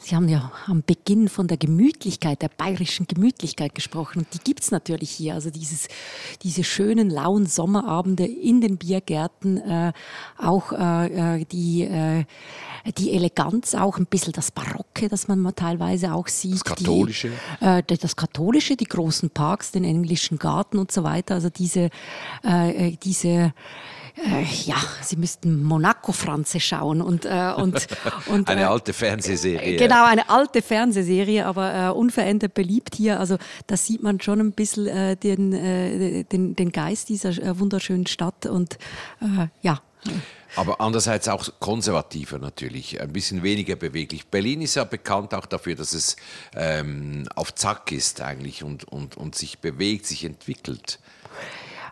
Sie 0.00 0.14
haben 0.14 0.28
ja 0.28 0.52
am 0.66 0.82
Beginn 0.86 1.28
von 1.28 1.48
der 1.48 1.56
Gemütlichkeit, 1.56 2.42
der 2.42 2.48
bayerischen 2.48 3.06
Gemütlichkeit 3.06 3.74
gesprochen. 3.74 4.20
Und 4.20 4.34
die 4.34 4.38
gibt 4.38 4.62
es 4.62 4.70
natürlich 4.70 5.10
hier. 5.10 5.34
Also 5.34 5.50
dieses, 5.50 5.88
diese 6.42 6.64
schönen, 6.64 7.10
lauen 7.10 7.46
Sommerabende 7.46 8.24
in 8.24 8.60
den 8.60 8.78
Biergärten, 8.78 9.58
äh, 9.58 9.92
auch 10.38 10.72
äh, 10.72 11.38
äh 11.40 11.44
die, 11.44 11.82
äh, 11.82 12.24
die 12.96 13.12
Eleganz, 13.12 13.74
auch 13.74 13.98
ein 13.98 14.06
bisschen 14.06 14.32
das 14.32 14.50
Barocke, 14.50 15.08
das 15.08 15.28
man 15.28 15.54
teilweise 15.54 16.12
auch 16.12 16.28
sieht. 16.28 16.54
Das 16.54 16.76
Katholische? 16.76 17.30
Die, 17.60 17.64
äh, 17.64 17.82
das 17.82 18.16
Katholische, 18.16 18.76
die 18.76 18.86
großen 18.86 19.30
Parks, 19.30 19.72
den 19.72 19.84
englischen 19.84 20.38
Garten 20.38 20.78
und 20.78 20.92
so 20.92 21.02
weiter. 21.02 21.34
Also 21.34 21.50
diese, 21.50 21.90
äh, 22.42 22.96
diese 23.02 23.52
äh, 24.24 24.42
ja, 24.64 24.76
Sie 25.02 25.16
müssten 25.16 25.62
Monaco-Franze 25.62 26.60
schauen 26.60 27.00
und, 27.00 27.24
äh, 27.24 27.52
und, 27.56 27.86
und 28.26 28.48
eine 28.48 28.62
äh, 28.62 28.64
alte 28.64 28.92
Fernsehserie. 28.92 29.76
Genau, 29.76 30.04
eine 30.04 30.28
alte 30.28 30.62
Fernsehserie, 30.62 31.46
aber 31.46 31.74
äh, 31.74 31.88
unverändert 31.90 32.54
beliebt 32.54 32.96
hier. 32.96 33.20
Also 33.20 33.38
da 33.66 33.76
sieht 33.76 34.02
man 34.02 34.20
schon 34.20 34.40
ein 34.40 34.52
bisschen 34.52 34.86
äh, 34.86 35.16
den, 35.16 35.52
äh, 35.52 36.24
den, 36.24 36.56
den 36.56 36.72
Geist 36.72 37.08
dieser 37.08 37.58
wunderschönen 37.58 38.06
Stadt 38.06 38.46
und 38.46 38.78
ja. 39.62 39.80
Aber 40.56 40.80
andererseits 40.80 41.28
auch 41.28 41.48
konservativer 41.60 42.38
natürlich, 42.38 43.00
ein 43.00 43.12
bisschen 43.12 43.42
weniger 43.42 43.76
beweglich. 43.76 44.26
Berlin 44.26 44.62
ist 44.62 44.74
ja 44.76 44.84
bekannt 44.84 45.34
auch 45.34 45.46
dafür, 45.46 45.74
dass 45.74 45.92
es 45.92 46.16
ähm, 46.54 47.28
auf 47.34 47.54
Zack 47.54 47.92
ist 47.92 48.20
eigentlich 48.20 48.62
und, 48.62 48.84
und, 48.84 49.16
und 49.16 49.34
sich 49.34 49.58
bewegt, 49.58 50.06
sich 50.06 50.24
entwickelt. 50.24 50.98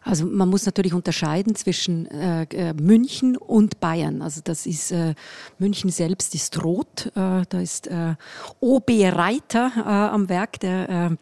Also 0.07 0.25
man 0.25 0.49
muss 0.49 0.65
natürlich 0.67 0.95
unterscheiden 0.95 1.57
zwischen 1.57 2.07
äh, 2.07 2.45
äh, 2.45 2.73
München 2.75 3.37
und 3.37 3.81
Bayern. 3.81 4.23
Also 4.23 4.41
das 4.45 4.65
ist 4.65 4.93
äh, 4.93 5.15
München 5.59 5.91
selbst 5.91 6.33
ist 6.37 6.63
rot. 6.63 7.07
Äh, 7.17 7.43
da 7.49 7.61
ist 7.61 7.89
äh, 7.89 8.15
OB 8.61 8.89
Reiter 8.89 9.73
äh, 9.77 9.81
am 9.81 10.29
Werk, 10.29 10.61
der 10.61 11.17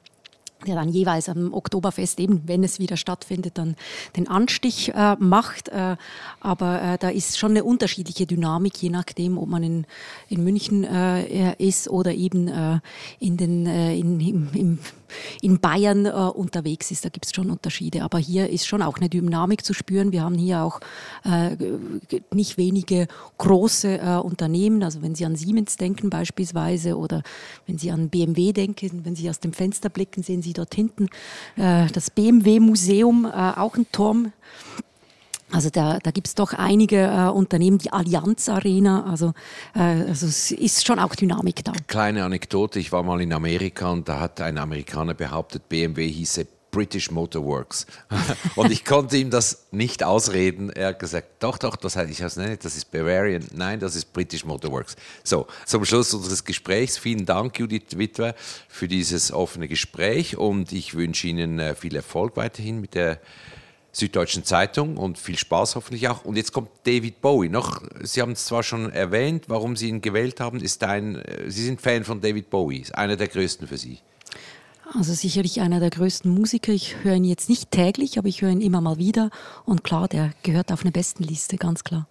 der 0.66 0.76
dann 0.76 0.88
jeweils 0.88 1.28
am 1.28 1.52
Oktoberfest 1.52 2.18
eben, 2.20 2.42
wenn 2.46 2.64
es 2.64 2.78
wieder 2.78 2.96
stattfindet, 2.96 3.58
dann 3.58 3.76
den 4.16 4.28
Anstich 4.28 4.94
äh, 4.94 5.16
macht. 5.18 5.68
Äh, 5.68 5.96
aber 6.40 6.82
äh, 6.82 6.98
da 6.98 7.10
ist 7.10 7.38
schon 7.38 7.50
eine 7.50 7.64
unterschiedliche 7.64 8.26
Dynamik, 8.26 8.82
je 8.82 8.88
nachdem, 8.88 9.36
ob 9.36 9.48
man 9.48 9.62
in, 9.62 9.86
in 10.30 10.42
München 10.42 10.84
äh, 10.84 11.54
ist 11.58 11.88
oder 11.88 12.12
eben 12.12 12.48
äh, 12.48 12.80
in 13.20 13.36
den, 13.36 13.66
äh, 13.66 13.94
in, 13.96 14.20
im, 14.20 14.48
im 14.54 14.78
in 15.42 15.60
Bayern 15.60 16.06
äh, 16.06 16.10
unterwegs 16.10 16.90
ist. 16.90 17.04
Da 17.04 17.08
gibt 17.08 17.26
es 17.26 17.32
schon 17.32 17.50
Unterschiede. 17.50 18.02
Aber 18.02 18.18
hier 18.18 18.50
ist 18.50 18.66
schon 18.66 18.82
auch 18.82 18.96
eine 18.96 19.08
Dynamik 19.08 19.64
zu 19.64 19.74
spüren. 19.74 20.12
Wir 20.12 20.22
haben 20.22 20.36
hier 20.36 20.62
auch 20.62 20.80
äh, 21.24 21.56
nicht 22.32 22.58
wenige 22.58 23.06
große 23.38 23.98
äh, 23.98 24.16
Unternehmen. 24.16 24.82
Also 24.82 25.02
wenn 25.02 25.14
Sie 25.14 25.24
an 25.24 25.36
Siemens 25.36 25.76
denken 25.76 26.10
beispielsweise 26.10 26.96
oder 26.96 27.22
wenn 27.66 27.78
Sie 27.78 27.90
an 27.90 28.08
BMW 28.08 28.52
denken, 28.52 29.04
wenn 29.04 29.16
Sie 29.16 29.28
aus 29.30 29.40
dem 29.40 29.52
Fenster 29.52 29.88
blicken, 29.88 30.22
sehen 30.22 30.42
Sie 30.42 30.52
dort 30.52 30.74
hinten 30.74 31.08
äh, 31.56 31.86
das 31.92 32.10
BMW-Museum, 32.10 33.24
äh, 33.24 33.28
auch 33.28 33.76
ein 33.76 33.86
Turm. 33.92 34.32
Also 35.50 35.70
da, 35.70 35.98
da 36.00 36.10
gibt 36.10 36.26
es 36.26 36.34
doch 36.34 36.52
einige 36.52 37.02
äh, 37.02 37.28
Unternehmen, 37.28 37.78
die 37.78 37.92
Allianz 37.92 38.48
Arena, 38.48 39.04
also, 39.08 39.34
äh, 39.74 39.80
also 39.80 40.26
es 40.26 40.50
ist 40.50 40.86
schon 40.86 40.98
auch 40.98 41.14
Dynamik 41.14 41.64
da. 41.64 41.72
Kleine 41.86 42.24
Anekdote, 42.24 42.78
ich 42.78 42.90
war 42.92 43.02
mal 43.02 43.20
in 43.20 43.32
Amerika 43.32 43.90
und 43.90 44.08
da 44.08 44.20
hat 44.20 44.40
ein 44.40 44.58
Amerikaner 44.58 45.14
behauptet, 45.14 45.68
BMW 45.68 46.08
hieße 46.08 46.46
British 46.74 47.12
Motor 47.12 47.44
Works. 47.44 47.86
und 48.56 48.72
ich 48.72 48.84
konnte 48.84 49.16
ihm 49.16 49.30
das 49.30 49.68
nicht 49.70 50.02
ausreden. 50.02 50.70
Er 50.70 50.88
hat 50.88 50.98
gesagt, 50.98 51.28
doch, 51.38 51.56
doch, 51.56 51.76
das 51.76 51.94
heißt, 51.94 52.10
ich 52.10 52.20
weiß 52.20 52.36
nicht, 52.38 52.64
das 52.64 52.76
ist 52.76 52.90
Bavarian. 52.90 53.44
Nein, 53.52 53.78
das 53.78 53.94
ist 53.94 54.12
British 54.12 54.44
Motor 54.44 54.72
Works. 54.72 54.96
So, 55.22 55.46
zum 55.66 55.84
Schluss 55.84 56.12
unseres 56.12 56.44
Gesprächs. 56.44 56.98
Vielen 56.98 57.26
Dank, 57.26 57.60
Judith 57.60 57.96
Witwer, 57.96 58.34
für 58.66 58.88
dieses 58.88 59.30
offene 59.30 59.68
Gespräch 59.68 60.36
und 60.36 60.72
ich 60.72 60.94
wünsche 60.94 61.28
Ihnen 61.28 61.60
äh, 61.60 61.76
viel 61.76 61.94
Erfolg 61.94 62.36
weiterhin 62.36 62.80
mit 62.80 62.94
der 62.94 63.20
Süddeutschen 63.94 64.44
Zeitung 64.44 64.96
und 64.96 65.18
viel 65.18 65.38
Spaß 65.38 65.76
hoffentlich 65.76 66.08
auch. 66.08 66.24
Und 66.24 66.36
jetzt 66.36 66.52
kommt 66.52 66.68
David 66.84 67.20
Bowie. 67.20 67.48
Noch, 67.48 67.82
Sie 68.02 68.20
haben 68.20 68.32
es 68.32 68.44
zwar 68.46 68.62
schon 68.62 68.90
erwähnt, 68.90 69.44
warum 69.48 69.76
Sie 69.76 69.88
ihn 69.88 70.00
gewählt 70.00 70.40
haben, 70.40 70.60
ist 70.60 70.82
ein, 70.84 71.16
äh, 71.16 71.50
Sie 71.50 71.64
sind 71.64 71.80
Fan 71.80 72.04
von 72.04 72.20
David 72.20 72.50
Bowie, 72.50 72.78
ist 72.78 72.94
einer 72.94 73.16
der 73.16 73.28
größten 73.28 73.68
für 73.68 73.78
Sie. 73.78 73.98
Also 74.92 75.14
sicherlich 75.14 75.60
einer 75.60 75.80
der 75.80 75.90
größten 75.90 76.30
Musiker. 76.30 76.72
Ich 76.72 76.96
höre 77.02 77.14
ihn 77.14 77.24
jetzt 77.24 77.48
nicht 77.48 77.70
täglich, 77.70 78.18
aber 78.18 78.28
ich 78.28 78.42
höre 78.42 78.50
ihn 78.50 78.60
immer 78.60 78.80
mal 78.80 78.98
wieder. 78.98 79.30
Und 79.64 79.82
klar, 79.82 80.08
der 80.08 80.32
gehört 80.42 80.72
auf 80.72 80.82
eine 80.82 80.92
Bestenliste, 80.92 81.56
ganz 81.56 81.84
klar. 81.84 82.06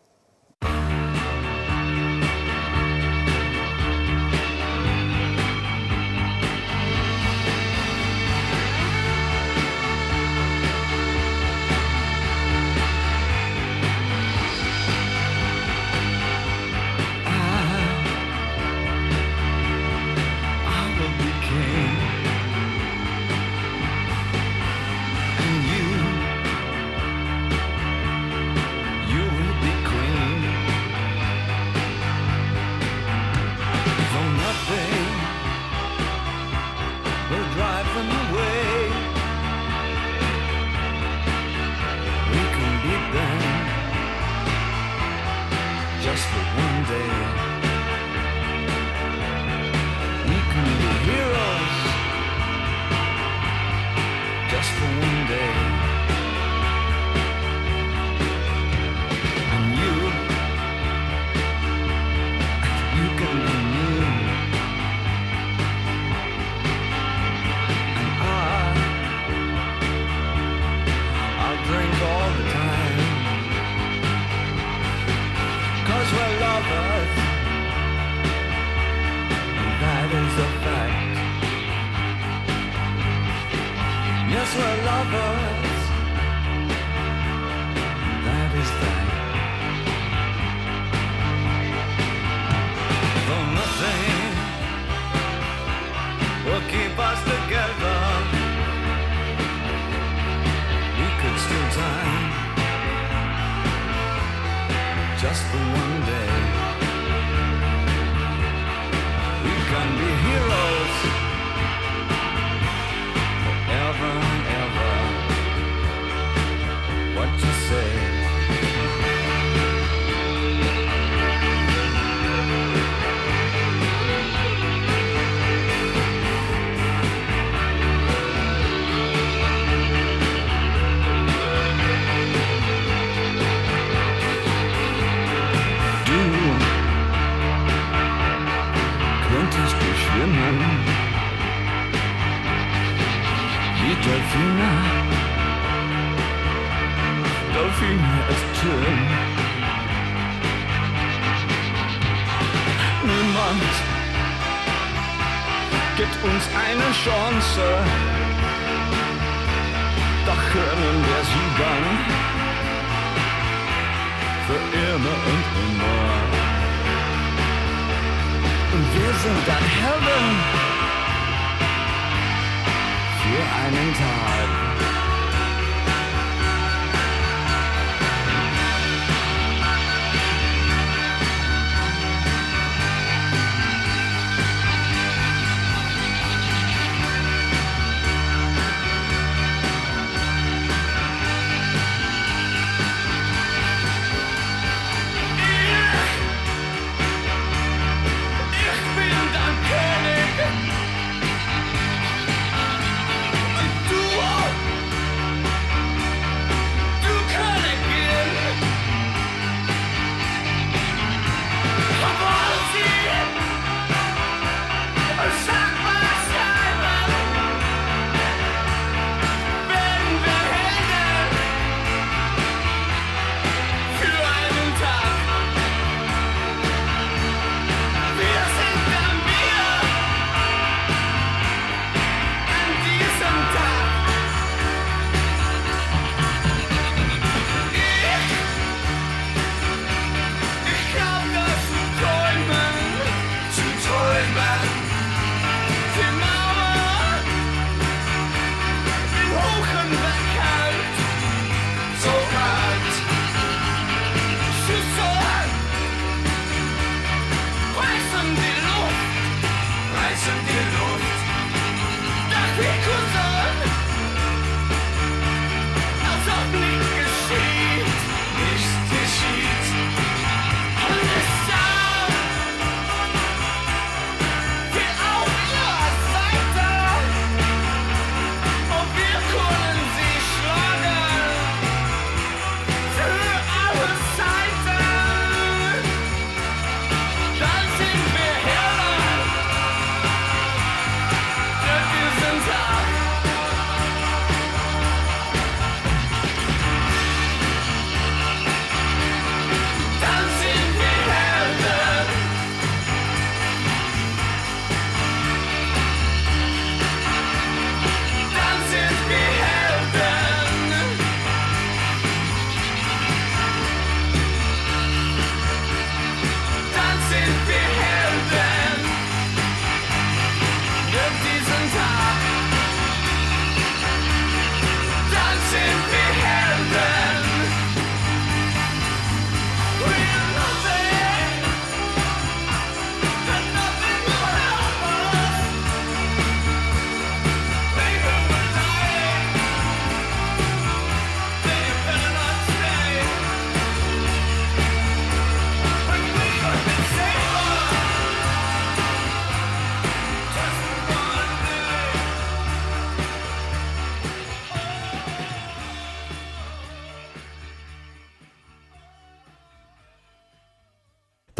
Für 173.73 173.79
einen 173.79 173.93
Tag. 173.93 174.32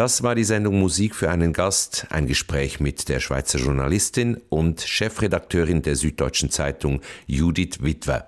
Das 0.04 0.22
war 0.22 0.36
die 0.36 0.44
Sendung 0.44 0.82
Musik 0.82 1.16
für 1.16 1.32
einen 1.32 1.54
Gast, 1.54 2.08
ein 2.10 2.28
Gespräch 2.28 2.82
mit 2.82 3.08
der 3.08 3.22
Schweizer 3.22 3.58
Journalistin 3.58 4.36
und 4.50 4.82
Chefredakteurin 4.82 5.82
der 5.82 5.96
Süddeutschen 5.96 6.50
Zeitung 6.50 7.00
Judith 7.26 7.78
Witwer. 7.80 8.28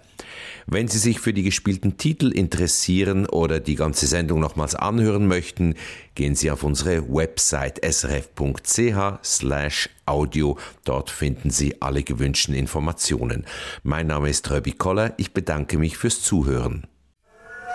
Wenn 0.68 0.88
Sie 0.88 1.00
sich 1.00 1.20
für 1.20 1.34
die 1.34 1.44
gespielten 1.44 1.98
Titel 1.98 2.32
interessieren 2.32 3.26
oder 3.26 3.60
die 3.60 3.76
ganze 3.76 4.08
Sendung 4.08 4.40
nochmals 4.40 4.74
anhören 4.74 5.28
möchten, 5.28 5.76
gehen 6.16 6.34
Sie 6.34 6.50
auf 6.50 6.64
unsere 6.64 7.14
Website 7.14 7.82
srf.ch 7.84 9.20
slash 9.22 9.90
audio. 10.06 10.58
Dort 10.86 11.10
finden 11.10 11.50
Sie 11.50 11.82
alle 11.82 12.04
gewünschten 12.04 12.56
Informationen. 12.56 13.46
Mein 13.84 14.08
Name 14.08 14.30
ist 14.30 14.50
Röbi 14.50 14.72
Koller. 14.72 15.14
Ich 15.18 15.34
bedanke 15.34 15.78
mich 15.78 15.98
fürs 15.98 16.22
Zuhören. 16.22 16.88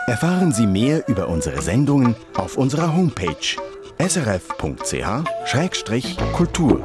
Erfahren 0.06 0.52
Sie 0.52 0.66
mehr 0.66 1.06
über 1.06 1.28
unsere 1.28 1.60
Sendungen 1.60 2.16
auf 2.34 2.56
unserer 2.56 2.96
Homepage 2.96 3.36
srf.ch-kultur. 4.08 6.76